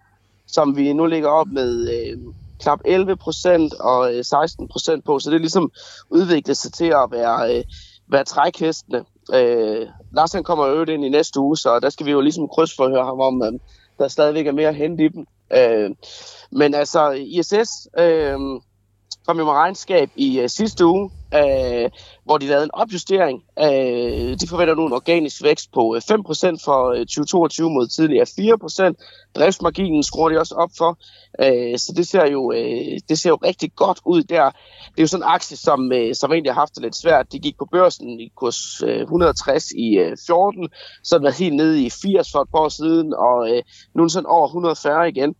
som 0.46 0.76
vi 0.76 0.92
nu 0.92 1.06
ligger 1.06 1.28
op 1.28 1.46
med 1.46 1.88
øh, 1.88 2.18
knap 2.60 2.80
11 2.84 3.16
procent 3.16 3.74
og 3.74 4.14
øh, 4.14 4.24
16 4.24 4.68
procent 4.68 5.04
på. 5.04 5.18
Så 5.18 5.30
det 5.30 5.36
er 5.36 5.40
ligesom 5.40 5.70
udviklet 6.10 6.56
sig 6.56 6.72
til 6.72 6.84
at 6.84 7.08
være, 7.10 7.56
øh, 7.56 7.64
være 8.08 8.24
trækhestene. 8.24 9.04
Øh, 9.34 9.86
Lars 10.12 10.32
han 10.32 10.44
kommer 10.44 10.66
øvrigt 10.66 10.90
ind 10.90 11.04
i 11.04 11.08
næste 11.08 11.40
uge, 11.40 11.56
så 11.56 11.80
der 11.80 11.90
skal 11.90 12.06
vi 12.06 12.10
jo 12.10 12.20
ligesom 12.20 12.48
krydsforhøre 12.48 13.04
ham 13.04 13.20
om, 13.20 13.42
øh, 13.42 13.52
der 13.98 14.08
stadigvæk 14.08 14.46
er 14.46 14.52
mere 14.52 14.68
at 14.68 14.74
hente 14.74 15.04
i 15.04 15.08
dem. 15.08 15.26
Øh, 15.52 15.90
men 16.50 16.74
altså, 16.74 17.10
ISS 17.10 17.88
øh, 17.98 18.38
kom 19.26 19.38
jo 19.38 19.44
med 19.44 19.52
regnskab 19.52 20.10
i 20.16 20.40
øh, 20.40 20.48
sidste 20.48 20.86
uge, 20.86 21.10
øh, 21.34 21.90
hvor 22.24 22.38
de 22.38 22.46
lavede 22.46 22.64
en 22.64 22.74
opjustering. 22.74 23.42
Øh, 23.58 24.36
de 24.40 24.48
forventer 24.48 24.74
nu 24.74 24.86
en 24.86 24.92
organisk 24.92 25.42
vækst 25.42 25.72
på 25.72 25.94
øh, 25.94 26.02
5% 26.10 26.64
for 26.64 26.90
øh, 26.90 26.98
2022 26.98 27.70
mod 27.70 27.88
tidligere 27.88 28.26
4%. 28.26 29.30
Driftsmarginen 29.36 30.02
skruer 30.02 30.28
de 30.28 30.38
også 30.38 30.54
op 30.54 30.70
for. 30.78 30.98
Øh, 31.40 31.78
så 31.78 31.92
det 31.96 32.08
ser, 32.08 32.26
jo, 32.26 32.52
øh, 32.52 32.98
det 33.08 33.18
ser 33.18 33.30
jo 33.30 33.38
rigtig 33.44 33.70
godt 33.76 34.00
ud 34.06 34.22
der. 34.22 34.50
Det 34.90 34.98
er 34.98 35.02
jo 35.02 35.06
sådan 35.06 35.24
en 35.24 35.32
aktie, 35.34 35.56
som, 35.56 35.92
øh, 35.92 36.14
som 36.14 36.32
egentlig 36.32 36.52
har 36.52 36.60
haft 36.60 36.74
det 36.74 36.82
lidt 36.82 36.96
svært. 36.96 37.32
De 37.32 37.38
gik 37.38 37.58
på 37.58 37.68
børsen 37.72 38.20
i 38.20 38.32
kurs 38.36 38.82
øh, 38.82 39.00
160 39.00 39.64
i 39.70 39.98
øh, 39.98 40.16
14, 40.26 40.68
så 41.04 41.18
den 41.18 41.24
var 41.24 41.30
helt 41.30 41.56
nede 41.56 41.82
i 41.82 41.90
80 41.90 42.32
for 42.32 42.40
et 42.40 42.48
par 42.52 42.58
år 42.58 42.68
siden, 42.68 43.14
og 43.14 43.50
øh, 43.50 43.62
nu 43.94 44.02
er 44.02 44.06
den 44.06 44.10
sådan 44.10 44.26
over 44.26 44.46
140 44.46 45.08
igen. 45.08 45.34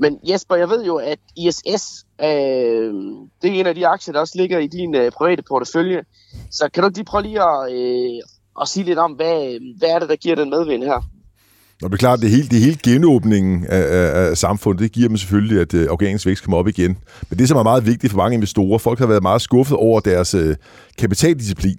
Men 0.00 0.18
Jesper, 0.28 0.56
jeg 0.56 0.68
ved 0.68 0.84
jo, 0.84 0.96
at 0.96 1.18
ISS, 1.36 2.06
øh, 2.20 2.94
det 3.42 3.50
er 3.50 3.60
en 3.60 3.66
af 3.66 3.74
de 3.74 3.86
aktier, 3.86 4.12
der 4.12 4.20
også 4.20 4.34
ligger 4.36 4.58
i 4.58 4.66
din 4.66 4.94
øh, 4.94 5.12
private 5.12 5.42
portefølje. 5.48 6.02
Så 6.50 6.68
kan 6.74 6.82
du 6.82 6.88
ikke 6.88 6.98
lige 6.98 7.04
prøve 7.04 7.22
lige 7.22 7.42
at, 7.42 7.72
øh, 7.72 8.22
at 8.60 8.68
sige 8.68 8.84
lidt 8.84 8.98
om, 8.98 9.12
hvad, 9.12 9.58
hvad 9.78 9.88
er 9.88 9.98
det, 9.98 10.08
der 10.08 10.16
giver 10.16 10.36
den 10.36 10.50
medvind 10.50 10.84
her? 10.84 11.00
Nå, 11.82 11.88
det 11.88 11.94
er 11.94 11.98
klart, 11.98 12.20
det 12.20 12.30
hele, 12.30 12.48
det 12.48 12.60
hele 12.60 12.78
genåbningen 12.82 13.66
af, 13.66 13.82
af, 13.82 14.30
af 14.30 14.38
samfundet, 14.38 14.82
det 14.82 14.92
giver 14.92 15.08
dem 15.08 15.16
selvfølgelig, 15.16 15.60
at 15.60 15.74
øh, 15.74 15.88
organisk 15.90 16.26
vækst 16.26 16.44
kommer 16.44 16.58
op 16.58 16.68
igen. 16.68 16.98
Men 17.30 17.38
det, 17.38 17.48
som 17.48 17.56
er 17.56 17.62
meget 17.62 17.86
vigtigt 17.86 18.10
for 18.10 18.16
mange 18.16 18.34
investorer, 18.34 18.78
folk 18.78 18.98
har 18.98 19.06
været 19.06 19.22
meget 19.22 19.42
skuffet 19.42 19.76
over 19.76 20.00
deres 20.00 20.34
øh, 20.34 20.56
kapitaldisciplin. 20.98 21.78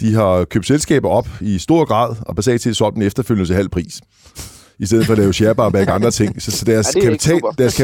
De 0.00 0.14
har 0.14 0.44
købt 0.44 0.66
selskaber 0.66 1.08
op 1.08 1.28
i 1.40 1.58
stor 1.58 1.84
grad, 1.84 2.16
og 2.20 2.36
basalt 2.36 2.62
set 2.62 2.76
solgt 2.76 2.94
den 2.94 3.02
efterfølgende 3.02 3.48
til 3.48 3.56
halv 3.56 3.68
pris 3.68 4.00
i 4.78 4.86
stedet 4.86 5.06
for 5.06 5.12
at 5.12 5.18
lave 5.18 5.32
share 5.32 5.54
og 5.88 5.94
andre 5.94 6.10
ting. 6.10 6.42
Så, 6.42 6.50
så 6.50 6.64
deres, 6.64 6.86
Ja, 6.96 7.00
er 7.00 7.10
kapital, 7.10 7.40
deres 7.58 7.74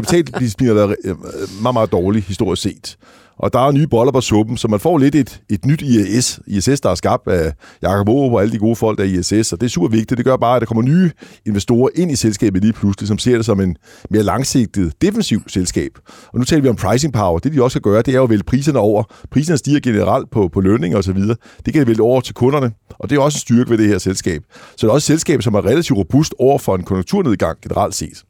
har 0.67 0.75
været 0.75 0.97
øh, 1.05 1.17
meget, 1.63 1.75
meget 1.75 1.93
dårlig 1.93 2.23
historisk 2.23 2.63
set. 2.63 2.97
Og 3.39 3.53
der 3.53 3.59
er 3.59 3.73
nye 3.73 3.87
boller 3.87 4.13
på 4.13 4.21
suppen, 4.21 4.57
så 4.57 4.69
man 4.69 4.81
får 4.81 4.99
lidt 4.99 5.15
et, 5.15 5.41
et 5.51 5.67
nyt 5.67 5.83
ISS, 5.83 6.41
ISS, 6.47 6.81
der 6.81 6.91
er 6.91 6.95
skabt 6.95 7.29
af 7.29 7.53
Jakob 7.83 8.09
Aarup 8.09 8.33
og 8.33 8.41
alle 8.43 8.53
de 8.53 8.59
gode 8.59 8.77
folk 8.77 8.99
der 8.99 9.05
er 9.05 9.09
i 9.09 9.19
ISS, 9.19 9.53
og 9.53 9.61
det 9.61 9.67
er 9.67 9.71
super 9.71 9.89
vigtigt. 9.89 10.19
Det 10.19 10.25
gør 10.25 10.37
bare, 10.37 10.57
at 10.57 10.61
der 10.61 10.67
kommer 10.67 10.83
nye 10.83 11.11
investorer 11.47 11.89
ind 11.95 12.11
i 12.11 12.17
selskabet 12.17 12.63
lige 12.63 12.73
pludselig, 12.73 13.09
som 13.09 13.19
ser 13.19 13.37
det 13.37 13.45
som 13.45 13.61
en 13.61 13.77
mere 14.11 14.23
langsigtet, 14.23 14.93
defensiv 15.03 15.43
selskab. 15.47 15.91
Og 16.33 16.39
nu 16.39 16.45
taler 16.45 16.63
vi 16.63 16.69
om 16.69 16.77
pricing 16.77 17.13
power. 17.13 17.39
Det 17.39 17.53
de 17.53 17.63
også 17.63 17.73
skal 17.73 17.83
gøre, 17.83 18.03
det 18.03 18.09
er 18.09 18.19
jo 18.19 18.25
at 18.25 18.31
vælge 18.31 18.43
priserne 18.43 18.79
over. 18.79 19.03
Priserne 19.31 19.59
stiger 19.59 19.81
generelt 19.81 20.31
på, 20.31 20.49
på 20.49 20.61
lønninger 20.61 20.99
osv. 20.99 21.19
Det 21.67 21.73
kan 21.73 21.83
de 21.83 21.87
vælge 21.87 22.03
over 22.03 22.21
til 22.21 22.35
kunderne, 22.35 22.73
og 22.91 23.11
det 23.11 23.17
er 23.17 23.21
også 23.21 23.37
en 23.37 23.41
styrke 23.41 23.71
ved 23.71 23.79
det 23.79 23.89
her 23.89 23.99
selskab. 23.99 24.43
Så 24.77 24.87
det 24.87 24.91
er 24.91 24.95
også 24.95 25.13
et 25.13 25.17
selskab, 25.17 25.43
som 25.43 25.55
er 25.55 25.65
relativt 25.65 25.99
robust 25.99 26.35
over 26.39 26.59
for 26.59 26.75
en 26.75 26.83
konjunkturnedgang 26.83 27.59
generelt 27.63 27.95
set. 27.95 28.25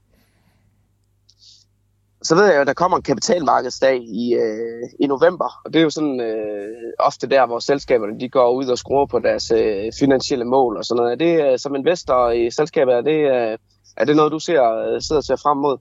Så 2.23 2.35
ved 2.35 2.45
jeg 2.47 2.57
jo, 2.57 2.61
at 2.61 2.67
der 2.67 2.75
kommer 2.75 2.97
en 2.97 3.03
kapitalmarkedsdag 3.03 3.97
i, 3.97 4.35
øh, 4.35 4.83
i 5.01 5.07
november, 5.07 5.61
og 5.65 5.73
det 5.73 5.79
er 5.79 5.83
jo 5.83 5.91
sådan 5.91 6.21
øh, 6.21 6.93
ofte 6.99 7.27
der, 7.27 7.47
hvor 7.47 7.59
selskaberne 7.59 8.21
de 8.21 8.29
går 8.29 8.53
ud 8.53 8.67
og 8.67 8.79
skruer 8.79 9.07
på 9.07 9.19
deres 9.19 9.51
øh, 9.51 9.93
finansielle 9.99 10.45
mål 10.45 10.77
og 10.77 10.85
sådan 10.85 10.97
noget. 10.97 11.13
Er 11.13 11.17
det 11.17 11.53
øh, 11.53 11.59
som 11.59 11.75
investor 11.75 12.31
i 12.31 12.51
selskabet, 12.51 12.95
er 12.95 13.01
det, 13.01 13.21
øh, 13.35 13.59
er 13.97 14.05
det 14.05 14.17
noget, 14.17 14.33
du 14.33 14.39
ser, 14.39 14.63
øh, 14.63 15.03
sidder 15.03 15.21
og 15.21 15.25
ser 15.25 15.37
frem 15.37 15.57
mod? 15.57 15.79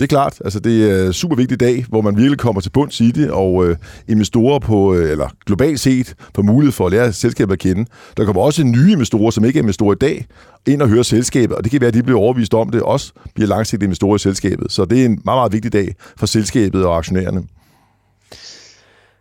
Det 0.00 0.06
er 0.06 0.16
klart. 0.16 0.40
Altså, 0.44 0.60
det 0.60 0.90
er 0.90 1.06
en 1.06 1.12
super 1.12 1.36
vigtig 1.36 1.60
dag, 1.60 1.84
hvor 1.88 2.00
man 2.00 2.16
virkelig 2.16 2.38
kommer 2.38 2.60
til 2.60 2.70
bunds 2.70 3.00
i 3.00 3.10
det, 3.10 3.30
og 3.30 3.66
øh, 3.66 3.76
investorer 4.08 4.58
på, 4.58 4.94
øh, 4.94 5.10
eller 5.10 5.28
globalt 5.46 5.80
set, 5.80 6.14
får 6.34 6.42
mulighed 6.42 6.72
for 6.72 6.86
at 6.86 6.92
lære 6.92 7.12
selskabet 7.12 7.52
at 7.52 7.58
kende. 7.58 7.86
Der 8.16 8.24
kommer 8.24 8.42
også 8.42 8.64
nye 8.64 8.92
investorer, 8.92 9.30
som 9.30 9.44
ikke 9.44 9.58
er 9.58 9.62
investorer 9.62 9.92
i 9.92 9.98
dag, 10.00 10.26
ind 10.66 10.82
og 10.82 10.88
høre 10.88 11.04
selskabet, 11.04 11.56
og 11.56 11.64
det 11.64 11.70
kan 11.70 11.80
være, 11.80 11.88
at 11.88 11.94
de 11.94 12.02
bliver 12.02 12.20
overvist 12.20 12.54
om 12.54 12.70
det, 12.70 12.82
også 12.82 13.12
bliver 13.34 13.48
langsigtede 13.48 13.84
investorer 13.84 14.14
i 14.14 14.18
selskabet. 14.18 14.72
Så 14.72 14.84
det 14.84 15.00
er 15.00 15.04
en 15.04 15.22
meget, 15.24 15.38
meget 15.38 15.52
vigtig 15.52 15.72
dag 15.72 15.94
for 16.16 16.26
selskabet 16.26 16.84
og 16.84 16.96
aktionærerne. 16.96 17.42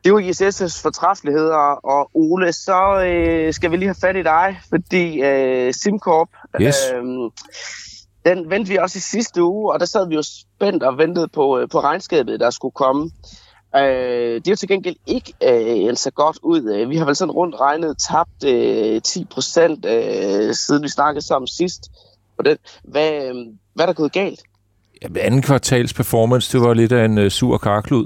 Det 0.04 0.06
er 0.06 0.10
jo 0.10 0.20
ISS' 0.20 0.82
fortræffeligheder, 0.82 1.86
og 1.86 2.10
Ole, 2.14 2.54
så 2.54 3.04
øh, 3.06 3.54
skal 3.54 3.72
vi 3.72 3.78
lige 3.78 3.88
have 3.88 3.96
fat 4.02 4.16
i 4.16 4.24
dig, 4.24 4.60
fordi 4.70 5.22
øh, 5.22 5.74
SimCorp, 5.74 6.28
Yes. 6.62 6.76
øh, 6.96 7.32
den 8.26 8.50
vendte 8.50 8.70
vi 8.70 8.78
også 8.78 8.98
i 8.98 9.02
sidste 9.02 9.44
uge, 9.44 9.74
og 9.74 9.80
der 9.80 9.86
sad 9.86 10.08
vi 10.08 10.16
jo 10.16 10.22
spændt 10.22 10.84
og 10.84 10.98
ventede 10.98 11.28
på, 11.28 11.60
øh, 11.60 11.70
på 11.70 11.80
regnskabet, 11.80 12.40
der 12.40 12.50
skulle 12.50 12.72
komme. 12.72 13.12
Øh, 13.76 14.36
det 14.36 14.48
er 14.48 14.52
jo 14.52 14.56
til 14.56 14.68
gengæld 14.68 14.96
ikke 15.06 15.34
øh, 15.44 15.96
så 15.96 16.12
godt 16.12 16.40
ud. 16.44 16.74
Øh. 16.74 16.90
Vi 16.90 16.98
har 16.98 17.06
vel 17.06 17.16
sådan 17.16 17.32
rundt 17.32 17.56
regnet 17.60 17.98
tabt 18.10 18.44
øh, 18.46 19.02
10 19.02 19.26
procent, 19.26 19.86
øh, 19.86 20.54
siden 20.54 20.84
vi 20.84 20.90
snakkede 20.90 21.26
sammen 21.26 21.48
sidst. 21.48 21.92
Og 22.38 22.46
det, 22.46 22.58
Hvad, 22.84 23.26
øh, 23.26 23.36
hvad 23.74 23.86
er 23.86 23.86
der 23.86 23.94
gået 23.94 24.12
galt? 24.12 24.42
Ja, 25.02 25.08
anden 25.20 25.42
kvartals 25.42 25.94
performance, 25.94 26.58
det 26.58 26.68
var 26.68 26.74
lidt 26.74 26.92
af 26.92 27.06
en 27.06 27.18
øh, 27.18 27.32
sur 27.32 27.58
karklud. 27.58 28.06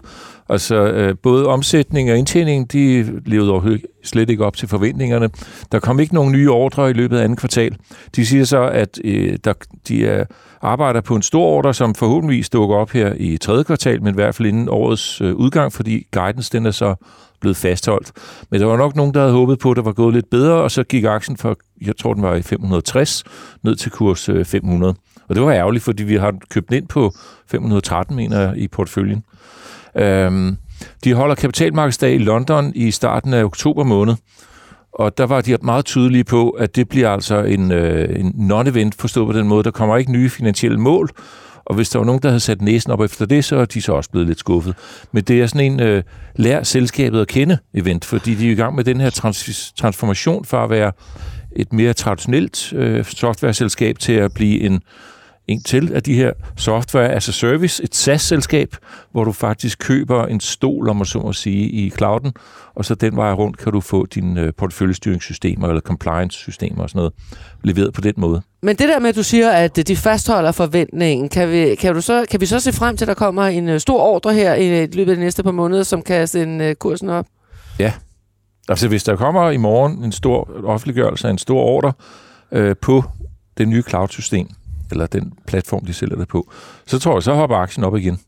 Altså, 0.49 0.75
øh, 0.75 1.15
både 1.23 1.47
omsætning 1.47 2.12
og 2.12 2.17
indtjening, 2.17 2.71
de 2.71 3.03
levede 3.25 3.51
overhovedet 3.51 3.86
slet 4.03 4.29
ikke 4.29 4.45
op 4.45 4.58
til 4.58 4.67
forventningerne. 4.67 5.29
Der 5.71 5.79
kom 5.79 5.99
ikke 5.99 6.13
nogen 6.13 6.32
nye 6.32 6.51
ordre 6.51 6.89
i 6.89 6.93
løbet 6.93 7.17
af 7.17 7.23
anden 7.23 7.36
kvartal. 7.36 7.77
De 8.15 8.25
siger 8.25 8.43
så, 8.43 8.62
at 8.62 8.99
øh, 9.03 9.38
der, 9.43 9.53
de 9.88 10.08
er, 10.08 10.25
arbejder 10.62 11.01
på 11.01 11.15
en 11.15 11.21
stor 11.21 11.45
ordre, 11.45 11.73
som 11.73 11.95
forhåbentlig 11.95 12.53
dukker 12.53 12.75
op 12.75 12.91
her 12.91 13.13
i 13.17 13.38
tredje 13.38 13.63
kvartal, 13.63 14.03
men 14.03 14.13
i 14.13 14.15
hvert 14.15 14.36
fald 14.36 14.47
inden 14.47 14.69
årets 14.69 15.21
øh, 15.21 15.36
udgang, 15.36 15.73
fordi 15.73 16.08
guidance 16.12 16.51
den 16.51 16.65
er 16.65 16.71
så 16.71 16.95
blevet 17.41 17.58
fastholdt. 17.58 18.12
Men 18.49 18.62
der 18.62 18.65
var 18.65 18.77
nok 18.77 18.95
nogen, 18.95 19.13
der 19.13 19.19
havde 19.19 19.34
håbet 19.34 19.60
på, 19.60 19.71
at 19.71 19.77
det 19.77 19.86
var 19.86 19.93
gået 19.93 20.13
lidt 20.13 20.29
bedre, 20.29 20.53
og 20.53 20.71
så 20.71 20.84
gik 20.84 21.03
aktien 21.03 21.38
fra, 21.38 21.56
jeg 21.82 21.97
tror, 21.97 22.13
den 22.13 22.23
var 22.23 22.36
i 22.36 22.41
560, 22.41 23.23
ned 23.63 23.75
til 23.75 23.91
kurs 23.91 24.29
øh, 24.29 24.45
500. 24.45 24.95
Og 25.27 25.36
det 25.36 25.43
var 25.43 25.51
ærgerligt, 25.51 25.83
fordi 25.83 26.03
vi 26.03 26.15
har 26.15 26.33
købt 26.49 26.69
den 26.69 26.77
ind 26.77 26.88
på 26.88 27.13
513, 27.47 28.15
mener 28.15 28.39
jeg, 28.39 28.57
i 28.57 28.67
portføljen. 28.67 29.23
Øhm, 29.95 30.57
de 31.03 31.13
holder 31.13 31.36
kapitalmarkedsdag 31.36 32.13
i 32.13 32.17
London 32.17 32.71
i 32.75 32.91
starten 32.91 33.33
af 33.33 33.43
oktober 33.43 33.83
måned. 33.83 34.15
Og 34.93 35.17
der 35.17 35.25
var 35.25 35.41
de 35.41 35.57
meget 35.62 35.86
tydelige 35.86 36.23
på, 36.23 36.49
at 36.49 36.75
det 36.75 36.89
bliver 36.89 37.09
altså 37.09 37.43
en, 37.43 37.71
øh, 37.71 38.19
en 38.19 38.51
non-event, 38.51 38.91
forstået 38.99 39.27
på 39.33 39.39
den 39.39 39.47
måde. 39.47 39.63
Der 39.63 39.71
kommer 39.71 39.97
ikke 39.97 40.12
nye 40.12 40.29
finansielle 40.29 40.79
mål, 40.79 41.09
og 41.65 41.75
hvis 41.75 41.89
der 41.89 41.99
var 41.99 42.05
nogen, 42.05 42.21
der 42.21 42.29
havde 42.29 42.39
sat 42.39 42.62
næsen 42.62 42.91
op 42.91 43.01
efter 43.01 43.25
det, 43.25 43.45
så 43.45 43.55
er 43.55 43.65
de 43.65 43.81
så 43.81 43.93
også 43.93 44.09
blevet 44.09 44.27
lidt 44.27 44.39
skuffet. 44.39 44.75
Men 45.12 45.23
det 45.23 45.41
er 45.41 45.47
sådan 45.47 45.71
en 45.71 45.79
øh, 45.79 46.03
lær 46.36 46.63
selskabet 46.63 47.21
at 47.21 47.27
kende 47.27 47.57
event, 47.73 48.05
fordi 48.05 48.36
de 48.36 48.47
er 48.47 48.51
i 48.51 48.55
gang 48.55 48.75
med 48.75 48.83
den 48.83 49.01
her 49.01 49.09
trans- 49.09 49.73
transformation 49.77 50.45
fra 50.45 50.63
at 50.63 50.69
være 50.69 50.91
et 51.55 51.73
mere 51.73 51.93
traditionelt 51.93 52.73
øh, 52.73 53.05
softwareselskab 53.05 54.00
til 54.00 54.13
at 54.13 54.33
blive 54.33 54.62
en 54.62 54.81
en 55.48 55.63
til 55.63 55.94
af 55.94 56.04
de 56.04 56.13
her 56.13 56.31
software 56.58 57.12
as 57.12 57.29
a 57.29 57.31
service, 57.31 57.83
et 57.83 57.96
SaaS-selskab, 57.96 58.75
hvor 59.12 59.23
du 59.23 59.31
faktisk 59.31 59.79
køber 59.79 60.25
en 60.25 60.39
stol, 60.39 60.89
om 60.89 60.96
man 60.96 61.06
så 61.06 61.19
må 61.19 61.33
sige, 61.33 61.69
i 61.69 61.89
clouden, 61.89 62.33
og 62.75 62.85
så 62.85 62.96
den 62.96 63.15
vej 63.15 63.33
rundt 63.33 63.58
kan 63.58 63.71
du 63.71 63.81
få 63.81 64.06
dine 64.06 64.41
øh, 64.41 64.54
porteføljestyringssystemer 64.58 65.67
eller 65.67 65.81
compliance-systemer 65.81 66.83
og 66.83 66.89
sådan 66.89 67.00
noget 67.00 67.13
leveret 67.63 67.94
på 67.94 68.02
den 68.02 68.13
måde. 68.17 68.41
Men 68.62 68.75
det 68.75 68.89
der 68.89 69.00
med, 69.00 69.10
at 69.10 69.15
du 69.15 69.23
siger, 69.23 69.50
at 69.52 69.87
de 69.87 69.96
fastholder 69.96 70.52
forventningen, 70.52 71.29
kan 71.29 71.52
vi, 71.52 71.75
kan, 71.75 71.94
du 71.94 72.02
så, 72.02 72.25
kan 72.31 72.41
vi 72.41 72.46
så 72.46 72.60
se 72.60 72.73
frem 72.73 72.98
til, 72.98 73.06
at 73.06 73.08
der 73.08 73.13
kommer 73.13 73.44
en 73.44 73.69
øh, 73.69 73.79
stor 73.79 74.00
ordre 74.00 74.33
her 74.33 74.54
i 74.54 74.85
løbet 74.85 75.12
af 75.12 75.17
de 75.17 75.23
næste 75.23 75.44
par 75.44 75.52
måneder, 75.52 75.83
som 75.83 76.02
kan 76.02 76.27
sende 76.27 76.65
øh, 76.65 76.75
kursen 76.75 77.10
op? 77.10 77.25
Ja. 77.79 77.94
Altså 78.69 78.87
hvis 78.87 79.04
der 79.04 79.15
kommer 79.15 79.50
i 79.50 79.58
morgen 79.58 80.04
en 80.04 80.12
stor 80.12 80.50
offentliggørelse 80.63 81.27
af 81.27 81.31
en 81.31 81.37
stor 81.37 81.60
ordre 81.60 81.94
øh, 82.52 82.75
på 82.81 83.04
det 83.58 83.67
nye 83.67 83.83
cloud-system, 83.89 84.48
eller 84.92 85.06
den 85.06 85.34
platform, 85.48 85.86
de 85.86 85.94
sælger 85.94 86.15
det 86.15 86.27
på, 86.27 86.52
så 86.88 87.00
tror 87.00 87.15
jeg, 87.15 87.23
så 87.23 87.34
hopper 87.34 87.56
aktien 87.56 87.84
op 87.84 87.96
igen. 87.96 88.19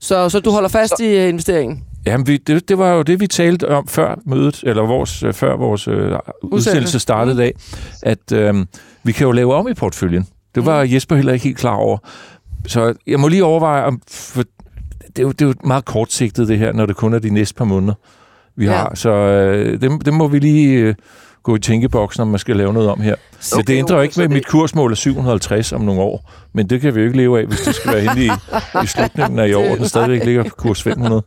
Så, 0.00 0.28
så 0.28 0.40
du 0.40 0.50
holder 0.50 0.68
fast 0.68 0.96
så... 0.96 1.04
i 1.04 1.22
uh, 1.22 1.28
investeringen? 1.28 1.84
Jamen, 2.06 2.26
vi, 2.26 2.36
det, 2.36 2.68
det 2.68 2.78
var 2.78 2.92
jo 2.92 3.02
det, 3.02 3.20
vi 3.20 3.26
talte 3.26 3.68
om 3.68 3.88
før 3.88 4.18
mødet, 4.26 4.60
eller 4.66 4.82
vores, 4.82 5.22
øh, 5.22 5.34
før 5.34 5.56
vores 5.56 5.88
øh, 5.88 6.12
udsendelse 6.42 6.98
startede 6.98 7.36
dag, 7.36 7.54
at 8.02 8.32
øh, 8.32 8.66
vi 9.02 9.12
kan 9.12 9.26
jo 9.26 9.32
lave 9.32 9.54
om 9.54 9.68
i 9.68 9.74
portføljen. 9.74 10.26
Det 10.54 10.66
var 10.66 10.84
mm. 10.84 10.92
Jesper 10.92 11.16
heller 11.16 11.32
ikke 11.32 11.44
helt 11.44 11.58
klar 11.58 11.74
over. 11.74 11.98
Så 12.66 12.94
jeg 13.06 13.20
må 13.20 13.28
lige 13.28 13.44
overveje, 13.44 13.84
om, 13.84 14.00
for 14.08 14.42
det, 15.16 15.18
er 15.18 15.22
jo, 15.22 15.32
det 15.32 15.42
er 15.42 15.46
jo 15.46 15.54
meget 15.64 15.84
kortsigtet 15.84 16.48
det 16.48 16.58
her, 16.58 16.72
når 16.72 16.86
det 16.86 16.96
kun 16.96 17.14
er 17.14 17.18
de 17.18 17.30
næste 17.30 17.54
par 17.54 17.64
måneder, 17.64 17.94
vi 18.56 18.64
ja. 18.64 18.72
har. 18.72 18.94
Så 18.94 19.10
øh, 19.10 19.80
det, 19.80 20.04
det 20.04 20.14
må 20.14 20.28
vi 20.28 20.38
lige... 20.38 20.78
Øh, 20.78 20.94
gå 21.48 21.56
i 21.56 21.58
tænkeboksen, 21.58 22.22
om 22.22 22.28
man 22.28 22.38
skal 22.38 22.56
lave 22.56 22.72
noget 22.72 22.88
om 22.88 23.00
her. 23.00 23.16
Så 23.40 23.56
okay, 23.56 23.64
det 23.66 23.78
ændrer 23.78 23.96
okay, 23.96 24.04
ikke 24.04 24.14
med, 24.16 24.24
at 24.24 24.30
mit 24.30 24.46
kursmål 24.46 24.90
er 24.90 24.94
750 24.94 25.72
om 25.72 25.80
nogle 25.80 26.00
år, 26.00 26.30
men 26.52 26.70
det 26.70 26.80
kan 26.80 26.94
vi 26.94 27.00
jo 27.00 27.06
ikke 27.06 27.16
leve 27.16 27.40
af, 27.40 27.46
hvis 27.46 27.60
det 27.60 27.74
skal 27.74 27.92
være 27.92 28.00
henne 28.00 28.24
i, 28.24 28.30
i 28.84 28.86
slutningen 28.86 29.38
af 29.38 29.48
i 29.48 29.54
år, 29.54 29.70
og 29.70 29.76
den 29.76 29.88
stadigvæk 29.88 30.24
ligger 30.24 30.42
på 30.42 30.54
kurs 30.56 30.82
500. 30.82 31.22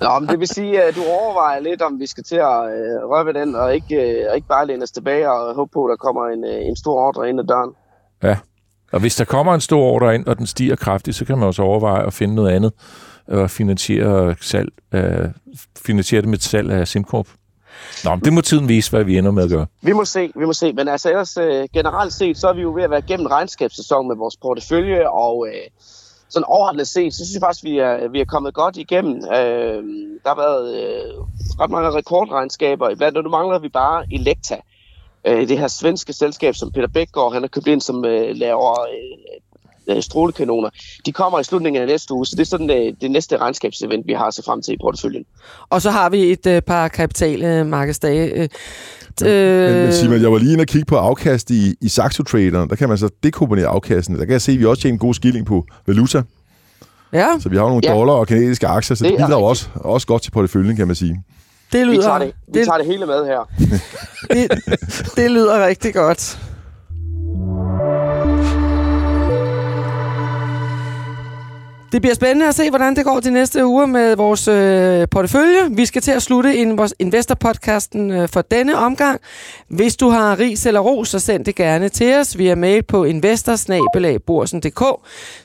Nå, 0.00 0.18
men 0.20 0.28
det 0.28 0.38
vil 0.40 0.48
sige, 0.48 0.82
at 0.82 0.94
du 0.96 1.00
overvejer 1.02 1.60
lidt, 1.60 1.82
om 1.82 2.00
vi 2.00 2.06
skal 2.06 2.24
til 2.24 2.36
at 2.36 2.58
øh, 2.74 3.10
røre 3.10 3.32
den, 3.32 3.54
og 3.54 3.74
ikke, 3.74 3.96
øh, 3.96 4.34
ikke 4.34 4.48
bare 4.48 4.66
læne 4.66 4.82
os 4.82 4.90
tilbage 4.90 5.30
og 5.30 5.54
håbe 5.54 5.70
på, 5.74 5.84
at 5.84 5.90
der 5.90 5.96
kommer 5.96 6.26
en, 6.26 6.44
øh, 6.44 6.68
en 6.68 6.76
stor 6.76 6.94
ordre 7.06 7.28
ind 7.28 7.40
ad 7.40 7.44
døren. 7.44 7.70
Ja, 8.22 8.36
og 8.92 9.00
hvis 9.00 9.16
der 9.16 9.24
kommer 9.24 9.54
en 9.54 9.60
stor 9.60 9.82
ordre 9.82 10.14
ind, 10.14 10.26
og 10.26 10.38
den 10.38 10.46
stiger 10.46 10.76
kraftigt, 10.76 11.16
så 11.16 11.24
kan 11.24 11.38
man 11.38 11.46
også 11.46 11.62
overveje 11.62 12.06
at 12.06 12.12
finde 12.12 12.34
noget 12.34 12.50
andet 12.50 12.72
og 13.28 13.50
finansiere, 13.50 14.34
salg, 14.40 14.68
øh, 14.94 15.28
finansiere 15.86 16.22
det 16.22 16.28
med 16.28 16.38
salg 16.38 16.70
af 16.70 16.88
SimCorp. 16.88 17.28
Nå, 18.04 18.16
det 18.24 18.32
må 18.32 18.40
tiden 18.40 18.68
vise, 18.68 18.90
hvad 18.90 19.04
vi 19.04 19.18
ender 19.18 19.30
med 19.30 19.42
at 19.42 19.50
gøre. 19.50 19.66
Vi 19.82 19.92
må 19.92 20.04
se, 20.04 20.32
vi 20.36 20.44
må 20.44 20.52
se. 20.52 20.72
Men 20.72 20.88
altså 20.88 21.08
ellers 21.08 21.36
øh, 21.36 21.68
generelt 21.74 22.12
set, 22.12 22.38
så 22.38 22.48
er 22.48 22.52
vi 22.52 22.62
jo 22.62 22.72
ved 22.74 22.82
at 22.82 22.90
være 22.90 23.02
gennem 23.02 23.26
regnskabssæsonen 23.26 24.08
med 24.08 24.16
vores 24.16 24.36
portefølje, 24.36 25.08
og 25.08 25.46
øh, 25.48 25.70
sådan 26.28 26.44
overordnet 26.44 26.88
set, 26.88 27.14
så 27.14 27.24
synes 27.24 27.34
jeg 27.34 27.40
faktisk, 27.40 27.64
vi 27.64 27.78
er, 27.78 28.08
vi 28.08 28.20
er 28.20 28.24
kommet 28.24 28.54
godt 28.54 28.76
igennem. 28.76 29.16
Øh, 29.16 29.82
der 30.24 30.28
har 30.28 30.36
været 30.36 30.66
øh, 30.82 31.14
ret 31.60 31.70
mange 31.70 31.90
rekordregnskaber. 31.90 32.94
Blandt 32.94 33.24
nu 33.24 33.30
mangler 33.30 33.58
vi 33.58 33.68
bare 33.68 34.04
Elekta. 34.12 34.56
Øh, 35.26 35.48
det 35.48 35.58
her 35.58 35.68
svenske 35.68 36.12
selskab, 36.12 36.54
som 36.54 36.72
Peter 36.72 36.88
Bækgaard, 36.88 37.32
han 37.32 37.42
har 37.42 37.48
købt 37.48 37.66
ind, 37.66 37.80
som 37.80 38.04
øh, 38.04 38.36
laver 38.36 38.80
øh, 38.80 39.40
øh, 39.88 40.02
strålekanoner, 40.02 40.70
de 41.06 41.12
kommer 41.12 41.40
i 41.40 41.44
slutningen 41.44 41.82
af 41.82 41.88
næste 41.88 42.14
uge, 42.14 42.26
så 42.26 42.36
det 42.36 42.42
er 42.42 42.46
sådan 42.46 42.68
det, 42.68 42.86
øh, 42.86 42.94
det 43.00 43.10
næste 43.10 43.36
regnskabsevent, 43.36 44.06
vi 44.06 44.12
har 44.12 44.24
at 44.24 44.34
se 44.34 44.42
frem 44.42 44.62
til 44.62 44.74
i 44.74 44.76
porteføljen. 44.80 45.24
Og 45.70 45.82
så 45.82 45.90
har 45.90 46.10
vi 46.10 46.32
et 46.32 46.46
øh, 46.46 46.62
par 46.62 46.88
kapitalmarkedsdage. 46.88 48.42
Øh, 48.42 48.48
Ja, 49.20 49.72
men, 49.72 49.82
men 49.82 49.92
Simon, 49.92 50.22
jeg 50.22 50.32
var 50.32 50.38
lige 50.38 50.52
inde 50.52 50.62
og 50.62 50.66
kigge 50.66 50.84
på 50.84 50.96
afkast 50.96 51.50
i, 51.50 51.74
i 51.80 51.88
Saxo 51.88 52.22
Trader. 52.22 52.66
Der 52.66 52.76
kan 52.76 52.88
man 52.88 52.98
så 52.98 53.08
dekomponere 53.22 53.66
afkasten. 53.66 54.18
Der 54.18 54.24
kan 54.24 54.32
jeg 54.32 54.42
se, 54.42 54.52
at 54.52 54.58
vi 54.58 54.64
også 54.64 54.82
tjener 54.82 54.94
en 54.94 54.98
god 54.98 55.14
skilling 55.14 55.46
på 55.46 55.66
valuta. 55.86 56.22
Ja. 57.12 57.28
Så 57.40 57.48
vi 57.48 57.56
har 57.56 57.64
nogle 57.64 57.80
ja. 57.84 57.92
dollar 57.92 58.12
og 58.12 58.26
kanadiske 58.26 58.66
aktier, 58.66 58.94
så 58.94 59.04
det, 59.04 59.12
det 59.12 59.18
bidrager 59.18 59.46
også, 59.46 59.68
også 59.74 60.06
godt 60.06 60.22
til 60.22 60.30
porteføljen, 60.30 60.76
kan 60.76 60.86
man 60.86 60.96
sige. 60.96 61.22
Det 61.72 61.86
lyder, 61.86 61.96
vi, 61.96 62.02
tager 62.02 62.18
det, 62.18 62.32
vi 62.52 62.58
det, 62.58 62.66
tager 62.66 62.78
det 62.78 62.86
hele 62.86 63.06
med 63.06 63.26
her. 63.26 63.50
det, 64.34 65.16
det 65.16 65.30
lyder 65.30 65.66
rigtig 65.66 65.94
godt. 65.94 66.38
Det 71.92 72.02
bliver 72.02 72.14
spændende 72.14 72.48
at 72.48 72.54
se, 72.54 72.70
hvordan 72.70 72.96
det 72.96 73.04
går 73.04 73.20
de 73.20 73.30
næste 73.30 73.66
uger 73.66 73.86
med 73.86 74.16
vores 74.16 74.48
øh, 74.48 75.08
portefølje. 75.10 75.58
Vi 75.70 75.86
skal 75.86 76.02
til 76.02 76.10
at 76.10 76.22
slutte 76.22 76.56
in 76.56 76.78
vores 76.78 76.94
Investor-podcasten 76.98 78.10
øh, 78.10 78.28
for 78.28 78.42
denne 78.42 78.76
omgang. 78.76 79.20
Hvis 79.68 79.96
du 79.96 80.08
har 80.08 80.38
ris 80.38 80.66
eller 80.66 80.80
ros, 80.80 81.08
så 81.08 81.18
send 81.18 81.44
det 81.44 81.54
gerne 81.54 81.88
til 81.88 82.14
os 82.14 82.38
via 82.38 82.54
mail 82.54 82.82
på 82.82 83.04
investorsnabelagborsen.dk. 83.04 84.82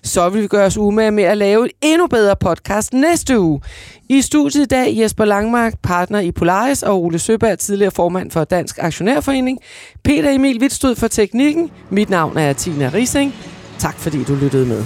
Så 0.04 0.30
vil 0.30 0.42
vi 0.42 0.48
gøre 0.48 0.66
os 0.66 0.78
umage 0.78 1.12
med 1.12 1.24
at 1.24 1.38
lave 1.38 1.66
et 1.66 1.72
endnu 1.82 2.08
bedre 2.08 2.36
podcast 2.36 2.94
næste 2.94 3.40
uge. 3.40 3.62
I 4.10 4.22
studiet 4.22 4.64
i 4.64 4.68
dag 4.68 4.98
Jesper 4.98 5.26
Langmark, 5.26 5.74
partner 5.84 6.20
i 6.20 6.32
Polaris, 6.32 6.84
og 6.84 7.04
Ole 7.04 7.20
Søberg, 7.20 7.60
tidligere 7.60 7.92
formand 7.92 8.32
for 8.32 8.44
Dansk 8.44 8.78
Aktionærforening. 8.82 9.60
Peter 10.04 10.32
Emil 10.32 10.62
Wittstød 10.62 10.96
for 10.96 11.08
teknikken. 11.08 11.72
Mit 11.90 12.10
navn 12.10 12.38
er 12.38 12.54
Tina 12.54 12.92
Rising. 12.94 13.36
Tak 13.80 14.00
fordi 14.00 14.24
du 14.24 14.36
lyttede 14.36 14.66
med. 14.66 14.84